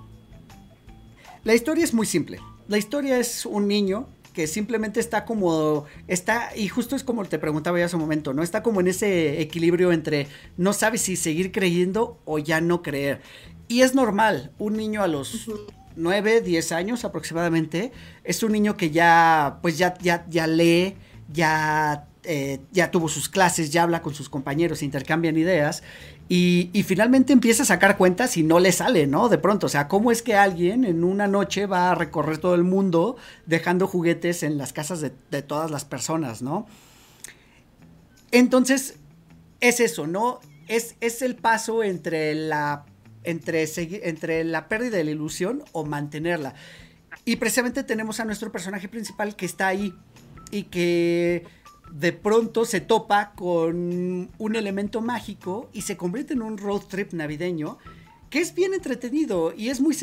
la 1.45 1.55
historia 1.55 1.85
es 1.85 1.95
muy 1.95 2.07
simple. 2.07 2.41
La 2.69 2.79
historia 2.79 3.19
es 3.19 3.47
un 3.47 3.69
niño 3.69 4.09
que 4.33 4.47
simplemente 4.47 5.01
está 5.01 5.25
como, 5.25 5.85
está, 6.09 6.51
y 6.57 6.69
justo 6.69 6.97
es 6.97 7.05
como 7.05 7.25
te 7.25 7.39
preguntaba 7.39 7.79
ya 7.79 7.87
hace 7.87 7.97
un 7.97 8.03
momento, 8.03 8.33
¿no? 8.33 8.43
Está 8.43 8.63
como 8.63 8.81
en 8.81 8.89
ese 8.89 9.41
equilibrio 9.41 9.93
entre 9.93 10.29
no 10.57 10.73
sabe 10.73 10.99
si 10.99 11.17
seguir 11.17 11.53
creyendo 11.53 12.21
o 12.25 12.39
ya 12.39 12.61
no 12.61 12.83
creer. 12.83 13.21
Y 13.69 13.83
es 13.83 13.95
normal, 13.95 14.53
un 14.59 14.77
niño 14.77 15.03
a 15.03 15.09
los 15.09 15.51
9, 15.97 16.41
10 16.41 16.73
años 16.73 17.05
aproximadamente, 17.05 17.93
es 18.25 18.43
un 18.43 18.53
niño 18.53 18.77
que 18.77 18.91
ya, 18.91 19.59
pues 19.63 19.79
ya, 19.79 19.97
ya, 19.99 20.27
ya 20.29 20.47
lee, 20.47 20.97
ya 21.33 22.09
eh, 22.25 22.61
ya 22.71 22.93
tuvo 22.93 23.09
sus 23.09 23.29
clases, 23.29 23.71
ya 23.71 23.83
habla 23.83 24.01
con 24.01 24.15
sus 24.15 24.29
compañeros, 24.29 24.85
intercambian 24.85 25.37
ideas 25.37 25.83
y, 26.29 26.71
finalmente 26.87 27.33
empieza 27.33 27.63
a 27.63 27.67
sacar 27.67 27.99
cuentas 27.99 28.37
y 28.37 28.43
no 28.43 28.59
le 28.59 28.73
sale, 28.73 29.07
¿no? 29.07 29.29
De 29.29 29.39
pronto, 29.39 29.67
o 29.67 29.69
sea, 29.69 29.87
¿cómo 29.89 30.11
es 30.11 30.23
que 30.23 30.35
alguien 30.35 30.85
en 30.85 31.05
una 31.05 31.27
noche 31.27 31.67
va 31.67 31.91
a 31.91 31.95
recorrer 31.95 32.39
todo 32.39 32.55
el 32.55 32.65
mundo 32.65 33.17
dejando 33.45 33.87
juguetes 33.87 34.43
en 34.43 34.57
las 34.57 34.73
casas 34.73 35.01
de, 35.01 35.43
todas 35.43 35.71
las 35.71 35.85
personas, 35.85 36.41
¿no? 36.41 36.67
Entonces, 38.31 38.97
es 39.61 39.81
eso, 39.81 40.07
¿no? 40.07 40.41
Es, 40.69 40.97
es 41.01 41.21
el 41.21 41.37
paso 41.37 41.83
entre 41.83 42.35
la, 42.35 42.87
entre, 43.25 43.67
entre 44.09 44.45
la 44.45 44.69
pérdida 44.69 44.97
de 44.97 45.05
la 45.05 45.11
ilusión 45.11 45.63
o 45.73 45.85
mantenerla. 45.85 46.55
Y 47.25 47.37
precisamente 47.37 47.85
tenemos 47.85 48.21
a 48.21 48.25
nuestro 48.25 48.51
personaje 48.51 48.89
principal 48.89 49.37
que 49.37 49.45
está 49.45 49.69
ahí 49.69 49.95
y 50.51 50.65
que 50.65 51.45
de 51.93 52.13
pronto 52.13 52.65
se 52.65 52.81
topa 52.81 53.33
con 53.33 54.31
un 54.39 54.57
elemento 54.57 55.01
mágico 55.01 55.69
y 55.73 55.83
se 55.83 55.97
convierte 55.97 56.33
en 56.33 56.43
un 56.43 56.59
road 56.59 56.83
trip 56.89 57.13
navideño 57.13 57.79
que 58.31 58.41
es 58.41 58.55
bien 58.55 58.73
entretenido 58.73 59.53
y 59.55 59.69
es 59.69 59.83
muy, 59.83 59.95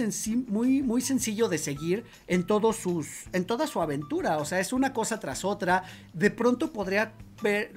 muy, 0.48 0.84
muy 0.84 1.02
sencillo 1.02 1.50
de 1.50 1.58
seguir 1.58 2.06
en, 2.28 2.42
en 2.42 3.46
toda 3.46 3.68
su 3.68 3.82
aventura. 3.82 4.38
O 4.38 4.46
sea, 4.46 4.60
es 4.60 4.72
una 4.72 4.94
cosa 4.94 5.20
tras 5.20 5.44
otra. 5.44 5.84
De 6.14 6.30
pronto 6.30 6.72
podría 6.72 7.14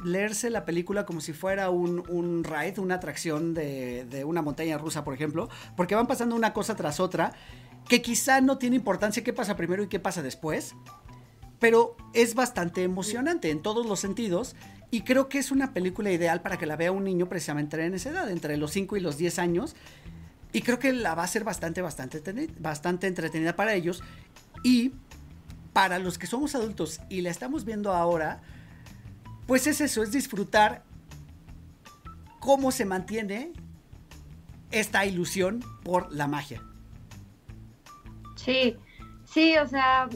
leerse 0.05 0.51
la 0.51 0.67
película 0.67 1.07
como 1.07 1.23
si 1.23 1.33
fuera 1.33 1.71
un, 1.71 2.03
un 2.07 2.45
ride, 2.45 2.81
una 2.81 2.97
atracción 2.97 3.55
de, 3.55 4.05
de, 4.05 4.25
una 4.25 4.43
montaña 4.43 4.77
rusa, 4.77 5.05
por 5.05 5.15
ejemplo, 5.15 5.49
porque 5.75 5.95
van 5.95 6.07
pasando 6.07 6.37
una 6.37 6.53
cosa 6.53 6.77
tras 6.77 7.01
otra 7.01 7.33
que 7.89 8.03
quizá 8.03 8.43
no 8.43 8.59
tiene 8.59 8.77
importancia 8.77 9.25
qué 9.25 9.33
pasa 9.33 9.57
primero 9.57 9.83
y 9.83 9.89
qué 9.89 10.01
pasa 10.01 10.21
después, 10.23 10.75
pero 11.63 11.97
es 12.13 12.35
bastante 12.35 12.83
emocionante 12.83 13.49
en 13.49 13.63
todos 13.63 13.87
los 13.87 14.01
sentidos 14.01 14.57
y 14.91 15.03
creo 15.03 15.29
que 15.29 15.39
es 15.39 15.53
una 15.53 15.73
película 15.73 16.11
ideal 16.11 16.43
para 16.43 16.59
que 16.59 16.67
la 16.67 16.75
vea 16.75 16.91
un 16.91 17.05
niño 17.05 17.29
precisamente 17.29 17.81
en 17.87 17.95
esa 17.95 18.11
edad, 18.11 18.29
entre 18.33 18.57
los 18.57 18.73
5 18.73 18.97
y 18.97 19.01
los 19.01 19.17
10 19.17 19.39
años. 19.39 19.77
Y 20.53 20.63
creo 20.63 20.81
que 20.81 20.93
la 20.93 21.15
va 21.15 21.23
a 21.23 21.29
ser 21.29 21.45
bastante, 21.45 21.81
bastante, 21.81 22.51
bastante 22.59 23.07
entretenida 23.07 23.55
para 23.55 23.75
ellos. 23.75 24.03
Y 24.65 24.91
para 25.73 26.01
los 26.01 26.19
que 26.19 26.27
somos 26.27 26.57
adultos 26.57 27.01
y 27.09 27.21
la 27.21 27.31
estamos 27.31 27.65
viendo 27.65 27.93
ahora, 27.93 28.43
pues 29.47 29.69
es 29.69 29.81
eso, 29.81 30.03
es 30.03 30.11
disfrutar 30.11 30.83
cómo 32.41 32.73
se 32.73 32.87
mantiene 32.87 33.53
esta 34.73 35.07
ilusión 35.07 35.65
por 35.85 36.13
la 36.13 36.27
magia. 36.27 36.61
Sí, 38.35 38.77
sí, 39.25 39.57
o 39.59 39.69
sea, 39.69 40.09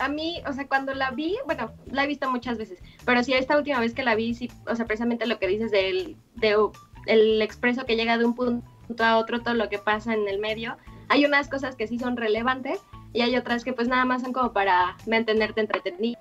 a 0.00 0.08
mí, 0.08 0.42
o 0.46 0.52
sea, 0.52 0.66
cuando 0.66 0.94
la 0.94 1.10
vi, 1.10 1.36
bueno, 1.46 1.72
la 1.86 2.04
he 2.04 2.06
visto 2.06 2.30
muchas 2.30 2.58
veces, 2.58 2.80
pero 3.04 3.22
sí, 3.22 3.34
esta 3.34 3.56
última 3.56 3.80
vez 3.80 3.94
que 3.94 4.02
la 4.02 4.14
vi, 4.14 4.34
sí, 4.34 4.50
o 4.66 4.74
sea, 4.74 4.86
precisamente 4.86 5.26
lo 5.26 5.38
que 5.38 5.46
dices 5.46 5.70
del 5.70 6.16
de, 6.36 6.56
el 7.06 7.42
expreso 7.42 7.86
que 7.86 7.96
llega 7.96 8.18
de 8.18 8.24
un 8.24 8.34
punto 8.34 8.64
a 9.04 9.18
otro, 9.18 9.40
todo 9.40 9.54
lo 9.54 9.68
que 9.68 9.78
pasa 9.78 10.14
en 10.14 10.26
el 10.28 10.38
medio, 10.38 10.76
hay 11.08 11.24
unas 11.24 11.48
cosas 11.48 11.76
que 11.76 11.86
sí 11.86 11.98
son 11.98 12.16
relevantes 12.16 12.80
y 13.12 13.22
hay 13.22 13.36
otras 13.36 13.64
que 13.64 13.72
pues 13.72 13.88
nada 13.88 14.04
más 14.04 14.22
son 14.22 14.32
como 14.32 14.52
para 14.52 14.96
mantenerte 15.06 15.60
entretenido, 15.60 16.18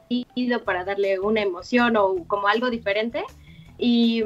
para 0.66 0.84
darle 0.84 1.20
una 1.20 1.42
emoción 1.42 1.96
o 1.96 2.24
como 2.26 2.48
algo 2.48 2.70
diferente. 2.70 3.24
Y, 3.78 4.24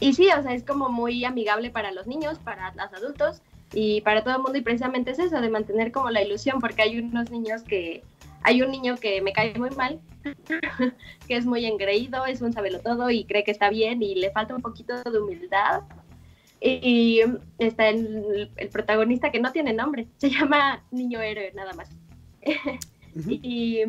y 0.00 0.12
sí, 0.12 0.28
o 0.38 0.42
sea, 0.42 0.52
es 0.52 0.62
como 0.62 0.90
muy 0.90 1.24
amigable 1.24 1.70
para 1.70 1.92
los 1.92 2.06
niños, 2.06 2.38
para 2.38 2.72
los 2.74 2.92
adultos 2.92 3.40
y 3.72 4.02
para 4.02 4.22
todo 4.22 4.36
el 4.36 4.42
mundo 4.42 4.58
y 4.58 4.62
precisamente 4.62 5.12
es 5.12 5.18
eso, 5.18 5.40
de 5.40 5.48
mantener 5.48 5.92
como 5.92 6.10
la 6.10 6.22
ilusión, 6.22 6.60
porque 6.60 6.82
hay 6.82 6.98
unos 6.98 7.30
niños 7.30 7.62
que 7.62 8.04
hay 8.44 8.62
un 8.62 8.70
niño 8.70 8.96
que 8.96 9.20
me 9.20 9.32
cae 9.32 9.54
muy 9.58 9.70
mal, 9.70 10.00
que 11.28 11.36
es 11.36 11.44
muy 11.44 11.66
engreído, 11.66 12.26
es 12.26 12.40
un 12.42 12.52
todo 12.52 13.10
y 13.10 13.24
cree 13.24 13.44
que 13.44 13.50
está 13.50 13.70
bien 13.70 14.02
y 14.02 14.14
le 14.14 14.30
falta 14.30 14.54
un 14.54 14.62
poquito 14.62 15.02
de 15.02 15.18
humildad. 15.18 15.82
Y, 16.64 17.20
está 17.58 17.88
el, 17.88 18.48
protagonista 18.70 19.32
que 19.32 19.40
no 19.40 19.50
tiene 19.50 19.72
nombre, 19.72 20.06
se 20.18 20.30
llama 20.30 20.84
Niño 20.90 21.20
Héroe 21.20 21.52
nada 21.54 21.72
más. 21.74 21.90
Y 23.14 23.82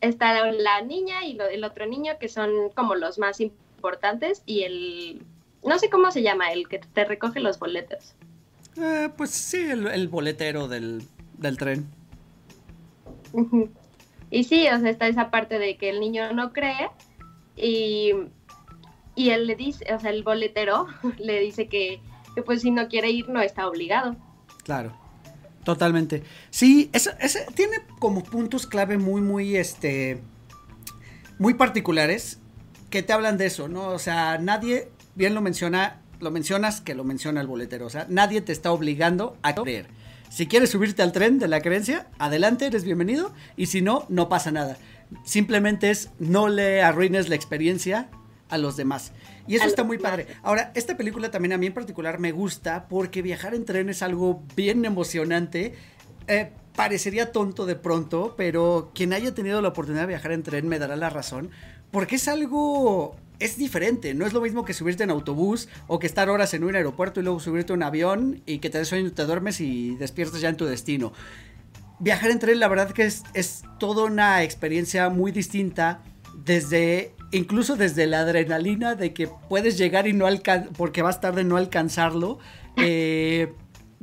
está 0.00 0.50
la, 0.50 0.82
niña 0.82 1.24
y 1.24 1.38
el 1.38 1.62
otro 1.62 1.86
niño 1.86 2.14
que 2.18 2.28
son 2.28 2.70
como 2.74 2.96
los 2.96 3.20
más 3.20 3.38
importantes 3.40 4.42
y 4.46 4.64
el, 4.64 5.22
no 5.64 5.78
sé 5.78 5.88
cómo 5.88 6.10
se 6.10 6.22
llama, 6.22 6.50
el 6.52 6.68
que 6.68 6.78
te 6.80 7.04
recoge 7.04 7.38
los 7.38 7.58
boletos. 7.60 8.14
Eh, 8.76 9.08
pues 9.16 9.30
sí, 9.30 9.58
el, 9.58 10.08
boletero 10.08 10.68
del, 10.68 11.06
tren. 11.56 11.86
Y 14.34 14.42
sí, 14.42 14.66
o 14.66 14.80
sea, 14.80 14.90
está 14.90 15.06
esa 15.06 15.30
parte 15.30 15.60
de 15.60 15.76
que 15.76 15.90
el 15.90 16.00
niño 16.00 16.32
no 16.32 16.52
cree 16.52 16.90
y, 17.54 18.10
y 19.14 19.30
él 19.30 19.46
le 19.46 19.54
dice, 19.54 19.86
o 19.94 20.00
sea, 20.00 20.10
el 20.10 20.24
boletero 20.24 20.88
le 21.18 21.38
dice 21.38 21.68
que, 21.68 22.00
pues 22.44 22.62
si 22.62 22.72
no 22.72 22.88
quiere 22.88 23.10
ir 23.10 23.28
no 23.28 23.40
está 23.40 23.68
obligado. 23.68 24.16
Claro, 24.64 24.92
totalmente. 25.62 26.24
Sí, 26.50 26.90
ese, 26.92 27.12
ese 27.20 27.46
tiene 27.54 27.76
como 28.00 28.24
puntos 28.24 28.66
clave 28.66 28.98
muy, 28.98 29.20
muy, 29.20 29.54
este, 29.54 30.20
muy 31.38 31.54
particulares 31.54 32.40
que 32.90 33.04
te 33.04 33.12
hablan 33.12 33.38
de 33.38 33.46
eso, 33.46 33.68
¿no? 33.68 33.86
O 33.90 34.00
sea, 34.00 34.38
nadie, 34.38 34.90
bien 35.14 35.36
lo 35.36 35.42
menciona, 35.42 36.00
lo 36.18 36.32
mencionas 36.32 36.80
que 36.80 36.96
lo 36.96 37.04
menciona 37.04 37.40
el 37.40 37.46
boletero, 37.46 37.86
o 37.86 37.90
sea, 37.90 38.06
nadie 38.08 38.40
te 38.40 38.50
está 38.50 38.72
obligando 38.72 39.36
a 39.42 39.54
creer. 39.54 39.86
Si 40.28 40.46
quieres 40.46 40.70
subirte 40.70 41.02
al 41.02 41.12
tren 41.12 41.38
de 41.38 41.48
la 41.48 41.60
creencia, 41.60 42.08
adelante, 42.18 42.66
eres 42.66 42.84
bienvenido. 42.84 43.32
Y 43.56 43.66
si 43.66 43.82
no, 43.82 44.04
no 44.08 44.28
pasa 44.28 44.50
nada. 44.50 44.76
Simplemente 45.24 45.90
es 45.90 46.10
no 46.18 46.48
le 46.48 46.82
arruines 46.82 47.28
la 47.28 47.36
experiencia 47.36 48.08
a 48.48 48.58
los 48.58 48.76
demás. 48.76 49.12
Y 49.46 49.56
eso 49.56 49.66
está 49.66 49.84
muy 49.84 49.98
padre. 49.98 50.26
Ahora, 50.42 50.72
esta 50.74 50.96
película 50.96 51.30
también 51.30 51.52
a 51.52 51.58
mí 51.58 51.66
en 51.66 51.74
particular 51.74 52.18
me 52.18 52.32
gusta 52.32 52.88
porque 52.88 53.22
viajar 53.22 53.54
en 53.54 53.64
tren 53.64 53.88
es 53.88 54.02
algo 54.02 54.42
bien 54.56 54.84
emocionante. 54.84 55.74
Eh, 56.26 56.50
parecería 56.74 57.30
tonto 57.30 57.66
de 57.66 57.76
pronto, 57.76 58.34
pero 58.36 58.90
quien 58.94 59.12
haya 59.12 59.34
tenido 59.34 59.60
la 59.60 59.68
oportunidad 59.68 60.02
de 60.02 60.08
viajar 60.08 60.32
en 60.32 60.42
tren 60.42 60.68
me 60.68 60.78
dará 60.78 60.96
la 60.96 61.10
razón. 61.10 61.50
Porque 61.90 62.16
es 62.16 62.26
algo 62.26 63.16
es 63.38 63.56
diferente, 63.56 64.14
no 64.14 64.26
es 64.26 64.32
lo 64.32 64.40
mismo 64.40 64.64
que 64.64 64.74
subirte 64.74 65.04
en 65.04 65.10
autobús 65.10 65.68
o 65.86 65.98
que 65.98 66.06
estar 66.06 66.30
horas 66.30 66.54
en 66.54 66.64
un 66.64 66.76
aeropuerto 66.76 67.20
y 67.20 67.24
luego 67.24 67.40
subirte 67.40 67.72
a 67.72 67.76
un 67.76 67.82
avión 67.82 68.42
y 68.46 68.58
que 68.58 68.70
te 68.70 68.78
des 68.78 68.88
sueño, 68.88 69.12
te 69.12 69.24
duermes 69.24 69.60
y 69.60 69.96
despiertas 69.96 70.40
ya 70.40 70.48
en 70.48 70.56
tu 70.56 70.64
destino. 70.64 71.12
Viajar 71.98 72.30
en 72.30 72.38
tren, 72.38 72.60
la 72.60 72.68
verdad 72.68 72.90
que 72.92 73.04
es, 73.04 73.22
es 73.34 73.62
toda 73.78 74.04
una 74.04 74.42
experiencia 74.42 75.08
muy 75.08 75.32
distinta 75.32 76.02
desde, 76.44 77.14
incluso 77.32 77.76
desde 77.76 78.06
la 78.06 78.20
adrenalina 78.20 78.94
de 78.94 79.12
que 79.12 79.28
puedes 79.48 79.78
llegar 79.78 80.06
y 80.06 80.12
no 80.12 80.26
alcanzar, 80.26 80.72
porque 80.76 81.02
vas 81.02 81.20
tarde 81.20 81.44
no 81.44 81.56
alcanzarlo. 81.56 82.38
Eh, 82.76 83.52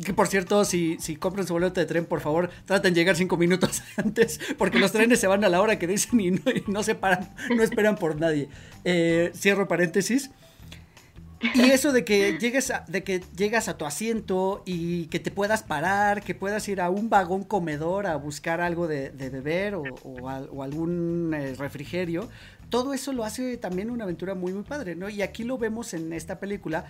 que 0.02 0.14
por 0.14 0.28
cierto, 0.28 0.66
si, 0.66 0.98
si 1.00 1.16
compran 1.16 1.48
su 1.48 1.54
boleto 1.54 1.80
de 1.80 1.86
tren, 1.86 2.06
por 2.06 2.22
favor, 2.22 2.50
traten 2.66 2.94
de 2.94 3.00
llegar 3.00 3.16
cinco 3.16 3.38
minutos 3.38 3.84
antes, 3.98 4.40
porque 4.58 4.80
los 4.80 4.92
trenes 4.92 5.20
se 5.20 5.28
van 5.28 5.44
a 5.44 5.50
la 5.50 5.62
hora 5.62 5.80
que 5.80 5.88
dicen 5.88 6.20
y 6.20 6.32
no, 6.68 6.84
se 6.84 6.96
paran, 6.96 7.34
no 7.56 7.64
esperan 7.64 7.96
por 7.96 8.20
nadie. 8.20 8.50
Eh, 8.84 9.32
cierro 9.36 9.68
paréntesis. 9.68 10.32
Y 11.56 11.72
eso 11.72 11.92
de 11.92 12.06
que 12.06 12.38
llegues 12.38 12.70
a, 12.70 12.86
de 12.88 13.04
que 13.04 13.24
llegas 13.36 13.68
a 13.68 13.76
tu 13.76 13.86
asiento 13.86 14.62
y 14.66 15.08
que 15.08 15.20
te 15.20 15.32
puedas 15.32 15.64
parar, 15.64 16.22
que 16.22 16.36
puedas 16.36 16.68
ir 16.68 16.82
a 16.82 16.92
un 16.92 17.10
vagón 17.10 17.44
comedor 17.44 18.06
a 18.06 18.16
buscar 18.16 18.62
algo 18.62 18.88
de, 18.88 19.10
beber 19.10 19.74
o, 19.76 20.30
algún 20.30 21.34
eh, 21.34 21.56
refrigerio, 21.56 22.30
todo 22.70 22.94
eso 22.94 23.12
lo 23.12 23.24
hace 23.26 23.58
también 23.58 23.90
una 23.90 24.04
aventura 24.04 24.36
muy 24.36 24.54
muy 24.54 24.64
padre, 24.64 24.96
¿no? 24.96 25.10
Y 25.10 25.24
aquí 25.24 25.44
lo 25.44 25.58
vemos 25.58 25.96
en 25.96 26.14
esta 26.14 26.40
película, 26.40 26.86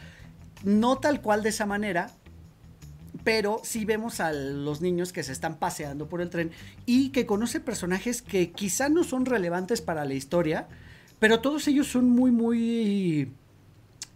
no 0.63 0.97
tal 0.97 1.21
cual 1.21 1.43
de 1.43 1.49
esa 1.49 1.65
manera, 1.65 2.11
pero 3.23 3.61
sí 3.63 3.85
vemos 3.85 4.19
a 4.19 4.31
los 4.31 4.81
niños 4.81 5.13
que 5.13 5.23
se 5.23 5.31
están 5.31 5.57
paseando 5.57 6.07
por 6.07 6.21
el 6.21 6.29
tren 6.29 6.51
y 6.85 7.09
que 7.09 7.25
conocen 7.25 7.61
personajes 7.61 8.21
que 8.21 8.51
quizá 8.51 8.89
no 8.89 9.03
son 9.03 9.25
relevantes 9.25 9.81
para 9.81 10.05
la 10.05 10.13
historia, 10.13 10.67
pero 11.19 11.39
todos 11.39 11.67
ellos 11.67 11.87
son 11.87 12.09
muy, 12.09 12.31
muy, 12.31 13.31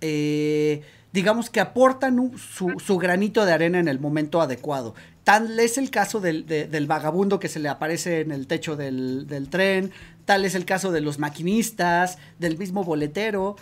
eh, 0.02 0.82
digamos 1.14 1.50
que 1.50 1.60
aportan 1.60 2.32
su, 2.38 2.98
granito 2.98 3.46
de 3.46 3.54
arena 3.54 3.80
en 3.80 3.88
el 3.88 4.00
momento 4.00 4.42
adecuado. 4.42 4.96
Tal 5.24 5.60
es 5.60 5.78
el 5.78 5.90
caso 5.90 6.20
del, 6.20 6.86
vagabundo 6.88 7.40
que 7.40 7.48
se 7.48 7.60
le 7.60 7.70
aparece 7.70 8.22
en 8.22 8.32
el 8.32 8.48
techo 8.48 8.76
del, 8.76 9.48
tren, 9.50 9.92
tal 10.26 10.46
es 10.46 10.56
el 10.56 10.66
caso 10.66 10.92
de 10.92 11.02
los 11.02 11.20
maquinistas, 11.20 12.18
del 12.40 12.58
mismo 12.58 12.84
boletero. 12.84 13.56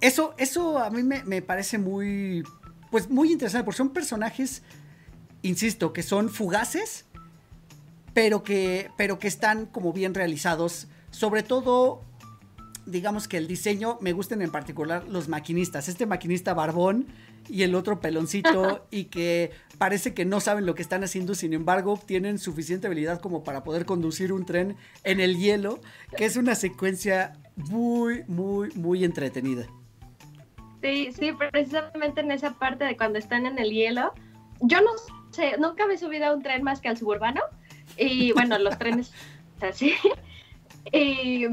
Eso, 0.00 0.34
eso 0.38 0.78
a 0.78 0.90
mí 0.90 1.02
me, 1.02 1.24
me 1.24 1.42
parece 1.42 1.78
muy, 1.78 2.44
pues 2.90 3.10
muy 3.10 3.32
interesante, 3.32 3.64
porque 3.64 3.78
son 3.78 3.90
personajes, 3.90 4.62
insisto, 5.42 5.92
que 5.92 6.02
son 6.02 6.30
fugaces, 6.30 7.04
pero 8.14 8.42
que, 8.42 8.90
pero 8.96 9.18
que 9.18 9.28
están 9.28 9.66
como 9.66 9.92
bien 9.92 10.14
realizados. 10.14 10.88
Sobre 11.10 11.42
todo, 11.42 12.02
digamos 12.86 13.28
que 13.28 13.36
el 13.36 13.46
diseño, 13.46 13.98
me 14.00 14.12
gustan 14.12 14.42
en 14.42 14.50
particular 14.50 15.04
los 15.08 15.28
maquinistas. 15.28 15.88
Este 15.88 16.06
maquinista 16.06 16.54
barbón 16.54 17.06
y 17.48 17.62
el 17.62 17.74
otro 17.74 18.00
peloncito 18.00 18.86
y 18.90 19.04
que 19.04 19.50
parece 19.78 20.14
que 20.14 20.24
no 20.24 20.40
saben 20.40 20.66
lo 20.66 20.74
que 20.74 20.82
están 20.82 21.04
haciendo, 21.04 21.34
sin 21.34 21.52
embargo, 21.52 22.00
tienen 22.04 22.38
suficiente 22.38 22.86
habilidad 22.86 23.20
como 23.20 23.44
para 23.44 23.64
poder 23.64 23.84
conducir 23.84 24.32
un 24.32 24.44
tren 24.44 24.76
en 25.04 25.20
el 25.20 25.38
hielo, 25.38 25.80
que 26.16 26.24
es 26.24 26.36
una 26.36 26.54
secuencia 26.54 27.34
muy, 27.56 28.24
muy, 28.26 28.70
muy 28.74 29.04
entretenida. 29.04 29.66
Sí, 30.82 31.10
sí, 31.12 31.32
precisamente 31.32 32.20
en 32.20 32.30
esa 32.30 32.54
parte 32.54 32.84
de 32.84 32.96
cuando 32.96 33.18
están 33.18 33.46
en 33.46 33.58
el 33.58 33.70
hielo. 33.70 34.12
Yo 34.60 34.80
no 34.80 34.90
sé, 35.30 35.56
nunca 35.58 35.86
me 35.86 35.94
he 35.94 35.98
subido 35.98 36.26
a 36.26 36.34
un 36.34 36.42
tren 36.42 36.62
más 36.62 36.80
que 36.80 36.88
al 36.88 36.96
suburbano. 36.96 37.40
Y 37.96 38.32
bueno, 38.32 38.58
los 38.58 38.78
trenes 38.78 39.12
así. 39.60 39.94
Y 40.92 41.46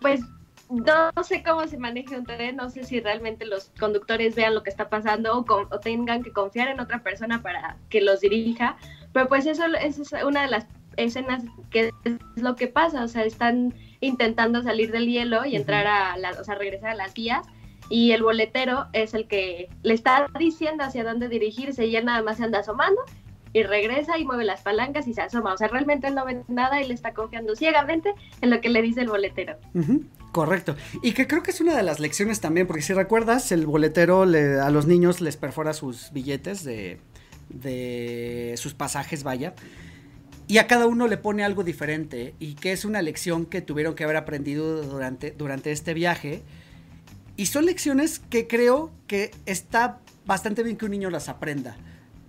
pues 0.00 0.20
no 0.70 1.10
sé 1.24 1.42
cómo 1.42 1.66
se 1.66 1.76
maneja 1.76 2.16
un 2.16 2.24
tren, 2.24 2.56
no 2.56 2.70
sé 2.70 2.84
si 2.84 3.00
realmente 3.00 3.44
los 3.44 3.72
conductores 3.78 4.36
vean 4.36 4.54
lo 4.54 4.62
que 4.62 4.70
está 4.70 4.88
pasando 4.88 5.38
o, 5.38 5.78
tengan 5.80 6.22
que 6.22 6.32
confiar 6.32 6.68
en 6.68 6.80
otra 6.80 7.02
persona 7.02 7.42
para 7.42 7.76
que 7.88 8.00
los 8.00 8.20
dirija. 8.20 8.76
Pero 9.12 9.28
pues 9.28 9.46
eso, 9.46 9.64
es 9.66 9.98
una 10.24 10.42
de 10.42 10.48
las 10.48 10.66
escenas 10.96 11.42
que 11.70 11.92
es 12.04 12.18
lo 12.36 12.54
que 12.56 12.68
pasa, 12.68 13.02
o 13.02 13.08
sea, 13.08 13.24
están 13.24 13.74
intentando 14.00 14.62
salir 14.62 14.92
del 14.92 15.06
hielo 15.06 15.44
y 15.44 15.56
entrar 15.56 15.86
a, 15.86 16.16
o 16.38 16.44
sea, 16.44 16.54
regresar 16.54 16.90
a 16.90 16.94
las 16.94 17.14
vías 17.14 17.46
y 17.90 18.12
el 18.12 18.22
boletero 18.22 18.86
es 18.92 19.12
el 19.12 19.26
que 19.26 19.68
le 19.82 19.94
está 19.94 20.28
diciendo 20.38 20.84
hacia 20.84 21.04
dónde 21.04 21.28
dirigirse 21.28 21.86
y 21.86 21.96
él 21.96 22.04
nada 22.06 22.22
más 22.22 22.38
se 22.38 22.44
anda 22.44 22.60
asomando 22.60 23.02
y 23.52 23.64
regresa 23.64 24.16
y 24.16 24.24
mueve 24.24 24.44
las 24.44 24.62
palancas 24.62 25.08
y 25.08 25.12
se 25.12 25.22
asoma. 25.22 25.52
O 25.52 25.58
sea, 25.58 25.66
realmente 25.66 26.06
él 26.06 26.14
no 26.14 26.24
ve 26.24 26.42
nada 26.46 26.80
y 26.80 26.86
le 26.86 26.94
está 26.94 27.12
confiando 27.12 27.56
ciegamente 27.56 28.14
en 28.40 28.50
lo 28.50 28.60
que 28.60 28.68
le 28.68 28.80
dice 28.80 29.00
el 29.00 29.08
boletero. 29.08 29.56
Correcto. 30.30 30.76
Y 31.02 31.12
que 31.12 31.26
creo 31.26 31.42
que 31.42 31.50
es 31.50 31.60
una 31.60 31.76
de 31.76 31.82
las 31.82 31.98
lecciones 31.98 32.40
también, 32.40 32.68
porque 32.68 32.82
si 32.82 32.92
recuerdas, 32.92 33.50
el 33.50 33.66
boletero 33.66 34.24
le, 34.24 34.60
a 34.60 34.70
los 34.70 34.86
niños 34.86 35.20
les 35.20 35.36
perfora 35.36 35.72
sus 35.72 36.12
billetes 36.12 36.62
de, 36.62 37.00
de 37.48 38.54
sus 38.56 38.72
pasajes, 38.72 39.24
vaya. 39.24 39.54
Y 40.46 40.58
a 40.58 40.68
cada 40.68 40.86
uno 40.86 41.08
le 41.08 41.16
pone 41.16 41.42
algo 41.42 41.64
diferente 41.64 42.34
y 42.38 42.54
que 42.54 42.70
es 42.70 42.84
una 42.84 43.02
lección 43.02 43.46
que 43.46 43.62
tuvieron 43.62 43.96
que 43.96 44.04
haber 44.04 44.16
aprendido 44.16 44.82
durante, 44.82 45.32
durante 45.32 45.72
este 45.72 45.92
viaje 45.92 46.44
y 47.36 47.46
son 47.46 47.66
lecciones 47.66 48.18
que 48.18 48.46
creo 48.46 48.90
que 49.06 49.30
está 49.46 49.98
bastante 50.26 50.62
bien 50.62 50.76
que 50.76 50.84
un 50.84 50.90
niño 50.92 51.10
las 51.10 51.28
aprenda. 51.28 51.76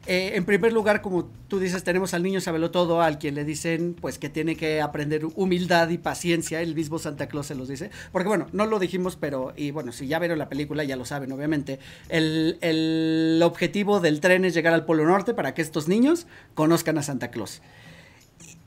Eh, 0.08 0.32
en 0.34 0.46
primer 0.46 0.74
lugar, 0.74 1.04
como 1.04 1.26
tú 1.48 1.60
dices, 1.60 1.84
tenemos 1.84 2.16
al 2.16 2.24
niño 2.24 2.42
sabelo 2.42 2.72
todo, 2.72 3.02
al 3.02 3.20
quien 3.20 3.36
le 3.36 3.46
dicen 3.46 3.96
pues 4.00 4.18
que 4.18 4.30
tiene 4.30 4.56
que 4.56 4.82
aprender 4.82 5.26
humildad 5.36 5.90
y 5.90 6.00
paciencia, 6.00 6.60
el 6.62 6.74
mismo 6.74 6.98
Santa 6.98 7.28
Claus 7.28 7.46
se 7.46 7.56
los 7.56 7.68
dice, 7.68 7.92
porque 8.12 8.28
bueno, 8.28 8.48
no 8.52 8.66
lo 8.66 8.80
dijimos, 8.80 9.16
pero, 9.16 9.54
y 9.56 9.70
bueno, 9.70 9.92
si 9.92 10.08
ya 10.08 10.18
vieron 10.18 10.40
la 10.40 10.50
película 10.50 10.84
ya 10.84 10.96
lo 10.96 11.06
saben, 11.06 11.32
obviamente, 11.32 11.78
el, 12.10 12.58
el 12.62 13.40
objetivo 13.44 14.00
del 14.00 14.22
tren 14.22 14.44
es 14.44 14.56
llegar 14.56 14.74
al 14.74 14.86
Polo 14.86 15.06
Norte 15.06 15.36
para 15.36 15.54
que 15.54 15.62
estos 15.62 15.88
niños 15.88 16.26
conozcan 16.56 16.98
a 16.98 17.04
Santa 17.04 17.30
Claus. 17.30 17.62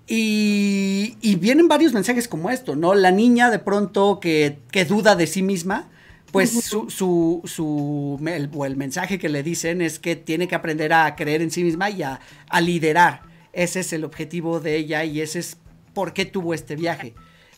Y, 0.06 1.16
y 1.20 1.34
vienen 1.34 1.66
varios 1.66 1.94
mensajes 1.94 2.28
como 2.28 2.50
esto, 2.50 2.76
¿no? 2.76 2.94
La 2.94 3.10
niña 3.10 3.50
de 3.50 3.58
pronto 3.58 4.20
que, 4.20 4.58
que 4.70 4.84
duda 4.84 5.16
de 5.16 5.26
sí 5.26 5.42
misma, 5.42 5.88
pues 6.34 6.50
su, 6.64 6.90
su, 6.90 7.42
su 7.44 8.20
el, 8.26 8.50
o 8.52 8.66
el 8.66 8.76
mensaje 8.76 9.20
que 9.20 9.28
le 9.28 9.44
dicen 9.44 9.80
es 9.80 10.00
que 10.00 10.16
tiene 10.16 10.48
que 10.48 10.56
aprender 10.56 10.92
a 10.92 11.14
creer 11.14 11.42
en 11.42 11.52
sí 11.52 11.62
misma 11.62 11.90
y 11.90 12.02
a, 12.02 12.18
liderar. 12.60 13.22
Ese 13.52 13.80
es 13.80 13.92
el 13.92 14.02
objetivo 14.02 14.58
de 14.58 14.74
ella 14.74 15.04
y 15.04 15.20
ese 15.20 15.38
es 15.38 15.58
por 15.94 16.12
qué 16.12 16.24
tuvo 16.24 16.52
este 16.52 16.74
viaje. 16.74 17.14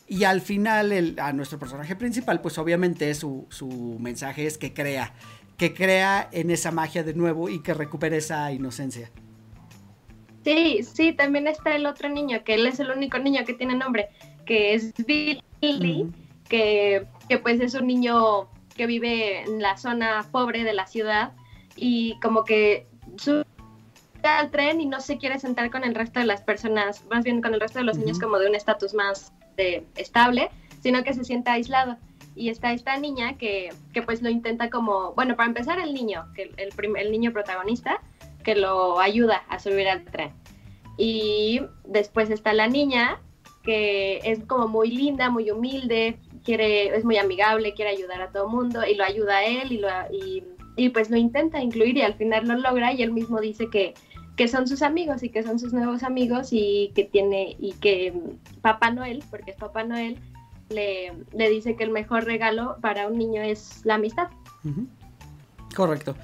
Y 0.07 0.25
al 0.25 0.41
final, 0.41 0.91
el, 0.91 1.19
a 1.19 1.33
nuestro 1.33 1.57
personaje 1.57 1.95
principal, 1.95 2.39
pues 2.39 2.59
obviamente 2.59 3.11
su, 3.15 3.47
su 3.49 3.97
mensaje 3.99 4.45
es 4.45 4.59
que 4.59 4.75
crea, 4.75 5.11
que 5.57 5.73
crea 5.73 6.29
en 6.31 6.51
esa 6.51 6.69
magia 6.69 7.01
de 7.01 7.15
nuevo 7.15 7.49
y 7.49 7.63
que 7.63 7.73
recupere 7.73 8.17
esa 8.17 8.51
inocencia. 8.51 9.09
Sí, 10.43 10.81
sí, 10.83 11.13
también 11.13 11.47
está 11.47 11.75
el 11.75 11.87
otro 11.87 12.09
niño, 12.09 12.43
que 12.43 12.53
él 12.53 12.67
es 12.67 12.79
el 12.79 12.91
único 12.91 13.17
niño 13.17 13.43
que 13.43 13.53
tiene 13.53 13.73
nombre, 13.73 14.09
que 14.45 14.75
es 14.75 14.93
Billy, 15.03 16.11
que, 16.47 17.07
que 17.27 17.39
pues 17.39 17.59
es 17.59 17.73
un 17.73 17.87
niño 17.87 18.47
que 18.77 18.87
vive 18.87 19.41
en 19.41 19.61
la 19.61 19.77
zona 19.77 20.25
pobre 20.31 20.63
de 20.63 20.73
la 20.73 20.87
ciudad 20.87 21.33
y 21.75 22.17
como 22.21 22.43
que 22.43 22.87
sube 23.17 23.43
al 24.23 24.51
tren 24.51 24.81
y 24.81 24.85
no 24.85 24.99
se 25.01 25.17
quiere 25.17 25.39
sentar 25.39 25.71
con 25.71 25.83
el 25.83 25.95
resto 25.95 26.19
de 26.19 26.25
las 26.25 26.41
personas, 26.41 27.05
más 27.09 27.23
bien 27.23 27.41
con 27.41 27.53
el 27.53 27.59
resto 27.59 27.79
de 27.79 27.85
los 27.85 27.97
niños 27.97 28.19
como 28.19 28.39
de 28.39 28.47
un 28.47 28.55
estatus 28.55 28.93
más 28.93 29.33
estable, 29.95 30.49
sino 30.81 31.03
que 31.03 31.13
se 31.13 31.23
sienta 31.23 31.53
aislado. 31.53 31.97
Y 32.35 32.49
está 32.49 32.71
esta 32.71 32.97
niña 32.97 33.37
que, 33.37 33.69
que, 33.93 34.03
pues 34.03 34.21
lo 34.21 34.29
intenta 34.29 34.69
como, 34.69 35.13
bueno, 35.13 35.35
para 35.35 35.47
empezar 35.47 35.79
el 35.79 35.93
niño, 35.93 36.25
que 36.35 36.51
el, 36.57 36.97
el 36.97 37.11
niño 37.11 37.33
protagonista, 37.33 37.99
que 38.43 38.55
lo 38.55 38.99
ayuda 38.99 39.43
a 39.49 39.57
subir 39.57 39.87
al 39.87 40.03
tren. 40.05 40.33
Y 40.97 41.61
después 41.83 42.29
está 42.29 42.53
la 42.53 42.67
niña, 42.67 43.19
que 43.63 44.19
es 44.23 44.43
como 44.45 44.67
muy 44.67 44.91
linda, 44.91 45.31
muy 45.31 45.49
humilde, 45.49 46.19
quiere, 46.47 46.95
es 46.95 47.03
muy 47.03 47.17
amigable, 47.17 47.73
quiere 47.73 47.91
ayudar 47.91 48.21
a 48.21 48.31
todo 48.31 48.47
mundo 48.47 48.85
y 48.85 48.95
lo 48.95 49.03
ayuda 49.03 49.39
a 49.39 49.45
él 49.45 49.69
y, 49.69 49.79
lo, 49.79 49.89
y, 50.77 50.89
pues 50.89 51.09
lo 51.09 51.17
intenta 51.17 51.61
incluir 51.61 51.97
y 51.97 52.03
al 52.03 52.13
final 52.13 52.47
lo 52.47 52.55
logra 52.55 52.93
y 52.93 53.03
él 53.03 53.11
mismo 53.11 53.41
dice 53.41 53.67
que, 53.69 53.93
son 54.47 54.65
sus 54.65 54.81
amigos 54.81 55.23
y 55.23 55.29
que 55.29 55.43
son 55.43 55.59
sus 55.59 55.73
nuevos 55.73 56.03
amigos 56.03 56.49
y 56.51 56.93
que 56.95 57.03
tiene 57.03 57.57
y 57.59 57.73
que 57.73 58.13
Papá 58.61 58.91
Noel, 58.91 59.23
porque 59.29 59.51
es 59.51 59.57
Papá 59.57 59.83
Noel, 59.83 60.19
le, 60.69 61.11
le 61.33 61.49
dice 61.49 61.75
que 61.75 61.83
el 61.83 61.89
mejor 61.89 62.23
regalo 62.23 62.77
para 62.79 63.07
un 63.07 63.17
niño 63.17 63.41
es 63.41 63.81
la 63.83 63.95
amistad. 63.95 64.29
Correcto. 65.75 66.15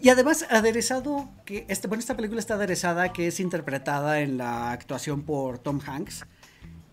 Y 0.00 0.08
además 0.08 0.46
aderezado, 0.48 1.28
que 1.44 1.66
este, 1.68 1.86
bueno, 1.88 2.00
esta 2.00 2.16
película 2.16 2.40
está 2.40 2.54
aderezada, 2.54 3.12
que 3.12 3.26
es 3.26 3.40
interpretada 3.40 4.20
en 4.20 4.38
la 4.38 4.70
actuación 4.70 5.22
por 5.22 5.58
Tom 5.58 5.80
Hanks. 5.84 6.24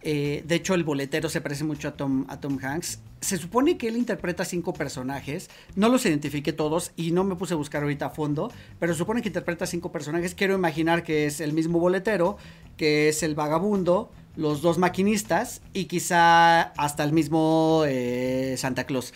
Eh, 0.04 0.43
de 0.47 0.56
hecho, 0.56 0.74
el 0.74 0.84
boletero 0.84 1.30
se 1.30 1.41
parece 1.41 1.64
mucho 1.64 1.88
a 1.88 1.91
Tom, 1.91 2.26
Hanks. 2.62 2.99
Se 3.22 3.38
supone 3.38 3.78
que 3.78 3.88
él 3.88 3.97
interpreta 3.97 4.45
cinco 4.45 4.74
personajes. 4.74 5.49
No 5.76 5.89
los 5.89 6.06
identifiqué 6.06 6.54
todos 6.54 6.91
y 6.95 7.12
no 7.12 7.24
me 7.24 7.36
puse 7.36 7.54
a 7.54 7.58
buscar 7.58 7.84
ahorita 7.84 8.08
a 8.08 8.10
fondo. 8.10 8.52
Pero 8.80 8.93
se 8.93 8.97
supone 8.97 9.22
que 9.22 9.30
interpreta 9.30 9.66
cinco 9.66 9.91
personajes. 9.91 10.34
Quiero 10.34 10.56
imaginar 10.56 11.04
que 11.04 11.26
es 11.26 11.39
el 11.39 11.54
mismo 11.54 11.80
boletero, 11.80 12.38
que 12.78 13.10
es 13.10 13.22
el 13.22 13.36
vagabundo, 13.36 14.12
los 14.36 14.62
dos 14.62 14.78
maquinistas 14.78 15.62
y 15.74 15.86
quizá 15.86 16.62
hasta 16.62 17.04
el 17.04 17.14
mismo 17.14 17.84
eh, 17.86 18.56
Santa 18.58 18.86
Claus. 18.86 19.14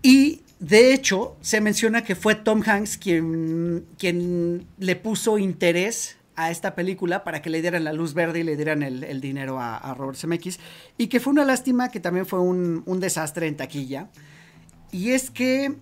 Y 0.00 0.42
de 0.58 0.92
hecho, 0.94 1.36
se 1.40 1.60
menciona 1.60 2.02
que 2.02 2.14
fue 2.14 2.34
Tom 2.34 2.62
Hanks 2.64 2.98
quien, 2.98 3.84
quien 3.98 4.66
le 4.78 4.96
puso 4.96 5.38
interés 5.38 6.17
a 6.38 6.52
esta 6.52 6.76
película 6.76 7.24
para 7.24 7.42
que 7.42 7.50
le 7.50 7.60
dieran 7.60 7.82
la 7.82 7.92
luz 7.92 8.14
verde 8.14 8.38
y 8.38 8.42
le 8.44 8.54
dieran 8.54 8.84
el, 8.84 9.20
dinero 9.20 9.58
a, 9.60 9.92
Robert 9.94 10.16
Zemeckis. 10.16 10.60
Y 10.96 11.08
que 11.08 11.18
fue 11.18 11.32
una 11.32 11.44
lástima 11.44 11.90
que 11.90 11.98
también 11.98 12.26
fue 12.26 12.38
un, 12.38 12.84
un 12.86 13.00
desastre 13.00 13.48
en 13.48 13.56
taquilla. 13.56 14.08
Y 14.92 15.10
es 15.10 15.30
que 15.30 15.74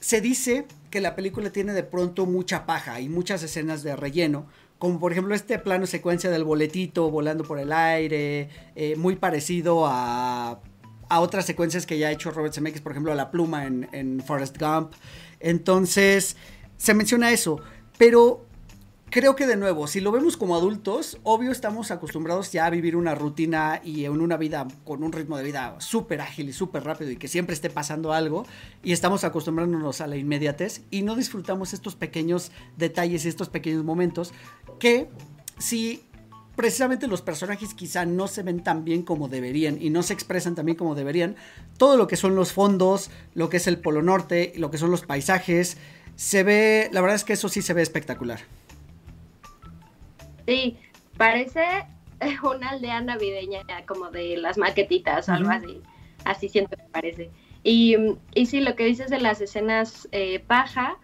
se 0.00 0.20
dice 0.20 0.66
que 0.90 1.00
la 1.00 1.14
película 1.14 1.50
tiene 1.50 1.72
de 1.74 1.84
pronto 1.84 2.26
mucha 2.26 2.66
paja 2.66 3.00
y 3.00 3.08
muchas 3.08 3.44
escenas 3.44 3.84
de 3.84 3.94
relleno, 3.94 4.46
como 4.80 4.98
por 4.98 5.12
ejemplo 5.12 5.32
este 5.32 5.60
plano 5.60 5.86
secuencia 5.86 6.28
del 6.28 6.42
boletito 6.42 7.08
volando 7.08 7.44
por 7.44 7.60
el 7.60 7.72
aire, 7.72 8.48
eh, 8.74 8.96
muy 8.96 9.14
parecido 9.14 9.86
a, 9.86 10.60
a, 11.08 11.20
otras 11.20 11.46
secuencias 11.46 11.86
que 11.86 11.98
ya 11.98 12.08
ha 12.08 12.10
hecho 12.10 12.32
Robert 12.32 12.52
Zemeckis, 12.52 12.80
por 12.80 12.92
ejemplo 12.92 13.14
la 13.14 13.30
pluma 13.30 13.66
en, 13.66 13.88
en 13.92 14.20
Forrest 14.20 14.58
Gump. 14.58 14.92
Entonces, 15.38 16.36
se 16.76 16.94
menciona 16.94 17.30
eso, 17.30 17.60
pero 17.96 18.44
creo 19.14 19.36
que 19.36 19.46
de 19.46 19.54
nuevo, 19.54 19.86
si 19.86 20.00
lo 20.00 20.10
vemos 20.10 20.36
como 20.36 20.56
adultos, 20.56 21.18
obvio 21.22 21.52
estamos 21.52 21.92
acostumbrados 21.92 22.50
ya 22.50 22.66
a 22.66 22.70
vivir 22.70 22.96
una 22.96 23.14
rutina 23.14 23.80
y 23.84 24.06
en 24.06 24.20
una 24.20 24.36
vida 24.36 24.66
con 24.82 25.04
un 25.04 25.12
ritmo 25.12 25.36
de 25.36 25.44
vida 25.44 25.76
súper 25.78 26.20
ágil 26.20 26.48
y 26.48 26.52
súper 26.52 26.82
rápido 26.82 27.12
y 27.12 27.16
que 27.16 27.28
siempre 27.28 27.54
esté 27.54 27.70
pasando 27.70 28.12
algo 28.12 28.44
y 28.82 28.90
estamos 28.90 29.22
acostumbrándonos 29.22 30.00
a 30.00 30.08
la 30.08 30.16
inmediatez 30.16 30.82
y 30.90 31.02
no 31.02 31.14
disfrutamos 31.14 31.74
estos 31.74 31.94
pequeños 31.94 32.50
detalles 32.76 33.24
y 33.24 33.28
estos 33.28 33.48
pequeños 33.50 33.84
momentos 33.84 34.32
que 34.80 35.08
si 35.58 36.02
precisamente 36.56 37.06
los 37.06 37.22
personajes 37.22 37.72
quizá 37.72 38.06
no 38.06 38.26
se 38.26 38.42
ven 38.42 38.64
tan 38.64 38.84
bien 38.84 39.04
como 39.04 39.28
deberían 39.28 39.80
y 39.80 39.90
no 39.90 40.02
se 40.02 40.12
expresan 40.12 40.56
tan 40.56 40.66
bien 40.66 40.76
como 40.76 40.96
deberían, 40.96 41.36
todo 41.78 41.96
lo 41.96 42.08
que 42.08 42.16
son 42.16 42.34
los 42.34 42.52
fondos, 42.52 43.12
lo 43.32 43.48
que 43.48 43.58
es 43.58 43.68
el 43.68 43.78
Polo 43.78 44.02
Norte, 44.02 44.52
lo 44.56 44.72
que 44.72 44.78
son 44.78 44.90
los 44.90 45.02
paisajes, 45.02 45.76
se 46.16 46.42
ve, 46.42 46.90
la 46.92 47.00
verdad 47.00 47.14
es 47.14 47.22
que 47.22 47.34
eso 47.34 47.48
sí 47.48 47.62
se 47.62 47.74
ve 47.74 47.82
espectacular. 47.82 48.40
Sí, 50.46 50.78
parece 51.16 51.86
una 52.42 52.70
aldea 52.70 53.00
navideña 53.00 53.62
como 53.86 54.10
de 54.10 54.36
las 54.36 54.58
maquetitas 54.58 55.28
o 55.28 55.32
algo 55.32 55.50
así. 55.50 55.82
Así 56.24 56.48
siento 56.48 56.76
que 56.76 56.84
parece. 56.84 57.30
Y, 57.62 57.96
y 58.34 58.46
sí, 58.46 58.60
lo 58.60 58.76
que 58.76 58.84
dices 58.84 59.10
de 59.10 59.20
las 59.20 59.40
escenas 59.40 60.08
eh, 60.12 60.40
paja, 60.40 60.98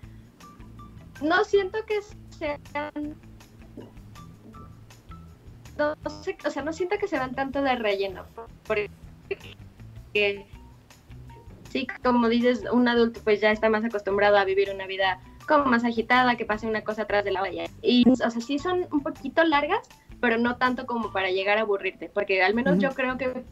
no 1.23 1.45
siento 1.45 1.79
que 1.87 2.01
sean... 2.31 3.17
No, 5.79 5.95
o 6.05 6.51
sea, 6.51 6.63
no 6.63 6.73
siento 6.73 6.99
que 6.99 7.09
se 7.09 7.19
van 7.19 7.35
tanto 7.35 7.63
de 7.63 7.77
relleno. 7.77 8.27
Porque 8.67 8.91
sí, 11.71 11.87
como 12.03 12.29
dices, 12.29 12.65
un 12.71 12.89
adulto 12.89 13.21
pues 13.25 13.41
ya 13.41 13.51
está 13.51 13.71
más 13.71 13.85
acostumbrado 13.85 14.37
a 14.37 14.45
vivir 14.45 14.71
una 14.71 14.87
vida 14.87 15.21
como 15.47 15.65
más 15.67 15.85
agitada, 15.85 16.37
que 16.37 16.45
pase 16.45 16.67
una 16.67 16.83
cosa 16.83 17.03
atrás 17.03 17.25
de 17.25 17.33
la 17.33 17.41
valla. 17.41 17.65
Y, 17.83 18.09
o 18.09 18.17
sea, 18.17 18.31
sí 18.31 18.59
son 18.59 18.87
un 18.93 19.03
poquito 19.03 19.43
largas, 19.45 19.89
pero 20.21 20.39
no 20.39 20.57
tanto 20.57 20.87
como 20.87 21.13
para 21.13 21.31
llegar 21.31 21.59
a 21.59 21.63
aburrirte, 21.63 22.11
porque 22.13 22.43
al 22.43 22.55
menos 22.55 22.79
yo 22.79 22.91
creo 22.91 23.17
que, 23.17 23.45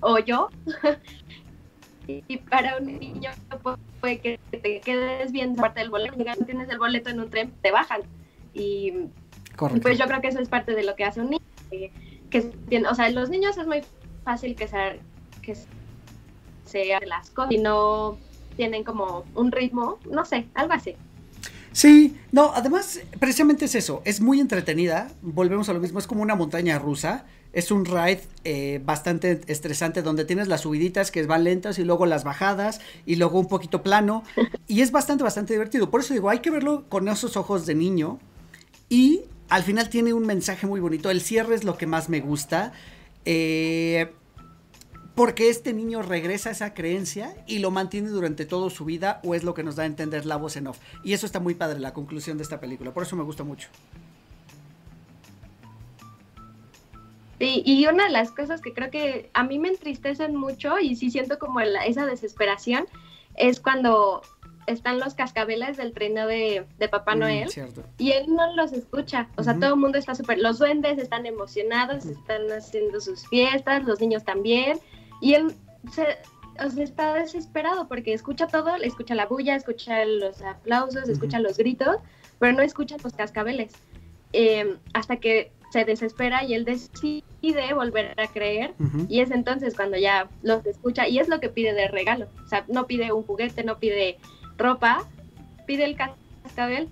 o 0.00 0.18
yo, 0.18 0.48
y 2.06 2.36
para 2.38 2.78
un 2.78 2.98
niño 2.98 3.30
puede 4.00 4.20
que 4.20 4.40
te 4.50 4.80
quedes 4.80 5.32
viendo 5.32 5.60
parte 5.60 5.80
del 5.80 5.90
boleto, 5.90 6.16
y 6.18 6.44
tienes 6.44 6.68
el 6.68 6.78
boleto 6.78 7.10
en 7.10 7.20
un 7.20 7.30
tren, 7.30 7.52
te 7.62 7.70
bajan. 7.70 8.02
Y 8.54 8.92
pues 9.56 9.98
yo 9.98 10.06
creo 10.06 10.20
que 10.20 10.28
eso 10.28 10.40
es 10.40 10.48
parte 10.48 10.74
de 10.74 10.82
lo 10.82 10.96
que 10.96 11.04
hace 11.04 11.20
un 11.20 11.30
niño. 11.30 11.44
Que, 12.30 12.52
o 12.88 12.94
sea, 12.94 13.10
los 13.10 13.30
niños 13.30 13.56
es 13.56 13.66
muy 13.66 13.82
fácil 14.24 14.54
que 14.56 14.68
se, 14.68 15.00
que 15.42 15.54
se 16.64 17.00
las 17.06 17.30
cosas 17.30 17.52
y 17.52 17.58
no 17.58 18.18
tienen 18.56 18.84
como 18.84 19.24
un 19.34 19.52
ritmo, 19.52 19.98
no 20.10 20.24
sé, 20.24 20.46
algo 20.54 20.72
así. 20.74 20.96
Sí, 21.72 22.16
no, 22.32 22.52
además, 22.54 23.00
precisamente 23.18 23.64
es 23.64 23.74
eso, 23.74 24.02
es 24.04 24.20
muy 24.20 24.40
entretenida, 24.40 25.10
volvemos 25.22 25.68
a 25.68 25.72
lo 25.72 25.80
mismo, 25.80 25.98
es 25.98 26.06
como 26.06 26.22
una 26.22 26.34
montaña 26.34 26.78
rusa, 26.78 27.24
es 27.52 27.70
un 27.70 27.84
ride 27.84 28.20
eh, 28.44 28.80
bastante 28.84 29.40
estresante 29.46 30.02
donde 30.02 30.24
tienes 30.24 30.48
las 30.48 30.62
subiditas 30.62 31.10
que 31.10 31.24
van 31.26 31.44
lentas 31.44 31.78
y 31.78 31.84
luego 31.84 32.06
las 32.06 32.24
bajadas 32.24 32.80
y 33.06 33.16
luego 33.16 33.38
un 33.38 33.48
poquito 33.48 33.82
plano 33.82 34.22
y 34.68 34.80
es 34.80 34.90
bastante, 34.90 35.24
bastante 35.24 35.54
divertido, 35.54 35.90
por 35.90 36.00
eso 36.00 36.14
digo, 36.14 36.30
hay 36.30 36.40
que 36.40 36.50
verlo 36.50 36.84
con 36.88 37.08
esos 37.08 37.36
ojos 37.36 37.66
de 37.66 37.74
niño 37.74 38.18
y 38.88 39.22
al 39.48 39.62
final 39.62 39.88
tiene 39.88 40.12
un 40.12 40.26
mensaje 40.26 40.66
muy 40.66 40.80
bonito, 40.80 41.10
el 41.10 41.20
cierre 41.20 41.54
es 41.54 41.64
lo 41.64 41.76
que 41.76 41.86
más 41.86 42.08
me 42.08 42.20
gusta. 42.20 42.72
Eh, 43.24 44.12
porque 45.14 45.50
este 45.50 45.72
niño 45.72 46.02
regresa 46.02 46.48
a 46.48 46.52
esa 46.52 46.74
creencia 46.74 47.34
y 47.46 47.58
lo 47.58 47.70
mantiene 47.70 48.08
durante 48.08 48.46
toda 48.46 48.70
su 48.70 48.84
vida 48.84 49.20
o 49.24 49.34
es 49.34 49.44
lo 49.44 49.54
que 49.54 49.62
nos 49.62 49.76
da 49.76 49.82
a 49.82 49.86
entender 49.86 50.24
la 50.24 50.36
voz 50.36 50.56
en 50.56 50.68
off. 50.68 50.78
Y 51.04 51.12
eso 51.12 51.26
está 51.26 51.38
muy 51.40 51.54
padre, 51.54 51.80
la 51.80 51.92
conclusión 51.92 52.38
de 52.38 52.44
esta 52.44 52.60
película, 52.60 52.92
por 52.92 53.02
eso 53.02 53.16
me 53.16 53.22
gusta 53.22 53.44
mucho. 53.44 53.68
Sí, 57.38 57.62
y 57.66 57.86
una 57.86 58.04
de 58.04 58.10
las 58.10 58.30
cosas 58.30 58.60
que 58.60 58.72
creo 58.72 58.90
que 58.90 59.28
a 59.34 59.42
mí 59.42 59.58
me 59.58 59.68
entristecen 59.68 60.36
mucho 60.36 60.78
y 60.78 60.94
sí 60.94 61.10
siento 61.10 61.38
como 61.38 61.60
esa 61.60 62.06
desesperación 62.06 62.86
es 63.34 63.58
cuando 63.58 64.22
están 64.66 65.00
los 65.00 65.14
cascabeles 65.14 65.76
del 65.76 65.92
trino 65.92 66.28
de, 66.28 66.64
Papá 66.88 67.16
mm, 67.16 67.18
Noel 67.18 67.48
y 67.98 68.12
él 68.12 68.26
no 68.28 68.54
los 68.54 68.72
escucha. 68.72 69.28
O 69.36 69.42
sea, 69.42 69.58
todo 69.58 69.74
el 69.74 69.80
mundo 69.80 69.98
está 69.98 70.14
súper, 70.14 70.38
los 70.38 70.60
duendes 70.60 70.98
están 70.98 71.26
emocionados, 71.26 72.06
están 72.06 72.50
haciendo 72.52 73.00
sus 73.00 73.26
fiestas, 73.26 73.84
los 73.84 74.00
niños 74.00 74.24
también 74.24 74.78
y 75.22 75.34
él 75.34 75.54
se, 75.92 76.18
está 76.82 77.14
desesperado 77.14 77.88
porque 77.88 78.12
escucha 78.12 78.48
todo, 78.48 78.74
escucha 78.76 79.14
la 79.14 79.26
bulla, 79.26 79.54
escucha 79.54 80.04
los 80.04 80.42
aplausos, 80.42 81.08
escucha 81.08 81.38
los 81.38 81.56
gritos, 81.56 81.96
pero 82.40 82.52
no 82.52 82.60
escucha 82.60 82.96
los 83.02 83.14
cascabeles. 83.14 83.72
Em, 84.32 84.78
hasta 84.92 85.16
que 85.16 85.52
se 85.70 85.84
desespera 85.84 86.44
y 86.44 86.54
él 86.54 86.64
decide 86.64 87.72
volver 87.72 88.18
a 88.20 88.26
creer. 88.26 88.74
Y 89.08 89.20
es 89.20 89.30
entonces 89.30 89.74
cuando 89.74 89.96
ya 89.96 90.28
los 90.42 90.66
escucha 90.66 91.08
y 91.08 91.20
es 91.20 91.28
lo 91.28 91.38
que 91.38 91.48
pide 91.48 91.72
de 91.72 91.86
regalo. 91.88 92.26
O 92.44 92.48
sea, 92.48 92.64
no 92.68 92.86
pide 92.86 93.12
un 93.12 93.22
juguete, 93.22 93.62
no 93.62 93.78
pide 93.78 94.18
ropa, 94.58 95.08
pide 95.66 95.84
el 95.84 95.96
cascabel. 95.96 96.88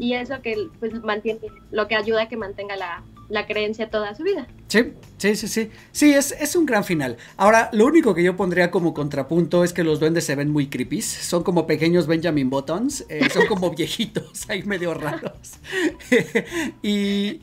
Y 0.00 0.14
eso 0.14 0.40
que 0.40 0.56
pues 0.80 0.94
mantiene, 1.04 1.40
lo 1.70 1.86
que 1.86 1.96
ayuda 1.96 2.22
a 2.22 2.28
que 2.28 2.38
mantenga 2.38 2.76
la, 2.76 3.02
la 3.28 3.46
creencia 3.46 3.90
toda 3.90 4.14
su 4.14 4.22
vida. 4.22 4.46
Sí, 4.68 4.92
sí, 5.18 5.36
sí, 5.36 5.48
sí. 5.48 5.70
Sí, 5.92 6.12
es, 6.12 6.32
es, 6.32 6.54
un 6.56 6.66
gran 6.66 6.84
final. 6.84 7.16
Ahora, 7.36 7.70
lo 7.72 7.86
único 7.86 8.14
que 8.14 8.22
yo 8.22 8.36
pondría 8.36 8.70
como 8.70 8.94
contrapunto 8.94 9.64
es 9.64 9.72
que 9.72 9.84
los 9.84 10.00
duendes 10.00 10.24
se 10.24 10.34
ven 10.34 10.50
muy 10.50 10.68
creepy. 10.68 11.02
Son 11.02 11.42
como 11.42 11.66
pequeños 11.66 12.06
Benjamin 12.06 12.50
Buttons. 12.50 13.04
Eh, 13.08 13.28
son 13.30 13.46
como 13.48 13.70
viejitos, 13.70 14.48
ahí 14.48 14.62
medio 14.62 14.94
raros. 14.94 15.58
y, 16.82 17.40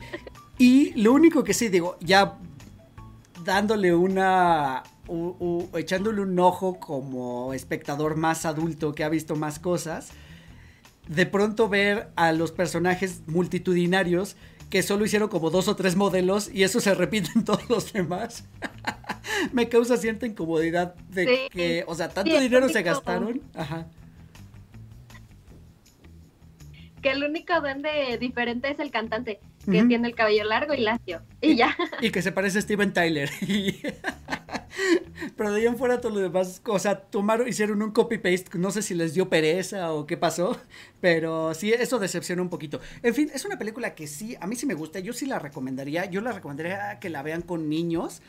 y 0.58 0.94
lo 1.02 1.14
único 1.14 1.44
que 1.44 1.54
sí, 1.54 1.70
digo, 1.70 1.98
ya 2.00 2.38
dándole 3.44 3.94
una. 3.94 4.84
echándole 5.76 6.22
un 6.22 6.40
ojo 6.40 6.80
como 6.80 7.54
espectador 7.54 8.16
más 8.16 8.46
adulto 8.46 8.94
que 8.94 9.04
ha 9.04 9.10
visto 9.10 9.36
más 9.36 9.60
cosas. 9.60 10.12
De 11.08 11.26
pronto 11.26 11.68
ver 11.68 12.12
a 12.16 12.32
los 12.32 12.54
personajes 12.54 13.24
multitudinarios 13.28 14.38
que 14.74 14.82
solo 14.82 15.06
hicieron 15.06 15.30
como 15.30 15.52
dos 15.52 15.68
o 15.68 15.76
tres 15.76 15.96
modelos 15.96 16.50
y 16.52 16.64
eso 16.64 16.80
se 16.80 16.96
repite 16.96 17.30
en 17.36 17.46
todos 17.46 17.70
los 17.70 17.94
demás. 17.94 18.44
Me 19.54 19.70
causa 19.70 19.98
cierta 19.98 20.26
incomodidad 20.26 20.96
de 21.10 21.48
que, 21.52 21.84
o 21.86 21.94
sea, 21.94 22.10
tanto 22.10 22.40
dinero 22.40 22.68
se 22.70 22.82
gastaron. 22.82 23.40
Ajá. 23.54 23.86
Que 27.04 27.12
el 27.12 27.24
único 27.24 27.62
duende 27.62 28.18
diferente 28.20 28.72
es 28.72 28.80
el 28.80 28.90
cantante, 28.90 29.42
que 29.66 29.84
tiene 29.84 30.08
el 30.08 30.16
cabello 30.16 30.44
largo 30.44 30.74
y 30.74 30.82
lacio. 30.82 31.22
Y 31.42 31.56
ya. 31.56 31.76
Y 32.02 32.12
que 32.12 32.22
se 32.22 32.32
parece 32.32 32.60
a 32.60 32.62
Steven 32.62 32.94
Tyler. 32.94 33.30
Pero 35.38 35.52
de 35.52 35.62
ahí 35.62 35.68
en 35.68 35.78
fuera 35.78 36.02
todo 36.02 36.14
lo 36.14 36.20
demás, 36.20 36.62
o 36.66 36.80
sea, 36.80 37.00
tomaron, 37.00 37.48
hicieron 37.48 37.82
un 37.82 37.92
copy-paste, 37.92 38.58
no 38.58 38.72
sé 38.72 38.82
si 38.82 38.94
les 38.94 39.14
dio 39.14 39.30
pereza 39.30 39.94
o 39.94 40.06
qué 40.06 40.18
pasó, 40.18 40.58
pero 41.02 41.54
sí, 41.54 41.72
eso 41.72 42.00
decepciona 42.00 42.42
un 42.42 42.50
poquito. 42.50 42.80
En 43.02 43.14
fin, 43.14 43.30
es 43.34 43.46
una 43.46 43.58
película 43.58 43.96
que 43.96 44.08
sí, 44.08 44.36
a 44.40 44.48
mí 44.48 44.56
sí 44.56 44.66
me 44.66 44.74
gusta, 44.74 45.00
yo 45.00 45.14
sí 45.14 45.26
la 45.26 45.40
recomendaría, 45.40 46.06
yo 46.06 46.22
la 46.22 46.32
recomendaría 46.32 47.00
que 47.00 47.10
la 47.10 47.22
vean 47.22 47.42
con 47.42 47.70
niños 47.70 48.22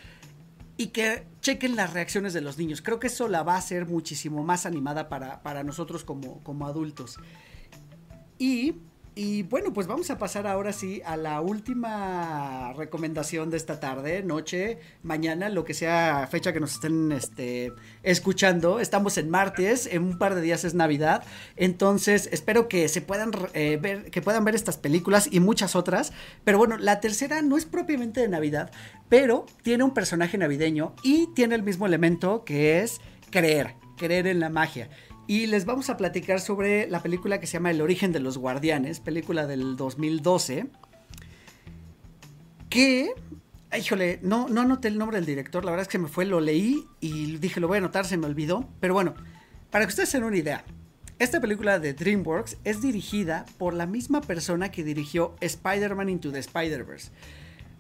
y 0.77 0.89
que 0.89 1.25
chequen 1.41 1.77
las 1.77 1.93
reacciones 1.93 2.33
de 2.33 2.41
los 2.41 2.59
niños. 2.59 2.83
Creo 2.83 2.99
que 2.99 3.07
eso 3.07 3.29
la 3.29 3.43
va 3.43 3.55
a 3.55 3.59
hacer 3.59 3.87
muchísimo 3.87 4.43
más 4.43 4.67
animada 4.67 5.09
para, 5.09 5.43
para 5.43 5.63
nosotros 5.63 6.05
como, 6.05 6.43
como 6.43 6.67
adultos. 6.67 7.19
Y 8.39 8.75
Y 9.17 9.45
bueno, 9.45 9.73
pues 9.73 9.87
vamos 9.87 10.11
a 10.11 10.19
pasar 10.19 10.49
ahora 10.49 10.73
sí 10.73 11.01
a 11.05 11.17
la 11.17 11.41
última 11.41 12.73
recomendación 12.73 13.49
de 13.49 13.57
esta 13.57 13.79
tarde, 13.79 14.25
noche, 14.25 14.81
mañana, 15.05 15.49
lo 15.51 15.65
que 15.65 15.73
sea 15.73 16.27
fecha 16.29 16.53
que 16.53 16.59
nos 16.59 16.73
estén 16.73 17.13
este, 17.13 17.73
escuchando. 18.03 18.81
Estamos 18.81 19.17
en 19.17 19.31
martes, 19.31 19.87
en 19.87 20.03
un 20.03 20.19
par 20.19 20.35
de 20.35 20.41
días 20.41 20.65
es 20.65 20.75
Navidad, 20.75 21.23
entonces 21.55 22.29
espero 22.33 22.67
que 22.67 22.89
se 22.89 23.03
puedan 23.03 23.31
eh, 23.53 23.79
ver, 23.81 24.11
que 24.11 24.21
puedan 24.21 24.45
ver 24.45 24.57
estas 24.57 24.79
películas 24.79 25.29
y 25.31 25.39
muchas 25.39 25.77
otras. 25.77 26.13
Pero 26.43 26.59
bueno, 26.59 26.77
la 26.77 26.99
tercera 26.99 27.41
no 27.41 27.57
es 27.57 27.67
propiamente 27.67 28.21
de 28.21 28.29
Navidad, 28.29 28.73
pero 29.09 29.47
tiene 29.63 29.85
un 29.85 29.95
personaje 29.95 30.39
navideño 30.39 30.93
y 31.05 31.29
tiene 31.35 31.55
el 31.55 31.63
mismo 31.63 31.87
elemento 31.87 32.45
que 32.45 32.81
es 32.81 33.01
creer, 33.31 33.77
creer 33.97 34.27
en 34.27 34.41
la 34.41 34.49
magia. 34.49 34.89
Y 35.27 35.47
les 35.47 35.65
vamos 35.65 35.89
a 35.89 35.97
platicar 35.97 36.41
sobre 36.41 36.87
la 36.89 37.01
película 37.01 37.41
que 37.41 37.47
se 37.47 37.55
llama 37.55 37.71
El 37.71 37.81
origen 37.81 38.13
de 38.13 38.21
los 38.21 38.37
guardianes, 38.37 39.01
película 39.01 39.47
del 39.47 39.77
2012. 39.77 40.67
Que, 42.69 43.11
híjole, 43.79 44.19
no, 44.23 44.49
no 44.49 44.61
anoté 44.61 44.89
el 44.89 44.99
nombre 44.99 45.17
del 45.17 45.25
director, 45.25 45.65
la 45.65 45.71
verdad 45.71 45.83
es 45.83 45.89
que 45.89 45.99
me 45.99 46.09
fue, 46.09 46.27
lo 46.27 46.41
leí 46.41 46.85
y 47.01 47.39
dije, 47.39 47.61
lo 47.61 47.69
voy 47.69 47.77
a 47.77 47.79
anotar, 47.79 48.05
se 48.05 48.19
me 48.19 48.27
olvidó. 48.27 48.69
Pero 48.81 48.93
bueno, 48.93 49.15
para 49.71 49.87
que 49.87 49.91
ustedes 49.91 50.11
tengan 50.11 50.29
una 50.29 50.37
idea, 50.37 50.65
esta 51.19 51.41
película 51.41 51.79
de 51.79 51.95
DreamWorks 51.95 52.59
es 52.65 52.83
dirigida 52.83 53.47
por 53.57 53.73
la 53.73 53.87
misma 53.87 54.21
persona 54.21 54.71
que 54.71 54.85
dirigió 54.85 55.37
Spider-Man 55.41 56.11
Into 56.11 56.33
the 56.33 56.41
Spider-Verse. 56.41 57.13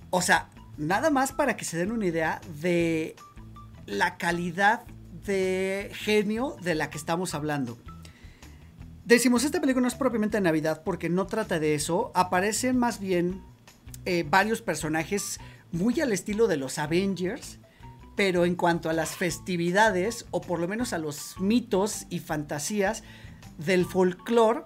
O 0.08 0.22
sea, 0.22 0.48
nada 0.78 1.10
más 1.10 1.32
para 1.32 1.56
que 1.56 1.64
se 1.64 1.76
den 1.76 1.92
una 1.92 2.06
idea 2.06 2.40
de 2.62 3.16
la 3.86 4.16
calidad 4.16 4.84
genio 5.26 6.56
de 6.62 6.74
la 6.74 6.90
que 6.90 6.98
estamos 6.98 7.34
hablando. 7.34 7.78
Decimos, 9.04 9.44
esta 9.44 9.60
película 9.60 9.82
no 9.82 9.88
es 9.88 9.94
propiamente 9.94 10.38
de 10.38 10.42
Navidad 10.42 10.82
porque 10.84 11.10
no 11.10 11.26
trata 11.26 11.58
de 11.60 11.74
eso. 11.74 12.10
Aparecen 12.14 12.78
más 12.78 13.00
bien 13.00 13.42
eh, 14.06 14.24
varios 14.28 14.62
personajes 14.62 15.40
muy 15.72 16.00
al 16.00 16.12
estilo 16.12 16.46
de 16.46 16.56
los 16.56 16.78
Avengers, 16.78 17.58
pero 18.16 18.44
en 18.44 18.54
cuanto 18.54 18.88
a 18.88 18.92
las 18.92 19.16
festividades, 19.16 20.26
o 20.30 20.40
por 20.40 20.60
lo 20.60 20.68
menos 20.68 20.92
a 20.92 20.98
los 20.98 21.38
mitos 21.38 22.06
y 22.10 22.20
fantasías 22.20 23.02
del 23.58 23.84
folclore 23.84 24.62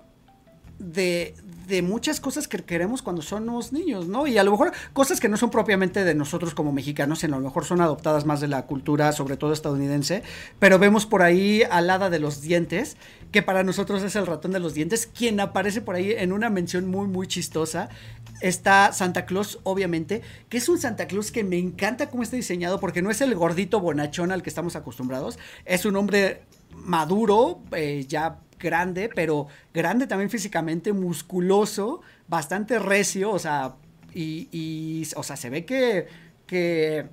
de, 0.79 1.35
de 1.69 1.83
muchas 1.83 2.19
cosas 2.19 2.49
que 2.49 2.59
queremos 2.59 3.03
cuando 3.03 3.21
somos 3.21 3.73
niños, 3.73 4.09
¿no? 4.09 4.27
Y 4.27 4.39
a 4.39 4.45
lo 4.45 4.51
mejor 4.51 4.73
cosas 4.95 5.21
que 5.21 5.29
no 5.29 5.37
son 5.37 5.51
propiamente 5.51 6.03
de 6.03 6.15
nosotros 6.15 6.55
como 6.55 6.73
mexicanos, 6.73 7.19
sino 7.19 7.37
a 7.37 7.39
lo 7.39 7.45
mejor 7.45 7.67
son 7.67 7.81
adoptadas 7.81 8.25
más 8.25 8.41
de 8.41 8.49
la 8.49 8.67
cultura, 8.67 9.13
sobre 9.13 9.37
todo 9.37 9.53
estadounidense, 9.53 10.23
pero 10.59 10.79
vemos 10.79 11.05
por 11.05 11.23
ahí 11.23 11.63
al 11.71 11.91
hada 11.91 12.09
de 12.09 12.21
los 12.21 12.41
dientes, 12.41 12.97
que 13.33 13.43
para 13.43 13.65
nosotros 13.65 14.03
es 14.03 14.17
el 14.17 14.27
ratón 14.27 14.53
de 14.53 14.61
los 14.61 14.73
dientes, 14.73 15.07
quien 15.07 15.41
aparece 15.41 15.83
por 15.83 15.95
ahí 15.95 16.13
en 16.13 16.33
una 16.33 16.49
mención 16.49 16.87
muy, 16.87 17.07
muy 17.07 17.27
chistosa. 17.27 17.91
Está 18.41 18.93
Santa 18.93 19.27
Claus, 19.27 19.59
obviamente, 19.65 20.23
que 20.49 20.57
es 20.57 20.69
un 20.69 20.79
Santa 20.79 21.07
Claus 21.07 21.31
que 21.31 21.45
me 21.45 21.59
encanta 21.59 22.09
cómo 22.09 22.23
está 22.23 22.37
diseñado, 22.37 22.81
porque 22.81 23.03
no 23.03 23.11
es 23.11 23.21
el 23.21 23.35
gordito 23.35 23.81
bonachón 23.81 24.33
al 24.33 24.43
que 24.43 24.49
estamos 24.49 24.75
acostumbrados, 24.75 25.39
es 25.67 25.85
un 25.85 25.97
hombre 25.97 26.43
maduro, 26.75 27.61
eh, 27.73 28.07
ya 28.09 28.39
grande, 28.59 29.11
pero 29.15 29.47
grande 29.73 30.07
también 30.07 30.31
físicamente, 30.31 30.93
musculoso, 30.93 32.01
bastante 32.29 32.79
recio, 32.79 33.31
o 33.31 33.39
sea, 33.39 33.75
y, 34.15 35.07
o 35.17 35.23
sea, 35.23 35.37
se 35.37 35.51
ve 35.51 35.65
que, 35.65 36.07
que, 36.47 37.07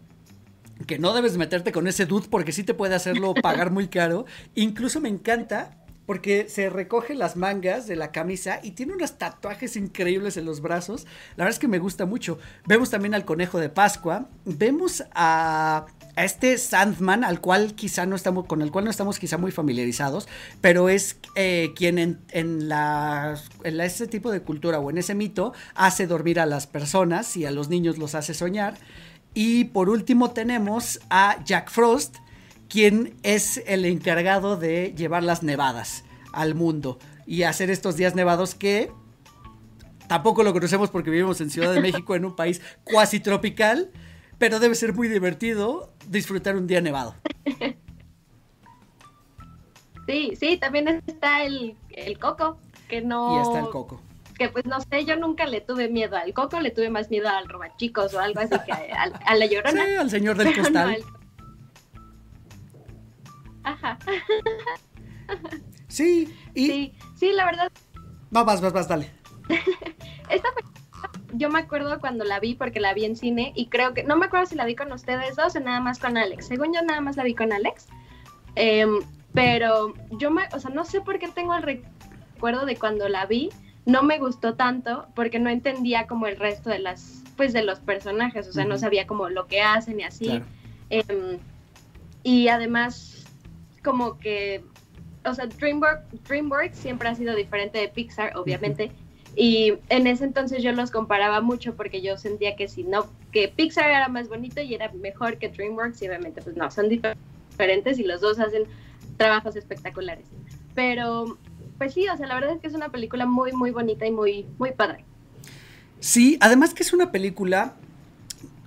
que 0.87 0.99
no 0.99 1.13
debes 1.13 1.37
meterte 1.37 1.71
con 1.71 1.87
ese 1.87 2.05
dude 2.05 2.27
porque 2.29 2.51
sí 2.51 2.63
te 2.63 2.73
puede 2.73 2.95
hacerlo 2.95 3.33
pagar 3.41 3.71
muy 3.71 3.87
caro. 3.87 4.25
Incluso 4.55 5.01
me 5.01 5.09
encanta 5.09 5.77
porque 6.05 6.47
se 6.49 6.69
recoge 6.69 7.15
las 7.15 7.35
mangas 7.35 7.87
de 7.87 7.95
la 7.95 8.11
camisa 8.11 8.59
y 8.61 8.71
tiene 8.71 8.93
unos 8.93 9.17
tatuajes 9.17 9.75
increíbles 9.75 10.37
en 10.37 10.45
los 10.45 10.61
brazos. 10.61 11.05
La 11.35 11.43
verdad 11.43 11.55
es 11.55 11.59
que 11.59 11.67
me 11.67 11.79
gusta 11.79 12.05
mucho. 12.05 12.37
Vemos 12.67 12.89
también 12.89 13.15
al 13.15 13.25
conejo 13.25 13.59
de 13.59 13.69
Pascua. 13.69 14.29
Vemos 14.45 15.03
a, 15.13 15.87
este 16.23 16.57
Sandman, 16.57 17.23
al 17.23 17.41
cual 17.41 17.75
quizá 17.75 18.05
no 18.05 18.15
estamos, 18.15 18.45
con 18.45 18.61
el 18.61 18.71
cual 18.71 18.85
no 18.85 18.91
estamos 18.91 19.19
quizá 19.19 19.37
muy 19.37 19.51
familiarizados, 19.51 20.27
pero 20.61 20.89
es 20.89 21.17
eh, 21.35 21.73
quien 21.75 21.97
en, 21.99 22.69
la, 22.69 23.39
en 23.63 23.81
ese 23.81 24.07
tipo 24.07 24.31
de 24.31 24.41
cultura 24.41 24.79
o 24.79 24.89
en 24.89 24.97
ese 24.97 25.15
mito 25.15 25.53
hace 25.73 26.07
dormir 26.07 26.39
a 26.39 26.45
las 26.45 26.67
personas 26.67 27.35
y 27.35 27.45
a 27.45 27.51
los 27.51 27.69
niños 27.69 27.97
los 27.97 28.15
hace 28.15 28.33
soñar. 28.33 28.77
Y 29.33 29.65
por 29.65 29.89
último 29.89 30.31
tenemos 30.31 31.01
a 31.09 31.43
Jack 31.43 31.69
Frost, 31.69 32.17
quien 32.69 33.15
es 33.23 33.61
el 33.67 33.85
encargado 33.85 34.57
de 34.57 34.93
llevar 34.95 35.23
las 35.23 35.43
nevadas 35.43 36.03
al 36.31 36.55
mundo 36.55 36.99
y 37.25 37.43
hacer 37.43 37.69
estos 37.69 37.97
días 37.97 38.15
nevados 38.15 38.55
que 38.55 38.91
tampoco 40.07 40.43
lo 40.43 40.53
conocemos 40.53 40.89
porque 40.89 41.09
vivimos 41.09 41.41
en 41.41 41.49
Ciudad 41.49 41.73
de 41.73 41.81
México, 41.81 42.15
en 42.15 42.25
un 42.25 42.35
país 42.35 42.61
cuasi 42.83 43.19
tropical, 43.19 43.91
pero 44.37 44.59
debe 44.59 44.75
ser 44.75 44.93
muy 44.93 45.07
divertido 45.07 45.91
disfrutar 46.07 46.55
un 46.55 46.67
día 46.67 46.81
nevado. 46.81 47.15
Sí, 50.07 50.33
sí, 50.39 50.57
también 50.57 51.01
está 51.07 51.43
el, 51.43 51.75
coco, 52.19 52.59
que 52.87 53.01
no... 53.01 53.37
Y 53.37 53.41
está 53.41 53.59
el 53.59 53.69
coco. 53.69 54.01
Que 54.37 54.49
pues 54.49 54.65
no 54.65 54.79
sé, 54.81 55.05
yo 55.05 55.15
nunca 55.15 55.47
le 55.47 55.61
tuve 55.61 55.89
miedo 55.89 56.15
al 56.15 56.33
coco, 56.33 56.59
le 56.59 56.69
tuve 56.69 56.89
más 56.89 57.09
miedo 57.09 57.27
al 57.29 57.47
robachicos 57.47 58.13
o 58.13 58.19
algo 58.19 58.41
así 58.41 58.55
que 58.65 58.71
a, 58.71 59.35
la 59.35 59.45
llorona. 59.45 59.83
Sí, 59.83 59.95
al 59.95 60.09
señor 60.09 60.37
del 60.37 60.55
costal. 60.61 61.03
Ajá. 63.63 63.97
Sí, 65.87 66.31
y... 66.53 66.67
sí, 66.67 66.93
sí, 67.15 67.31
la 67.31 67.45
verdad. 67.45 67.71
No, 68.29 68.45
vas, 68.45 68.61
vas, 68.61 68.73
vas, 68.73 68.87
dale. 68.87 69.11
Esta 70.29 70.49
yo 71.37 71.49
me 71.49 71.59
acuerdo 71.59 71.99
cuando 71.99 72.23
la 72.23 72.39
vi 72.39 72.55
porque 72.55 72.79
la 72.79 72.93
vi 72.93 73.05
en 73.05 73.15
cine 73.15 73.51
y 73.55 73.67
creo 73.67 73.93
que, 73.93 74.03
no 74.03 74.17
me 74.17 74.25
acuerdo 74.25 74.45
si 74.45 74.55
la 74.55 74.65
vi 74.65 74.75
con 74.75 74.91
ustedes 74.91 75.35
dos 75.35 75.55
o 75.55 75.59
nada 75.59 75.79
más 75.79 75.99
con 75.99 76.17
Alex. 76.17 76.47
Según 76.47 76.73
yo 76.73 76.81
nada 76.81 77.01
más 77.01 77.17
la 77.17 77.23
vi 77.23 77.33
con 77.33 77.51
Alex. 77.51 77.87
Em, 78.55 78.99
pero 79.33 79.93
yo 80.11 80.31
me, 80.31 80.43
o 80.53 80.59
sea, 80.59 80.71
no 80.71 80.85
sé 80.85 81.01
por 81.01 81.19
qué 81.19 81.27
tengo 81.27 81.53
el 81.55 81.63
recuerdo 81.63 82.65
de 82.65 82.77
cuando 82.77 83.09
la 83.09 83.25
vi, 83.25 83.49
no 83.85 84.01
me 84.01 84.17
gustó 84.17 84.55
tanto 84.55 85.07
porque 85.13 85.39
no 85.39 85.49
entendía 85.49 86.07
como 86.07 86.27
el 86.27 86.37
resto 86.37 86.69
de 86.69 86.79
las, 86.79 87.23
pues 87.35 87.53
de 87.53 87.63
los 87.63 87.79
personajes, 87.79 88.47
o 88.47 88.53
sea, 88.53 88.65
no 88.65 88.77
sabía 88.77 89.05
como 89.05 89.29
lo 89.29 89.47
que 89.47 89.61
hacen 89.61 89.99
y 89.99 90.03
así. 90.03 90.41
Em, 90.89 91.39
y 92.23 92.47
además 92.47 93.25
como 93.83 94.17
que, 94.17 94.63
o 95.25 95.33
sea, 95.33 95.47
DreamWorks, 95.47 96.77
siempre 96.77 97.09
ha 97.09 97.15
sido 97.15 97.35
diferente 97.35 97.77
de 97.77 97.87
Pixar, 97.89 98.35
obviamente. 98.37 98.91
Y 99.35 99.73
en 99.89 100.07
ese 100.07 100.23
entonces 100.23 100.63
yo 100.63 100.71
los 100.71 100.91
comparaba 100.91 101.41
mucho 101.41 101.75
porque 101.75 102.01
yo 102.01 102.17
sentía 102.17 102.55
que 102.55 102.67
si 102.67 102.83
no, 102.83 103.07
que 103.31 103.49
Pixar 103.49 103.89
era 103.89 104.07
más 104.07 104.29
bonito 104.29 104.61
y 104.61 104.73
era 104.73 104.91
mejor 104.93 105.37
que 105.37 105.49
DreamWorks 105.49 106.01
y 106.01 106.07
obviamente 106.07 106.41
pues 106.41 106.55
no, 106.55 106.71
son 106.71 106.87
diferentes 106.89 107.99
y 107.99 108.03
los 108.03 108.21
dos 108.21 108.39
hacen 108.39 108.63
trabajos 109.17 109.55
espectaculares. 109.55 110.25
Pero 110.73 111.37
pues 111.77 111.93
sí, 111.93 112.07
o 112.07 112.15
sea, 112.15 112.27
la 112.27 112.35
verdad 112.35 112.53
es 112.55 112.61
que 112.61 112.67
es 112.67 112.73
una 112.73 112.89
película 112.89 113.25
muy, 113.25 113.51
muy 113.51 113.71
bonita 113.71 114.05
y 114.05 114.11
muy, 114.11 114.45
muy 114.57 114.71
padre. 114.71 115.03
Sí, 115.99 116.37
además 116.39 116.73
que 116.73 116.83
es 116.83 116.93
una 116.93 117.11
película 117.11 117.73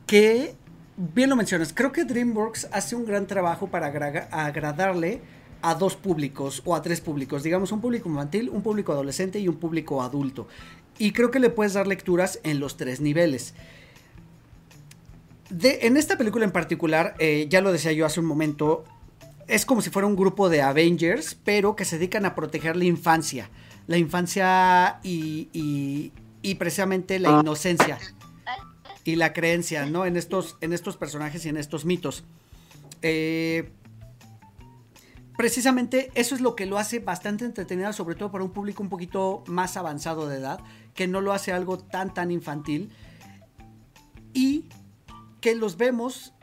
que 0.07 0.55
bien 0.97 1.31
lo 1.31 1.37
mencionas, 1.37 1.73
creo 1.73 1.93
que 1.93 2.05
DreamWorks 2.05 2.69
hace 2.73 2.97
un 2.97 3.07
gran 3.07 3.27
trabajo 3.27 3.69
para 3.69 3.87
agradarle 3.87 5.21
a 5.63 5.75
dos 5.75 5.97
públicos 5.97 6.63
o 6.65 6.75
a 6.75 6.83
tres 6.83 7.01
públicos, 7.01 7.43
digamos 7.43 7.73
un 7.73 7.81
público 7.81 8.09
infantil, 8.09 8.51
un 8.51 8.63
público 8.63 8.93
adolescente 8.93 9.39
y 9.39 9.49
un 9.49 9.57
público 9.57 10.03
adulto. 10.03 10.49
Y 10.99 11.13
creo 11.13 11.31
que 11.31 11.39
le 11.39 11.51
puedes 11.51 11.75
dar 11.75 11.87
lecturas 11.87 12.41
en 12.43 12.61
los 12.61 12.77
tres 12.77 13.01
niveles. 13.01 13.55
De, 15.51 15.81
en 15.83 15.97
esta 15.97 16.19
película 16.19 16.45
en 16.45 16.53
particular, 16.53 17.15
eh, 17.19 17.47
ya 17.49 17.61
lo 17.61 17.73
decía 17.73 17.93
yo 17.93 18.05
hace 18.05 18.21
un 18.21 18.27
momento, 18.27 18.85
es 19.47 19.65
como 19.65 19.81
si 19.81 19.91
fuera 19.91 20.07
un 20.07 20.17
grupo 20.17 20.49
de 20.49 20.63
Avengers, 20.63 21.37
pero 21.45 21.77
que 21.77 21.85
se 21.85 21.97
dedican 21.99 22.27
a 22.27 22.35
proteger 22.35 22.77
la 22.77 22.85
infancia. 22.85 23.51
La 23.87 23.97
infancia 23.97 25.01
y, 25.03 26.13
y 26.43 26.55
precisamente 26.57 27.19
la 27.19 27.41
inocencia 27.41 27.99
y 29.05 29.17
la 29.17 29.33
creencia, 29.33 29.87
¿no? 29.87 30.05
En 30.05 30.17
estos, 30.17 30.57
en 30.61 30.73
estos 30.73 30.97
personajes 30.97 31.45
y 31.47 31.49
en 31.49 31.57
estos 31.57 31.85
mitos. 31.85 32.25
Eh, 33.03 33.71
precisamente 35.39 36.11
eso 36.17 36.35
es 36.35 36.41
lo 36.41 36.57
que 36.57 36.67
lo 36.67 36.79
hace 36.79 36.99
bastante 36.99 37.45
entretenida, 37.45 37.93
sobre 37.93 38.17
todo 38.17 38.33
para 38.33 38.43
un 38.43 38.51
público 38.51 38.83
un 38.83 38.89
poquito 38.89 39.45
más 39.47 39.77
avanzado 39.77 40.29
de 40.29 40.39
edad, 40.39 40.59
que 40.95 41.07
no 41.07 41.21
lo 41.21 41.33
hace 41.33 41.53
algo 41.53 41.79
tan, 41.79 42.13
tan 42.13 42.33
infantil. 42.33 42.91
Y 44.35 44.65
que 45.41 45.55
los 45.55 45.77
vemos 45.77 46.35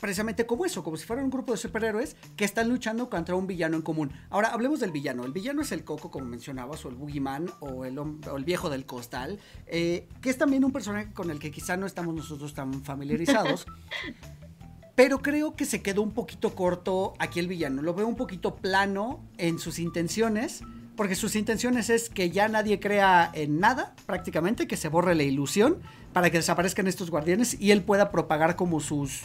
precisamente 0.00 0.46
como 0.46 0.64
eso, 0.64 0.82
como 0.82 0.96
si 0.96 1.04
fuera 1.04 1.22
un 1.22 1.28
grupo 1.28 1.52
de 1.52 1.58
superhéroes 1.58 2.16
que 2.34 2.46
están 2.46 2.70
luchando 2.70 3.10
contra 3.10 3.34
un 3.34 3.46
villano 3.46 3.76
en 3.76 3.82
común. 3.82 4.10
Ahora, 4.30 4.48
hablemos 4.48 4.80
del 4.80 4.90
villano. 4.90 5.26
El 5.26 5.32
villano 5.32 5.60
es 5.60 5.70
el 5.72 5.84
Coco, 5.84 6.10
como 6.10 6.24
mencionabas, 6.24 6.82
o 6.86 6.88
el 6.88 6.94
Boogeyman, 6.94 7.50
o 7.60 7.84
el, 7.84 7.98
o 7.98 8.36
el 8.38 8.44
viejo 8.46 8.70
del 8.70 8.86
costal, 8.86 9.38
eh, 9.66 10.08
que 10.22 10.30
es 10.30 10.38
también 10.38 10.64
un 10.64 10.72
personaje 10.72 11.12
con 11.12 11.30
el 11.30 11.38
que 11.38 11.50
quizá 11.50 11.76
no 11.76 11.84
estamos 11.84 12.14
nosotros 12.14 12.54
tan 12.54 12.82
familiarizados. 12.84 13.66
pero 14.94 15.22
creo 15.22 15.54
que 15.54 15.64
se 15.64 15.82
quedó 15.82 16.02
un 16.02 16.12
poquito 16.12 16.54
corto 16.54 17.14
aquí 17.18 17.40
el 17.40 17.48
villano. 17.48 17.82
Lo 17.82 17.94
veo 17.94 18.06
un 18.06 18.16
poquito 18.16 18.56
plano 18.56 19.20
en 19.38 19.58
sus 19.58 19.78
intenciones 19.78 20.62
porque 21.00 21.14
sus 21.14 21.34
intenciones 21.34 21.88
es 21.88 22.10
que 22.10 22.30
ya 22.30 22.48
nadie 22.48 22.78
crea 22.78 23.30
en 23.32 23.58
nada, 23.58 23.94
prácticamente, 24.04 24.66
que 24.66 24.76
se 24.76 24.88
borre 24.88 25.14
la 25.14 25.22
ilusión 25.22 25.78
para 26.12 26.28
que 26.28 26.36
desaparezcan 26.36 26.86
estos 26.88 27.10
guardianes 27.10 27.56
y 27.58 27.70
él 27.70 27.82
pueda 27.82 28.10
propagar 28.10 28.54
como 28.54 28.80
sus 28.80 29.22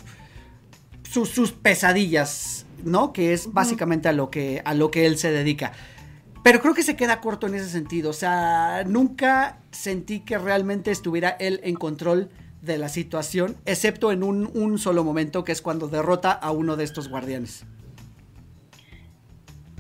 sus, 1.04 1.30
sus 1.30 1.52
pesadillas, 1.52 2.66
¿no? 2.84 3.12
Que 3.12 3.34
es 3.34 3.52
básicamente 3.52 4.08
a 4.08 4.14
lo 4.14 4.30
que 4.30 4.62
a 4.64 4.74
lo 4.74 4.90
que 4.90 5.06
él 5.06 5.18
se 5.18 5.32
dedica. 5.32 5.74
Pero 6.44 6.62
creo 6.62 6.74
que 6.74 6.84
se 6.84 6.96
queda 6.96 7.22
corto 7.22 7.48
en 7.48 7.56
ese 7.56 7.70
sentido. 7.70 8.12
O 8.12 8.14
sea, 8.14 8.84
nunca 8.88 9.60
sentí 9.72 10.20
que 10.22 10.38
realmente 10.38 10.92
estuviera 10.92 11.30
él 11.40 11.60
en 11.64 11.76
control 11.76 12.30
de 12.66 12.78
la 12.78 12.90
situación, 12.90 13.58
excepto 13.66 14.12
en 14.12 14.24
un, 14.24 14.50
un 14.54 14.78
solo 14.80 15.04
momento, 15.04 15.44
que 15.44 15.52
es 15.52 15.62
cuando 15.62 15.88
derrota 15.88 16.32
a 16.32 16.52
uno 16.52 16.76
de 16.76 16.84
estos 16.84 17.08
guardianes. 17.08 17.66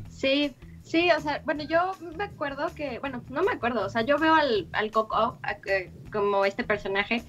Sí, 0.09 0.55
sí, 0.81 1.09
o 1.11 1.19
sea, 1.19 1.41
bueno, 1.45 1.63
yo 1.63 1.91
me 2.15 2.23
acuerdo 2.23 2.67
que, 2.73 2.99
bueno, 2.99 3.23
no 3.29 3.43
me 3.43 3.51
acuerdo, 3.51 3.85
o 3.85 3.89
sea, 3.89 4.03
yo 4.03 4.17
veo 4.17 4.33
al, 4.33 4.67
al 4.71 4.91
Coco 4.91 5.37
como 6.11 6.45
este 6.45 6.63
personaje 6.63 7.23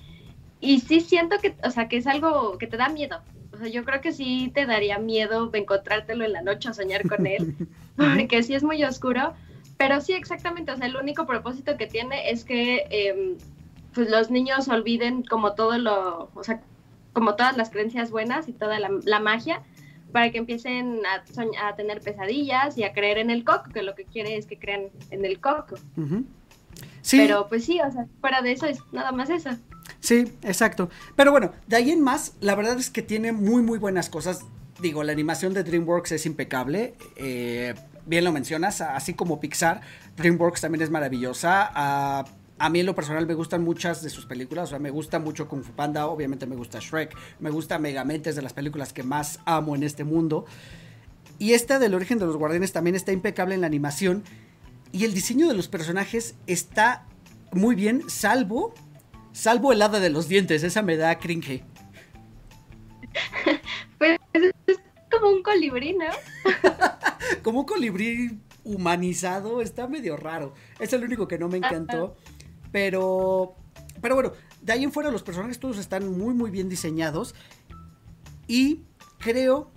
y 0.60 0.80
sí 0.80 1.00
siento 1.00 1.38
que, 1.38 1.56
o 1.64 1.70
sea, 1.70 1.88
que 1.88 1.96
es 1.96 2.06
algo 2.06 2.58
que 2.58 2.66
te 2.66 2.76
da 2.76 2.88
miedo. 2.88 3.20
O 3.52 3.58
sea, 3.58 3.68
yo 3.68 3.84
creo 3.84 4.00
que 4.00 4.12
sí 4.12 4.50
te 4.54 4.66
daría 4.66 4.98
miedo 4.98 5.46
de 5.46 5.58
encontrártelo 5.58 6.24
en 6.24 6.32
la 6.32 6.42
noche 6.42 6.68
o 6.68 6.74
soñar 6.74 7.08
con 7.08 7.26
él, 7.26 7.56
porque 7.96 8.42
sí 8.42 8.54
es 8.54 8.62
muy 8.62 8.82
oscuro, 8.84 9.34
pero 9.76 10.00
sí, 10.00 10.12
exactamente, 10.12 10.72
o 10.72 10.76
sea, 10.76 10.86
el 10.86 10.96
único 10.96 11.26
propósito 11.26 11.76
que 11.76 11.86
tiene 11.86 12.30
es 12.30 12.44
que 12.44 12.86
em, 12.90 13.36
pues 13.96 14.10
los 14.10 14.30
niños 14.30 14.68
olviden 14.68 15.22
como 15.22 15.54
todo 15.54 15.78
lo, 15.78 16.30
o 16.34 16.44
sea, 16.44 16.60
como 17.14 17.34
todas 17.34 17.56
las 17.56 17.70
creencias 17.70 18.10
buenas 18.10 18.46
y 18.46 18.52
toda 18.52 18.78
la, 18.78 19.20
magia, 19.20 19.62
para 20.12 20.30
que 20.30 20.36
empiecen 20.36 21.00
a, 21.06 21.66
a, 21.66 21.76
tener 21.76 22.02
pesadillas 22.02 22.76
y 22.76 22.84
a 22.84 22.92
creer 22.92 23.16
en 23.16 23.30
el 23.30 23.42
coco, 23.42 23.70
que 23.72 23.82
lo 23.82 23.94
que 23.94 24.04
quiere 24.04 24.36
es 24.36 24.44
que 24.44 24.58
crean 24.58 24.90
en 25.10 25.24
el 25.24 25.40
coco. 25.40 25.76
sí. 27.00 27.16
Pero 27.16 27.48
pues 27.48 27.64
sí, 27.64 27.80
o 27.80 27.90
sea, 27.90 28.06
fuera 28.20 28.42
de 28.42 28.52
eso 28.52 28.66
es 28.66 28.80
nada 28.92 29.12
más 29.12 29.30
eso. 29.30 29.48
Sí, 30.00 30.30
exacto. 30.42 30.90
Pero 31.16 31.30
bueno, 31.30 31.52
de 31.66 31.76
ahí 31.76 31.90
en 31.90 32.02
más, 32.02 32.34
la 32.40 32.54
verdad 32.54 32.78
es 32.78 32.90
que 32.90 33.00
tiene 33.00 33.32
muy, 33.32 33.62
muy 33.62 33.78
buenas 33.78 34.10
cosas. 34.10 34.44
Digo, 34.78 35.04
la 35.04 35.12
animación 35.12 35.54
de 35.54 35.64
DreamWorks 35.64 36.12
es 36.12 36.26
impecable. 36.26 36.96
Eh, 37.16 37.74
bien 38.04 38.24
lo 38.24 38.32
mencionas, 38.32 38.82
así 38.82 39.14
como 39.14 39.40
Pixar, 39.40 39.80
DreamWorks 40.18 40.60
también 40.60 40.82
es 40.82 40.90
maravillosa. 40.90 42.26
A 42.58 42.70
mí 42.70 42.80
en 42.80 42.86
lo 42.86 42.94
personal 42.94 43.26
me 43.26 43.34
gustan 43.34 43.62
muchas 43.62 44.02
de 44.02 44.10
sus 44.10 44.26
películas, 44.26 44.64
o 44.64 44.70
sea, 44.70 44.78
me 44.78 44.90
gusta 44.90 45.18
mucho 45.18 45.48
Kung 45.48 45.62
Fu 45.62 45.72
Panda, 45.72 46.06
obviamente 46.06 46.46
me 46.46 46.56
gusta 46.56 46.78
Shrek, 46.80 47.16
me 47.40 47.50
gusta 47.50 47.78
Megamente, 47.78 48.30
es 48.30 48.36
de 48.36 48.42
las 48.42 48.52
películas 48.52 48.92
que 48.92 49.02
más 49.02 49.40
amo 49.44 49.76
en 49.76 49.82
este 49.82 50.04
mundo. 50.04 50.46
Y 51.38 51.52
esta 51.52 51.78
del 51.78 51.94
origen 51.94 52.18
de 52.18 52.26
los 52.26 52.36
guardianes 52.36 52.72
también 52.72 52.96
está 52.96 53.12
impecable 53.12 53.54
en 53.54 53.60
la 53.60 53.66
animación 53.66 54.24
y 54.92 55.04
el 55.04 55.12
diseño 55.12 55.48
de 55.48 55.54
los 55.54 55.68
personajes 55.68 56.34
está 56.46 57.04
muy 57.52 57.74
bien, 57.74 58.02
salvo 58.08 58.72
salvo 59.36 59.70
el 59.72 59.82
hada 59.82 60.00
de 60.00 60.08
los 60.08 60.28
dientes, 60.28 60.62
esa 60.62 60.82
me 60.82 60.96
da 60.96 61.18
cringe. 61.18 61.62
Pues 63.98 64.18
es 64.32 64.52
como 65.10 65.30
un 65.30 65.42
colibrí, 65.42 65.94
¿no? 65.94 66.04
como 67.42 67.60
un 67.60 67.64
colibrí 67.64 68.38
humanizado, 68.62 69.62
está 69.62 69.88
medio 69.88 70.18
raro. 70.18 70.52
Es 70.78 70.92
el 70.92 71.02
único 71.02 71.26
que 71.26 71.38
no 71.38 71.48
me 71.48 71.56
encantó. 71.56 72.14
Pero, 72.76 73.54
pero 74.02 74.16
bueno, 74.16 74.32
de 74.60 74.70
ahí 74.70 74.84
en 74.84 74.92
fuera 74.92 75.10
los 75.10 75.22
personajes 75.22 75.58
todos 75.58 75.78
están 75.78 76.18
muy, 76.18 76.34
muy 76.34 76.50
bien 76.50 76.68
diseñados. 76.68 77.34
Y 78.46 78.82
creo 79.18 79.70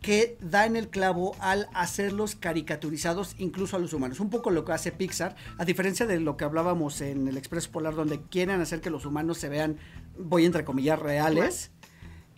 que 0.00 0.38
da 0.40 0.64
en 0.64 0.76
el 0.76 0.88
clavo 0.88 1.36
al 1.38 1.68
hacerlos 1.74 2.34
caricaturizados 2.34 3.34
incluso 3.36 3.76
a 3.76 3.78
los 3.78 3.92
humanos. 3.92 4.20
Un 4.20 4.30
poco 4.30 4.48
lo 4.48 4.64
que 4.64 4.72
hace 4.72 4.90
Pixar, 4.90 5.36
a 5.58 5.66
diferencia 5.66 6.06
de 6.06 6.18
lo 6.18 6.38
que 6.38 6.46
hablábamos 6.46 7.02
en 7.02 7.28
el 7.28 7.36
Expreso 7.36 7.70
Polar, 7.72 7.94
donde 7.94 8.22
quieren 8.22 8.62
hacer 8.62 8.80
que 8.80 8.88
los 8.88 9.04
humanos 9.04 9.36
se 9.36 9.50
vean, 9.50 9.76
voy 10.18 10.46
entre 10.46 10.64
comillas, 10.64 10.98
reales, 10.98 11.72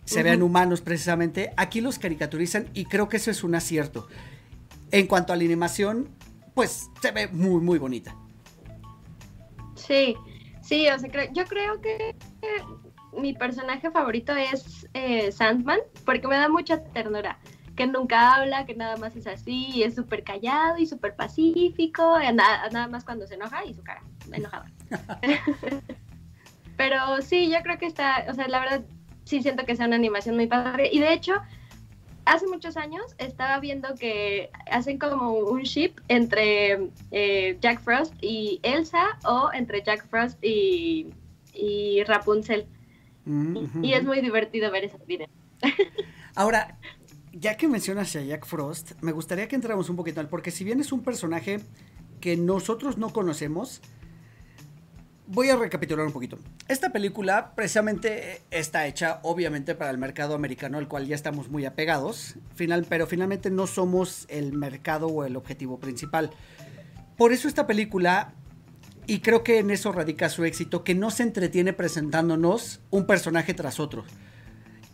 se 0.03 0.21
vean 0.21 0.41
humanos 0.41 0.81
precisamente. 0.81 1.53
Aquí 1.55 1.79
los 1.79 1.97
caricaturizan 1.97 2.67
y 2.73 2.87
creo 2.87 3.07
que 3.07 3.15
eso 3.15 3.31
es 3.31 3.41
un 3.41 3.55
acierto. 3.55 4.09
En 4.91 5.07
cuanto 5.07 5.31
a 5.31 5.37
la 5.37 5.45
animación, 5.45 6.09
pues 6.55 6.89
se 7.01 7.11
ve 7.11 7.29
muy, 7.29 7.61
muy 7.61 7.79
bonita. 7.79 8.17
Sí, 9.85 10.15
sí, 10.61 10.87
o 10.89 10.99
sea, 10.99 11.09
yo 11.33 11.45
creo 11.45 11.81
que 11.81 12.15
mi 13.17 13.33
personaje 13.33 13.91
favorito 13.91 14.33
es 14.35 14.87
eh, 14.93 15.31
Sandman, 15.31 15.79
porque 16.05 16.27
me 16.27 16.37
da 16.37 16.49
mucha 16.49 16.83
ternura 16.83 17.39
que 17.75 17.87
nunca 17.87 18.35
habla, 18.35 18.65
que 18.65 18.75
nada 18.75 18.97
más 18.97 19.15
es 19.15 19.27
así, 19.27 19.81
es 19.83 19.95
súper 19.95 20.23
callado 20.23 20.77
y 20.77 20.85
súper 20.85 21.15
pacífico, 21.15 22.19
nada, 22.33 22.69
nada, 22.69 22.87
más 22.87 23.03
cuando 23.03 23.25
se 23.25 23.35
enoja 23.35 23.65
y 23.65 23.73
su 23.73 23.83
cara, 23.83 24.03
enojada. 24.31 24.65
Pero 26.77 27.21
sí, 27.21 27.49
yo 27.49 27.61
creo 27.61 27.77
que 27.77 27.85
está, 27.85 28.25
o 28.29 28.33
sea, 28.33 28.47
la 28.47 28.59
verdad, 28.59 28.81
sí 29.23 29.41
siento 29.41 29.65
que 29.65 29.71
es 29.73 29.79
una 29.79 29.95
animación 29.95 30.35
muy 30.35 30.47
padre. 30.47 30.89
Y 30.91 30.99
de 30.99 31.13
hecho, 31.13 31.35
hace 32.25 32.47
muchos 32.47 32.77
años 32.77 33.03
estaba 33.17 33.59
viendo 33.59 33.95
que 33.95 34.49
hacen 34.69 34.97
como 34.97 35.33
un 35.33 35.63
ship 35.63 35.93
entre 36.07 36.89
eh, 37.11 37.57
Jack 37.61 37.81
Frost 37.81 38.13
y 38.21 38.59
Elsa 38.63 39.19
o 39.25 39.49
entre 39.53 39.83
Jack 39.83 40.07
Frost 40.07 40.37
y, 40.43 41.07
y 41.53 42.03
Rapunzel. 42.03 42.67
Mm, 43.25 43.83
y, 43.83 43.93
es 43.93 44.03
muy 44.03 44.21
divertido 44.21 44.71
ver 44.71 44.85
esos 44.85 45.05
videos. 45.05 45.29
Ahora, 46.35 46.77
ya 47.33 47.55
que 47.57 47.67
mencionas 47.67 48.15
a 48.15 48.21
Jack 48.21 48.45
Frost, 48.45 48.93
me 49.01 49.11
gustaría 49.11 49.47
que 49.47 49.55
entráramos 49.55 49.89
un 49.89 49.95
poquito 49.95 50.19
al, 50.19 50.29
porque 50.29 50.51
si 50.51 50.63
bien 50.63 50.79
es 50.79 50.91
un 50.91 51.03
personaje 51.03 51.59
que 52.19 52.37
nosotros 52.37 52.97
no 52.97 53.11
conocemos, 53.11 53.81
voy 55.27 55.49
a 55.49 55.55
recapitular 55.55 56.05
un 56.05 56.11
poquito. 56.11 56.37
Esta 56.67 56.91
película 56.91 57.53
precisamente 57.55 58.41
está 58.51 58.87
hecha 58.87 59.19
obviamente 59.23 59.75
para 59.75 59.91
el 59.91 59.97
mercado 59.97 60.35
americano 60.35 60.77
al 60.77 60.87
cual 60.87 61.07
ya 61.07 61.15
estamos 61.15 61.49
muy 61.49 61.65
apegados, 61.65 62.35
final, 62.55 62.85
pero 62.89 63.07
finalmente 63.07 63.49
no 63.49 63.67
somos 63.67 64.25
el 64.29 64.53
mercado 64.53 65.07
o 65.07 65.25
el 65.25 65.35
objetivo 65.35 65.79
principal. 65.79 66.31
Por 67.17 67.33
eso 67.33 67.47
esta 67.47 67.67
película, 67.67 68.33
y 69.07 69.19
creo 69.19 69.43
que 69.43 69.59
en 69.59 69.71
eso 69.71 69.91
radica 69.91 70.29
su 70.29 70.43
éxito, 70.43 70.83
que 70.83 70.95
no 70.95 71.11
se 71.11 71.23
entretiene 71.23 71.73
presentándonos 71.73 72.81
un 72.89 73.05
personaje 73.05 73.53
tras 73.53 73.79
otro 73.79 74.03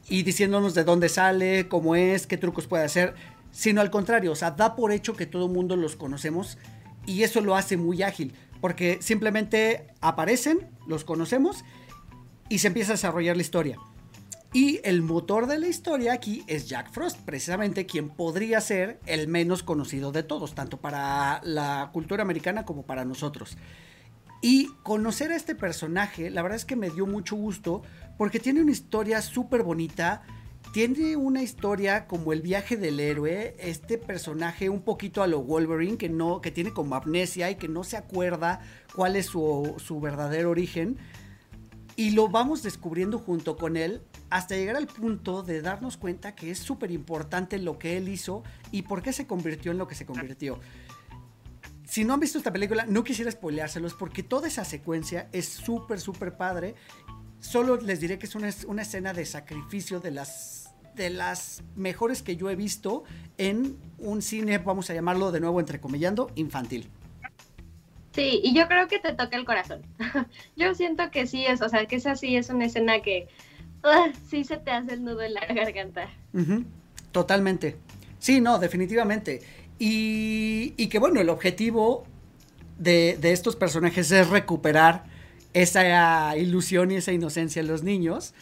y 0.10 0.24
diciéndonos 0.24 0.74
de 0.74 0.84
dónde 0.84 1.10
sale, 1.10 1.68
cómo 1.68 1.96
es, 1.96 2.28
qué 2.28 2.38
trucos 2.38 2.68
puede 2.68 2.84
hacer, 2.84 3.16
sino 3.52 3.82
al 3.82 3.92
contrario, 3.92 4.32
o 4.32 4.36
sea, 4.36 4.52
da 4.52 4.76
por 4.76 4.92
hecho 4.92 5.16
que 5.16 5.26
todo 5.26 5.48
el 5.48 5.52
mundo 5.52 5.76
los 5.76 5.96
conocemos 5.96 6.58
y 7.06 7.24
eso 7.24 7.42
lo 7.42 7.56
hace 7.56 7.78
muy 7.78 8.04
ágil, 8.04 8.34
porque 8.62 9.00
simplemente 9.02 9.88
aparecen, 10.02 10.70
los 10.88 11.04
conocemos 11.04 11.64
y 12.50 12.60
se 12.60 12.68
empieza 12.68 12.92
a 12.92 12.96
desarrollar 12.96 13.36
la 13.36 13.42
historia. 13.42 13.78
Y 14.54 14.80
el 14.84 15.02
motor 15.02 15.46
de 15.46 15.60
la 15.60 15.68
historia 15.68 16.14
aquí 16.14 16.44
es 16.48 16.68
Jack 16.68 16.92
Frost, 16.92 17.20
precisamente 17.20 17.86
quien 17.86 18.10
podría 18.10 18.62
ser 18.62 19.00
el 19.06 19.28
menos 19.28 19.62
conocido 19.62 20.12
de 20.12 20.24
todos, 20.24 20.56
tanto 20.56 20.78
para 20.78 21.42
la 21.44 21.90
cultura 21.92 22.24
americana 22.24 22.66
como 22.66 22.84
para 22.84 23.04
nosotros. 23.04 23.58
Y 24.42 24.68
conocer 24.84 25.32
a 25.32 25.36
este 25.36 25.54
personaje, 25.56 26.30
la 26.30 26.42
verdad 26.42 26.56
es 26.56 26.66
que 26.66 26.76
me 26.76 26.90
dio 26.90 27.06
mucho 27.06 27.36
gusto 27.36 27.82
porque 28.18 28.40
tiene 28.40 28.62
una 28.62 28.72
historia 28.72 29.22
súper 29.22 29.64
bonita. 29.64 30.24
Tiene 30.74 31.16
una 31.16 31.42
historia 31.42 32.08
como 32.08 32.34
el 32.34 32.42
viaje 32.42 32.78
del 32.78 33.00
héroe, 33.00 33.56
este 33.58 33.98
personaje 33.98 34.70
un 34.70 34.82
poquito 34.82 35.24
a 35.24 35.28
lo 35.28 35.42
Wolverine, 35.42 35.98
que, 35.98 36.10
no, 36.10 36.42
que 36.42 36.52
tiene 36.52 36.72
como 36.72 36.96
amnesia 36.96 37.50
y 37.50 37.56
que 37.56 37.68
no 37.68 37.84
se 37.84 37.98
acuerda 37.98 38.62
cuál 38.94 39.16
es 39.16 39.28
su, 39.28 39.76
su 39.78 40.00
verdadero 40.00 40.52
origen. 40.52 40.98
Y 41.96 42.12
lo 42.12 42.28
vamos 42.28 42.62
descubriendo 42.62 43.18
junto 43.18 43.58
con 43.58 43.76
él 43.76 44.04
hasta 44.30 44.56
llegar 44.56 44.76
al 44.76 44.88
punto 44.88 45.42
de 45.42 45.62
darnos 45.62 45.98
cuenta 45.98 46.36
que 46.36 46.52
es 46.52 46.60
súper 46.60 46.92
importante 46.92 47.58
lo 47.58 47.80
que 47.80 47.98
él 47.98 48.08
hizo 48.10 48.44
y 48.72 48.84
por 48.84 49.02
qué 49.02 49.14
se 49.14 49.26
convirtió 49.26 49.72
en 49.72 49.80
lo 49.80 49.88
que 49.88 49.96
se 49.96 50.06
convirtió. 50.06 50.60
Si 51.88 52.04
no 52.04 52.14
han 52.14 52.20
visto 52.20 52.38
esta 52.38 52.52
película, 52.52 52.86
no 52.86 53.04
quisiera 53.04 53.32
spoileárselos 53.32 53.94
porque 53.94 54.22
toda 54.22 54.50
esa 54.50 54.66
secuencia 54.66 55.30
es 55.32 55.48
súper, 55.48 56.02
súper 56.02 56.36
padre 56.36 56.76
Solo 57.40 57.78
les 57.78 58.00
diré 58.00 58.18
que 58.18 58.26
es 58.26 58.36
una, 58.36 58.82
escena 58.82 59.14
de 59.14 59.26
sacrificio 59.26 60.00
de 60.00 60.12
las, 60.12 60.74
de 60.96 61.10
las 61.10 61.64
mejores 61.76 62.22
que 62.22 62.36
yo 62.36 62.50
he 62.50 62.56
visto 62.56 63.04
en 63.38 63.78
un 64.00 64.22
cine, 64.22 64.58
vamos 64.58 64.90
a 64.90 64.94
llamarlo 64.94 65.32
de 65.32 65.40
nuevo 65.40 65.60
entrecomillando, 65.60 66.32
infantil. 66.36 66.90
Sí, 68.14 68.42
y 68.44 68.56
yo 68.56 68.68
creo 68.68 68.88
que 68.88 68.98
te 68.98 69.14
toca 69.14 69.38
el 69.38 69.46
corazón. 69.46 69.84
yo 70.56 70.74
siento 70.74 71.12
que 71.12 71.28
sí 71.28 71.46
es, 71.46 71.62
o 71.62 71.70
sea, 71.70 71.86
que 71.86 71.98
esa 71.98 72.16
sí 72.16 72.36
es 72.36 72.50
una 72.50 72.66
escena 72.66 73.02
que 73.02 73.28
uh, 73.84 74.12
sí 74.28 74.44
se 74.44 74.58
te 74.58 74.72
hace 74.72 74.94
el 74.94 75.04
nudo 75.04 75.22
en 75.22 75.36
la 75.36 75.46
garganta. 75.54 76.10
Totalmente. 77.12 77.78
Sí, 78.18 78.42
no, 78.42 78.58
definitivamente. 78.58 79.42
Y, 79.78 80.74
y 80.78 80.88
que 80.88 80.98
bueno, 80.98 81.22
el 81.22 81.30
objetivo 81.30 82.06
de, 82.80 83.18
de 83.22 83.32
estos 83.32 83.56
personajes 83.56 84.12
es 84.12 84.28
recuperar 84.30 85.06
esa 85.62 86.38
ilusión 86.38 86.92
y 86.92 86.96
esa 86.96 87.12
inocencia 87.12 87.60
en 87.60 87.68
los 87.68 87.84
niños. 87.84 88.34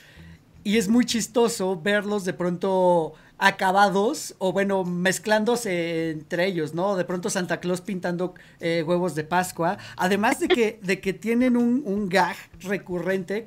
Y 0.63 0.78
es 0.78 0.89
muy 0.89 1.05
chistoso 1.05 1.80
verlos 1.80 2.26
de 2.26 2.34
pronto 2.34 3.13
acabados 3.38 4.36
o 4.38 4.51
bueno, 4.53 4.84
mezclándose 4.84 6.11
entre 6.11 6.45
ellos, 6.45 6.74
¿no? 6.74 6.95
De 6.95 7.05
pronto 7.05 7.30
Santa 7.30 7.59
Claus 7.59 7.82
pintando 7.82 8.34
eh, 8.59 8.84
huevos 8.86 9.13
de 9.16 9.24
Pascua, 9.24 9.78
además 9.97 10.39
de 10.39 10.47
que, 10.47 10.80
de 10.82 10.99
que 11.01 11.13
tienen 11.13 11.57
un, 11.57 12.09
gag 12.09 12.36
recurrente. 12.61 13.45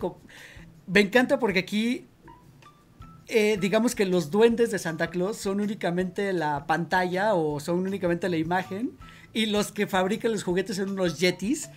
Me 0.86 1.00
encanta 1.00 1.38
porque 1.38 1.60
aquí 1.60 2.06
eh, 3.26 3.58
digamos 3.60 3.94
que 3.94 4.06
los 4.06 4.30
duendes 4.30 4.70
de 4.70 4.78
Santa 4.78 5.10
Claus 5.10 5.36
son 5.36 5.60
únicamente 5.60 6.32
la 6.32 6.66
pantalla 6.66 7.34
o 7.34 7.60
son 7.60 7.80
únicamente 7.80 8.28
la 8.28 8.36
imagen 8.36 8.92
y 9.34 9.46
los 9.46 9.72
que 9.72 9.86
fabrican 9.86 10.32
los 10.32 10.44
juguetes 10.44 10.76
son 10.76 10.90
unos 10.90 11.18
yetis 11.18 11.68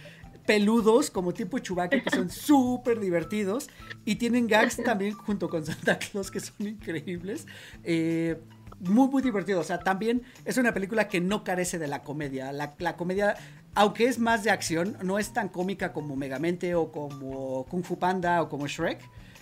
peludos 0.46 1.12
como 1.12 1.34
tipo 1.34 1.60
Chewbacca 1.60 2.02
que 2.02 2.10
son 2.10 2.30
súper 2.30 3.00
divertidos 3.00 3.70
y 4.06 4.16
tienen 4.16 4.48
gags 4.48 4.78
también 4.84 5.14
junto 5.14 5.50
con 5.50 5.66
Santa 5.66 5.98
Claus 6.00 6.32
que 6.32 6.39
son 6.39 6.68
increíbles. 6.68 7.48
Eh, 7.84 8.39
muy, 8.82 9.08
muy 9.08 9.22
divertido. 9.22 9.60
O 9.60 9.64
sea, 9.64 9.80
también 9.80 10.24
es 10.46 10.58
una 10.58 10.74
película 10.74 11.08
que 11.08 11.22
no 11.22 11.44
carece 11.44 11.80
de 11.80 11.88
la 11.88 12.04
comedia. 12.04 12.52
La, 12.52 12.98
comedia, 12.98 13.36
aunque 13.76 14.06
es 14.06 14.20
más 14.20 14.44
de 14.44 14.52
acción, 14.52 14.98
no 15.04 15.20
es 15.20 15.34
tan 15.34 15.50
cómica 15.50 15.94
como 15.94 16.16
Megamente 16.16 16.76
o 16.76 16.92
como 16.92 17.66
Kung 17.66 17.84
Fu 17.84 17.98
Panda 17.98 18.42
o 18.42 18.50
como 18.50 18.68
Shrek. 18.68 19.00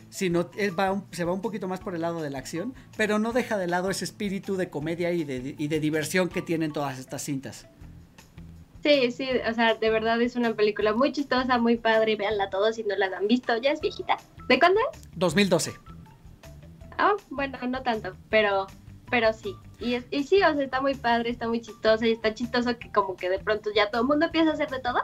Sino 0.10 0.50
va 0.78 1.04
se 1.12 1.24
va 1.24 1.34
un 1.34 1.42
poquito 1.42 1.68
más 1.68 1.82
por 1.82 1.94
el 1.94 2.02
lado 2.02 2.20
de 2.22 2.32
la 2.32 2.40
acción, 2.40 2.74
pero 2.98 3.20
no 3.20 3.32
deja 3.32 3.60
de 3.60 3.68
lado 3.68 3.92
ese 3.92 4.06
espíritu 4.06 4.56
de 4.56 4.68
comedia 4.68 5.12
y 5.12 5.24
de, 5.24 5.54
y 5.56 5.68
de 5.68 5.80
diversión 5.80 6.30
que 6.30 6.42
tienen 6.42 6.74
todas 6.74 6.98
estas 6.98 7.22
cintas. 7.22 7.68
Sí, 8.82 9.12
sí, 9.12 9.28
o 9.50 9.54
sea, 9.54 9.76
de 9.76 9.90
verdad 9.90 10.22
es 10.22 10.36
una 10.36 10.54
película 10.54 10.94
muy 10.94 11.12
chistosa, 11.12 11.58
muy 11.58 11.76
padre, 11.76 12.16
véanla 12.16 12.50
todos 12.50 12.76
si 12.76 12.84
no 12.84 12.96
la 12.96 13.08
han 13.08 13.28
visto, 13.28 13.58
ya 13.58 13.72
es 13.72 13.82
viejita. 13.82 14.18
¿De 14.48 14.58
cuándo 14.58 14.80
es? 14.94 15.10
2012. 15.16 15.74
Ah, 16.98 17.16
bueno, 17.30 17.58
no 17.68 17.82
tanto, 17.82 18.14
pero 18.30 18.68
pero 19.10 19.34
sí. 19.34 19.56
Y, 19.80 19.96
y 20.12 20.24
sí, 20.24 20.42
o 20.44 20.54
sea, 20.54 20.64
está 20.64 20.82
muy 20.82 20.96
padre, 20.96 21.30
está 21.30 21.48
muy 21.48 21.62
chistosa 21.62 22.06
y 22.06 22.12
está 22.12 22.34
chistoso 22.34 22.78
que 22.78 22.92
como 22.92 23.16
que 23.16 23.30
de 23.30 23.40
pronto 23.40 23.72
ya 23.74 23.90
todo 23.90 24.02
el 24.02 24.08
mundo 24.08 24.26
empieza 24.28 24.52
a 24.52 24.54
hacer 24.54 24.70
de 24.70 24.80
todo, 24.80 25.00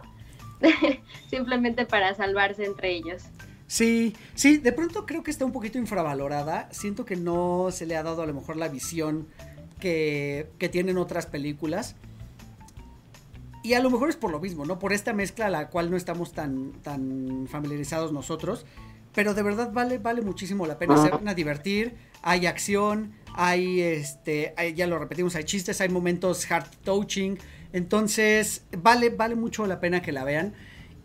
simplemente 1.29 1.85
para 1.85 2.13
salvarse 2.13 2.65
entre 2.65 2.91
ellos. 2.91 3.23
Sí, 3.67 4.15
sí, 4.35 4.57
de 4.57 4.71
pronto 4.71 5.05
creo 5.05 5.23
que 5.23 5.31
está 5.31 5.43
un 5.43 5.51
poquito 5.51 5.77
infravalorada. 5.77 6.69
Siento 6.71 7.03
que 7.03 7.15
no 7.15 7.69
se 7.71 7.85
le 7.85 7.95
ha 7.95 8.03
dado 8.03 8.21
a 8.21 8.25
lo 8.25 8.33
mejor 8.33 8.57
la 8.57 8.67
visión 8.67 9.27
que, 9.79 10.47
que 10.59 10.69
tienen 10.69 10.97
otras 10.97 11.25
películas. 11.25 11.95
Y 13.65 13.73
a 13.73 13.79
lo 13.79 13.89
mejor 13.89 14.09
es 14.09 14.15
por 14.15 14.29
lo 14.29 14.39
mismo, 14.39 14.63
¿no? 14.63 14.77
Por 14.77 14.93
esta 14.93 15.11
mezcla 15.11 15.47
a 15.47 15.49
la 15.49 15.69
cual 15.69 15.89
no 15.89 15.97
estamos 15.97 16.33
tan, 16.33 16.73
tan 16.83 17.47
familiarizados 17.49 18.13
nosotros. 18.13 18.63
Pero 19.15 19.33
de 19.33 19.41
verdad 19.41 19.71
vale, 19.73 19.97
vale 19.97 20.21
muchísimo 20.21 20.67
la 20.67 20.77
pena. 20.77 21.01
Se 21.01 21.09
van 21.09 21.27
a 21.27 21.33
divertir, 21.33 21.95
hay 22.21 22.45
acción, 22.45 23.13
hay, 23.33 23.81
este, 23.81 24.53
ya 24.75 24.85
lo 24.85 24.99
repetimos, 24.99 25.35
hay 25.35 25.45
chistes, 25.45 25.81
hay 25.81 25.89
momentos 25.89 26.45
heart 26.45 26.75
touching. 26.83 27.39
Entonces, 27.73 28.65
vale, 28.77 29.09
vale 29.09 29.33
mucho 29.33 29.65
la 29.65 29.79
pena 29.79 30.03
que 30.03 30.11
la 30.11 30.23
vean. 30.23 30.53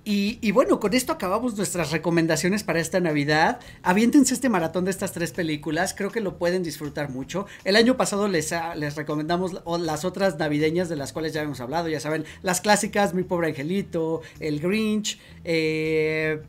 Y, 0.03 0.51
bueno, 0.53 0.81
con 0.81 0.95
esto 0.95 1.13
acabamos 1.13 1.57
nuestras 1.57 1.91
recomendaciones 1.91 2.65
para 2.65 2.81
esta 2.81 3.01
Navidad. 3.01 3.61
Aviéntense 3.83 4.33
este 4.33 4.49
maratón 4.49 4.87
de 4.87 4.91
estas 4.91 5.13
tres 5.13 5.31
películas, 5.31 5.95
creo 5.95 6.11
que 6.11 6.21
lo 6.21 6.39
pueden 6.39 6.63
disfrutar 6.63 7.11
mucho. 7.11 7.47
El 7.65 7.77
año 7.77 7.97
pasado 7.97 8.27
les, 8.27 8.55
les 8.77 8.97
recomendamos 8.97 9.63
las 9.81 10.05
otras 10.07 10.39
navideñas 10.39 10.89
de 10.89 10.97
las 10.97 11.13
cuales 11.13 11.35
ya 11.35 11.43
hemos 11.43 11.61
hablado, 11.61 11.89
ya 11.89 12.01
saben, 12.01 12.25
las 12.43 12.63
clásicas, 12.63 13.13
Mi 13.13 13.25
Pobre 13.25 13.49
Angelito, 13.49 14.23
El 14.41 14.61
Grinch, 14.61 15.19
eh, 15.45 16.41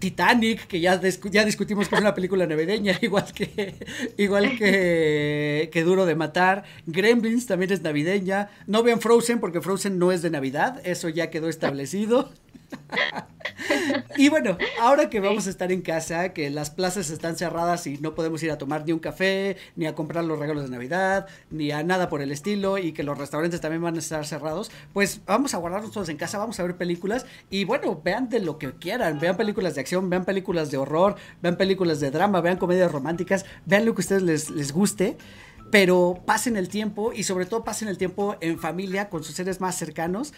Titanic, 0.00 0.66
que 0.66 0.80
ya, 0.80 1.00
ya 1.00 1.44
discutimos 1.44 1.88
que 1.88 1.94
una 1.94 2.14
película 2.14 2.46
navideña, 2.46 2.98
igual 3.02 3.32
que, 3.32 3.74
igual 4.16 4.58
que, 4.58 5.70
que 5.72 5.82
Duro 5.84 6.04
de 6.04 6.14
Matar. 6.14 6.64
Gremlins 6.86 7.46
también 7.46 7.72
es 7.72 7.82
navideña. 7.82 8.50
No 8.66 8.82
vean 8.82 9.00
Frozen 9.00 9.40
porque 9.40 9.60
Frozen 9.60 9.98
no 9.98 10.12
es 10.12 10.22
de 10.22 10.30
Navidad, 10.30 10.80
eso 10.84 11.08
ya 11.08 11.30
quedó 11.30 11.48
establecido 11.48 12.32
y 14.16 14.28
bueno, 14.28 14.56
ahora 14.80 15.10
que 15.10 15.20
vamos 15.20 15.46
a 15.46 15.50
estar 15.50 15.72
en 15.72 15.82
casa, 15.82 16.32
que 16.32 16.50
las 16.50 16.70
plazas 16.70 17.10
están 17.10 17.36
cerradas 17.36 17.86
y 17.86 17.98
no 17.98 18.14
podemos 18.14 18.42
ir 18.42 18.50
a 18.50 18.58
tomar 18.58 18.84
ni 18.84 18.92
un 18.92 18.98
café, 18.98 19.56
ni 19.76 19.86
a 19.86 19.94
comprar 19.94 20.24
los 20.24 20.38
regalos 20.38 20.64
de 20.64 20.70
Navidad, 20.70 21.26
ni 21.50 21.70
a 21.70 21.82
nada 21.82 22.08
por 22.08 22.22
el 22.22 22.32
estilo, 22.32 22.78
y 22.78 22.92
que 22.92 23.02
los 23.02 23.18
restaurantes 23.18 23.60
también 23.60 23.82
van 23.82 23.96
a 23.96 23.98
estar 23.98 24.24
cerrados, 24.26 24.70
pues 24.92 25.20
vamos 25.26 25.54
a 25.54 25.58
guardarnos 25.58 25.92
todos 25.92 26.08
en 26.08 26.16
casa, 26.16 26.38
vamos 26.38 26.58
a 26.60 26.62
ver 26.62 26.76
películas 26.76 27.26
y 27.50 27.64
bueno, 27.64 28.00
vean 28.02 28.28
de 28.28 28.40
lo 28.40 28.58
que 28.58 28.72
quieran, 28.72 29.18
vean 29.18 29.36
películas 29.36 29.74
de 29.74 29.80
acción, 29.80 30.10
vean 30.10 30.24
películas 30.24 30.70
de 30.70 30.78
horror, 30.78 31.16
vean 31.42 31.56
películas 31.56 32.00
de 32.00 32.10
drama, 32.10 32.40
vean 32.40 32.56
comedias 32.56 32.90
románticas, 32.90 33.44
vean 33.66 33.84
lo 33.84 33.94
que 33.94 34.00
a 34.00 34.04
ustedes 34.04 34.22
les, 34.22 34.50
les 34.50 34.72
guste 34.72 35.16
pero 35.70 36.22
pasen 36.24 36.56
el 36.56 36.68
tiempo 36.68 37.12
y 37.12 37.24
sobre 37.24 37.46
todo 37.46 37.64
pasen 37.64 37.88
el 37.88 37.98
tiempo 37.98 38.36
en 38.40 38.58
familia 38.58 39.08
con 39.10 39.22
sus 39.22 39.34
seres 39.34 39.60
más 39.60 39.76
cercanos 39.76 40.32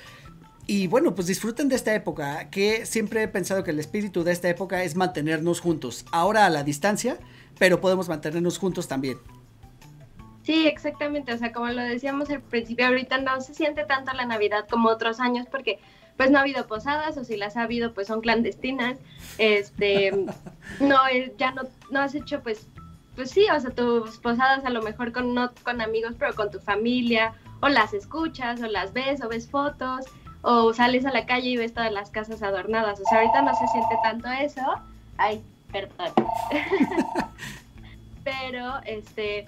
y 0.71 0.87
bueno, 0.87 1.17
pues 1.17 1.27
disfruten 1.27 1.69
de 1.69 1.75
esta 1.75 1.93
época, 1.97 2.49
que 2.49 2.87
siempre 2.87 3.25
he 3.25 3.27
pensado 3.27 3.65
que 3.65 3.73
el 3.73 3.81
espíritu 3.81 4.23
de 4.23 4.31
esta 4.31 4.49
época 4.49 4.85
es 4.85 4.95
mantenernos 4.95 5.59
juntos. 5.59 6.05
Ahora 6.13 6.47
a 6.47 6.49
la 6.49 6.63
distancia, 6.63 7.19
pero 7.59 7.81
podemos 7.81 8.09
mantenernos 8.09 8.57
juntos 8.57 8.87
también. 8.87 9.19
Sí, 10.45 10.69
exactamente. 10.69 11.35
O 11.35 11.39
sea, 11.39 11.51
como 11.51 11.67
lo 11.67 11.83
decíamos 11.83 12.31
al 12.31 12.41
principio, 12.43 12.87
ahorita 12.87 13.19
no 13.19 13.41
se 13.41 13.53
siente 13.53 13.83
tanto 13.85 14.13
la 14.13 14.27
Navidad 14.27 14.69
como 14.71 14.91
otros 14.91 15.19
años 15.19 15.49
porque 15.51 15.81
pues 16.17 16.31
no 16.31 16.39
ha 16.39 16.43
habido 16.43 16.65
posadas 16.69 17.17
o 17.17 17.25
si 17.25 17.37
las 17.37 17.57
ha 17.57 17.63
habido 17.63 17.93
pues 17.93 18.07
son 18.07 18.21
clandestinas. 18.21 18.97
Este, 19.39 20.13
no, 20.81 21.09
eh, 21.09 21.35
ya 21.37 21.51
no, 21.51 21.63
no 21.91 21.99
has 21.99 22.15
hecho 22.15 22.45
pues, 22.45 22.69
pues 23.17 23.33
sí, 23.33 23.45
o 23.53 23.59
sea, 23.59 23.71
tus 23.71 24.19
posadas 24.19 24.65
a 24.65 24.71
lo 24.71 24.83
mejor 24.83 25.11
con, 25.11 25.35
no 25.35 25.51
con 25.65 25.81
amigos, 25.81 26.15
pero 26.17 26.33
con 26.37 26.53
tu 26.53 26.61
familia 26.61 27.33
o 27.61 27.69
las 27.69 27.93
escuchas 27.93 28.63
o 28.63 28.69
las 28.69 28.93
ves 28.93 29.21
o 29.21 29.29
ves 29.29 29.51
fotos 29.51 30.07
o 30.43 30.73
sales 30.73 31.05
a 31.07 31.13
la 31.13 31.27
calle 31.27 31.51
y 31.51 31.57
ves 31.57 31.75
todas 31.75 31.93
las 31.93 32.11
casas 32.11 32.43
adornadas. 32.43 33.01
O 33.01 33.05
sea, 33.05 33.19
ahorita 33.19 33.43
no 33.43 33.55
se 33.55 33.67
siente 33.69 33.95
tanto 34.03 34.29
eso. 34.29 34.63
Ay, 35.19 35.43
perdón. 35.71 36.13
pero, 38.25 38.81
este, 38.85 39.47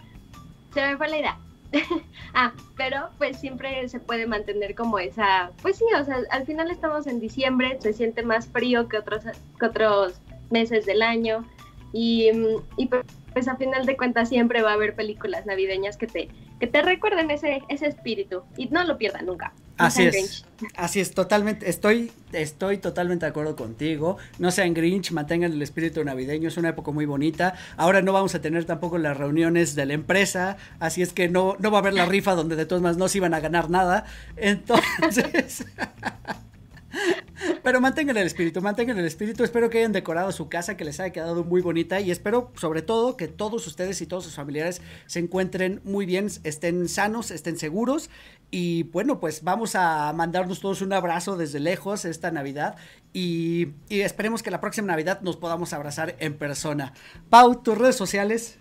se 0.72 0.86
me 0.86 0.96
fue 0.96 1.08
la 1.08 1.18
idea. 1.18 1.38
ah, 2.34 2.52
pero 2.76 3.08
pues 3.18 3.38
siempre 3.38 3.88
se 3.88 3.98
puede 3.98 4.26
mantener 4.26 4.74
como 4.74 4.98
esa, 4.98 5.52
pues 5.62 5.76
sí, 5.76 5.84
o 5.98 6.04
sea, 6.04 6.18
al 6.30 6.44
final 6.44 6.70
estamos 6.70 7.06
en 7.06 7.18
diciembre, 7.18 7.78
se 7.80 7.94
siente 7.94 8.22
más 8.22 8.46
frío 8.46 8.88
que 8.88 8.98
otros, 8.98 9.24
que 9.58 9.66
otros 9.66 10.20
meses 10.50 10.84
del 10.84 11.00
año 11.00 11.46
y, 11.92 12.30
y 12.76 12.90
pues 13.32 13.48
a 13.48 13.56
final 13.56 13.86
de 13.86 13.96
cuentas 13.96 14.28
siempre 14.28 14.62
va 14.62 14.70
a 14.70 14.74
haber 14.74 14.94
películas 14.94 15.46
navideñas 15.46 15.96
que 15.96 16.06
te, 16.06 16.28
que 16.60 16.66
te 16.66 16.82
recuerden 16.82 17.30
ese, 17.30 17.62
ese 17.68 17.86
espíritu 17.86 18.42
y 18.56 18.66
no 18.66 18.84
lo 18.84 18.98
pierdan 18.98 19.26
nunca. 19.26 19.52
Así 19.78 20.04
es. 20.04 20.44
Así 20.76 21.00
es, 21.00 21.12
totalmente, 21.12 21.68
estoy, 21.68 22.12
estoy 22.32 22.78
totalmente 22.78 23.26
de 23.26 23.30
acuerdo 23.30 23.56
contigo. 23.56 24.16
No 24.38 24.50
sean 24.50 24.74
Grinch, 24.74 25.10
mantengan 25.10 25.52
el 25.52 25.62
espíritu 25.62 26.04
navideño, 26.04 26.48
es 26.48 26.56
una 26.56 26.68
época 26.68 26.92
muy 26.92 27.06
bonita. 27.06 27.54
Ahora 27.76 28.00
no 28.02 28.12
vamos 28.12 28.34
a 28.34 28.40
tener 28.40 28.64
tampoco 28.64 28.98
las 28.98 29.16
reuniones 29.16 29.74
de 29.74 29.86
la 29.86 29.94
empresa, 29.94 30.56
así 30.78 31.02
es 31.02 31.12
que 31.12 31.28
no, 31.28 31.56
no 31.58 31.70
va 31.70 31.78
a 31.78 31.80
haber 31.80 31.94
la 31.94 32.06
rifa 32.06 32.34
donde 32.34 32.54
de 32.54 32.66
todas 32.66 32.82
maneras 32.82 32.98
no 32.98 33.08
se 33.08 33.18
iban 33.18 33.34
a 33.34 33.40
ganar 33.40 33.70
nada. 33.70 34.04
Entonces. 34.36 35.64
Pero 37.62 37.80
mantengan 37.80 38.16
el 38.16 38.26
espíritu, 38.26 38.60
mantengan 38.60 38.98
el 38.98 39.04
espíritu. 39.04 39.44
Espero 39.44 39.70
que 39.70 39.78
hayan 39.78 39.92
decorado 39.92 40.32
su 40.32 40.48
casa, 40.48 40.76
que 40.76 40.84
les 40.84 41.00
haya 41.00 41.12
quedado 41.12 41.44
muy 41.44 41.60
bonita 41.60 42.00
y 42.00 42.10
espero 42.10 42.52
sobre 42.56 42.82
todo 42.82 43.16
que 43.16 43.28
todos 43.28 43.66
ustedes 43.66 44.00
y 44.00 44.06
todos 44.06 44.24
sus 44.24 44.34
familiares 44.34 44.82
se 45.06 45.18
encuentren 45.18 45.80
muy 45.84 46.06
bien, 46.06 46.28
estén 46.44 46.88
sanos, 46.88 47.30
estén 47.30 47.58
seguros. 47.58 48.10
Y 48.50 48.82
bueno, 48.84 49.18
pues 49.18 49.42
vamos 49.44 49.74
a 49.76 50.12
mandarnos 50.12 50.60
todos 50.60 50.82
un 50.82 50.92
abrazo 50.92 51.36
desde 51.36 51.58
lejos 51.58 52.04
esta 52.04 52.30
Navidad 52.30 52.76
y, 53.14 53.68
esperemos 53.88 54.42
que 54.42 54.50
la 54.50 54.60
próxima 54.60 54.88
Navidad 54.88 55.22
nos 55.22 55.36
podamos 55.36 55.72
abrazar 55.72 56.16
en 56.18 56.36
persona. 56.36 56.92
Pau, 57.30 57.62
tus 57.62 57.78
redes 57.78 57.96
sociales. 57.96 58.58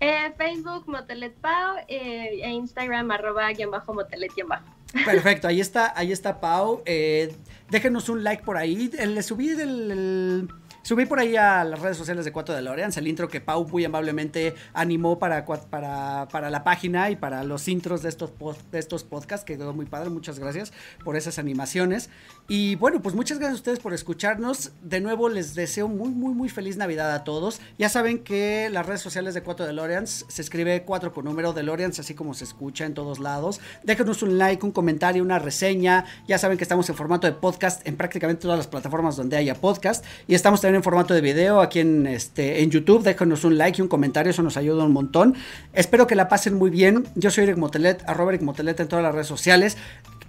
Eh, 0.00 0.34
Facebook 0.36 0.86
Motelet 0.86 1.34
Pau 1.36 1.76
eh, 1.88 2.40
e 2.42 2.50
Instagram 2.50 3.10
arroba 3.10 3.50
guion 3.52 3.70
bajo 3.70 3.94
Motelet 3.94 4.32
bajo. 4.46 4.75
Perfecto, 5.04 5.48
ahí 5.48 5.60
está, 5.60 5.92
ahí 5.96 6.12
está 6.12 6.40
Pau. 6.40 6.82
Eh, 6.86 7.34
déjenos 7.70 8.08
un 8.08 8.24
like 8.24 8.42
por 8.44 8.56
ahí. 8.56 8.88
Le 8.88 9.22
subí 9.22 9.48
del... 9.48 10.48
Subí 10.86 11.04
por 11.04 11.18
ahí 11.18 11.34
a 11.34 11.64
las 11.64 11.80
redes 11.80 11.96
sociales 11.96 12.24
de 12.24 12.30
Cuatro 12.30 12.54
de 12.54 12.62
Loreans 12.62 12.96
el 12.96 13.08
intro 13.08 13.26
que 13.26 13.40
Pau 13.40 13.66
muy 13.66 13.84
amablemente 13.84 14.54
animó 14.72 15.18
para, 15.18 15.44
para, 15.44 16.28
para 16.30 16.48
la 16.48 16.62
página 16.62 17.10
y 17.10 17.16
para 17.16 17.42
los 17.42 17.66
intros 17.66 18.02
de 18.02 18.08
estos, 18.08 18.30
de 18.70 18.78
estos 18.78 19.02
podcasts, 19.02 19.44
que 19.44 19.58
quedó 19.58 19.74
muy 19.74 19.86
padre. 19.86 20.10
Muchas 20.10 20.38
gracias 20.38 20.72
por 21.04 21.16
esas 21.16 21.40
animaciones. 21.40 22.08
Y 22.46 22.76
bueno, 22.76 23.02
pues 23.02 23.16
muchas 23.16 23.40
gracias 23.40 23.54
a 23.54 23.60
ustedes 23.62 23.80
por 23.80 23.94
escucharnos. 23.94 24.70
De 24.80 25.00
nuevo 25.00 25.28
les 25.28 25.56
deseo 25.56 25.88
muy, 25.88 26.10
muy, 26.10 26.32
muy 26.34 26.48
feliz 26.48 26.76
Navidad 26.76 27.12
a 27.12 27.24
todos. 27.24 27.60
Ya 27.78 27.88
saben 27.88 28.20
que 28.20 28.70
las 28.70 28.86
redes 28.86 29.00
sociales 29.00 29.34
de 29.34 29.42
Cuatro 29.42 29.66
de 29.66 29.72
Loreans 29.72 30.24
se 30.28 30.40
escribe 30.40 30.84
4 30.84 31.12
con 31.12 31.24
número 31.24 31.52
de 31.52 31.64
Loreans, 31.64 31.98
así 31.98 32.14
como 32.14 32.32
se 32.32 32.44
escucha 32.44 32.84
en 32.84 32.94
todos 32.94 33.18
lados. 33.18 33.60
Déjenos 33.82 34.22
un 34.22 34.38
like, 34.38 34.64
un 34.64 34.70
comentario, 34.70 35.24
una 35.24 35.40
reseña. 35.40 36.04
Ya 36.28 36.38
saben 36.38 36.56
que 36.56 36.62
estamos 36.62 36.88
en 36.88 36.94
formato 36.94 37.26
de 37.26 37.32
podcast 37.32 37.84
en 37.88 37.96
prácticamente 37.96 38.42
todas 38.42 38.56
las 38.58 38.68
plataformas 38.68 39.16
donde 39.16 39.36
haya 39.36 39.56
podcast. 39.56 40.04
Y 40.28 40.36
estamos 40.36 40.60
también 40.60 40.75
en 40.76 40.82
formato 40.82 41.14
de 41.14 41.20
video 41.20 41.60
aquí 41.60 41.80
en, 41.80 42.06
este, 42.06 42.62
en 42.62 42.70
YouTube. 42.70 43.02
Déjenos 43.02 43.44
un 43.44 43.58
like 43.58 43.80
y 43.80 43.82
un 43.82 43.88
comentario, 43.88 44.30
eso 44.30 44.42
nos 44.42 44.56
ayuda 44.56 44.84
un 44.84 44.92
montón. 44.92 45.34
Espero 45.72 46.06
que 46.06 46.14
la 46.14 46.28
pasen 46.28 46.54
muy 46.54 46.70
bien. 46.70 47.06
Yo 47.14 47.30
soy 47.30 47.44
Eric 47.44 47.56
Motelet, 47.56 48.02
arroba 48.08 48.32
Eric 48.32 48.42
Motelet 48.42 48.78
en 48.80 48.88
todas 48.88 49.02
las 49.02 49.14
redes 49.14 49.26
sociales. 49.26 49.76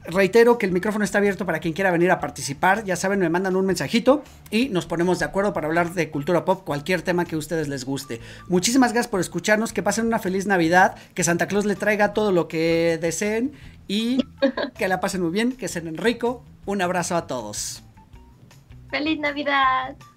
Reitero 0.05 0.57
que 0.57 0.65
el 0.65 0.71
micrófono 0.71 1.03
está 1.03 1.17
abierto 1.17 1.45
para 1.45 1.59
quien 1.59 1.73
quiera 1.73 1.91
venir 1.91 2.11
a 2.11 2.21
participar. 2.21 2.85
Ya 2.85 2.95
saben, 2.95 3.19
me 3.19 3.29
mandan 3.29 3.57
un 3.57 3.65
mensajito 3.65 4.23
y 4.49 4.69
nos 4.69 4.85
ponemos 4.85 5.19
de 5.19 5.25
acuerdo 5.25 5.51
para 5.51 5.67
hablar 5.67 5.93
de 5.93 6.09
cultura 6.09 6.45
pop, 6.45 6.63
cualquier 6.63 7.01
tema 7.01 7.25
que 7.25 7.35
a 7.35 7.37
ustedes 7.37 7.67
les 7.67 7.83
guste. 7.83 8.21
Muchísimas 8.47 8.93
gracias 8.93 9.09
por 9.09 9.19
escucharnos, 9.19 9.73
que 9.73 9.83
pasen 9.83 10.07
una 10.07 10.19
feliz 10.19 10.47
Navidad, 10.47 10.95
que 11.13 11.25
Santa 11.25 11.47
Claus 11.47 11.65
le 11.65 11.75
traiga 11.75 12.13
todo 12.13 12.31
lo 12.31 12.47
que 12.47 12.97
deseen 13.01 13.51
y 13.87 14.19
que 14.77 14.87
la 14.87 15.01
pasen 15.01 15.21
muy 15.21 15.31
bien, 15.31 15.51
que 15.51 15.67
sean 15.67 15.97
rico. 15.97 16.43
Un 16.65 16.81
abrazo 16.81 17.17
a 17.17 17.27
todos. 17.27 17.83
¡Feliz 18.89 19.19
Navidad! 19.19 19.97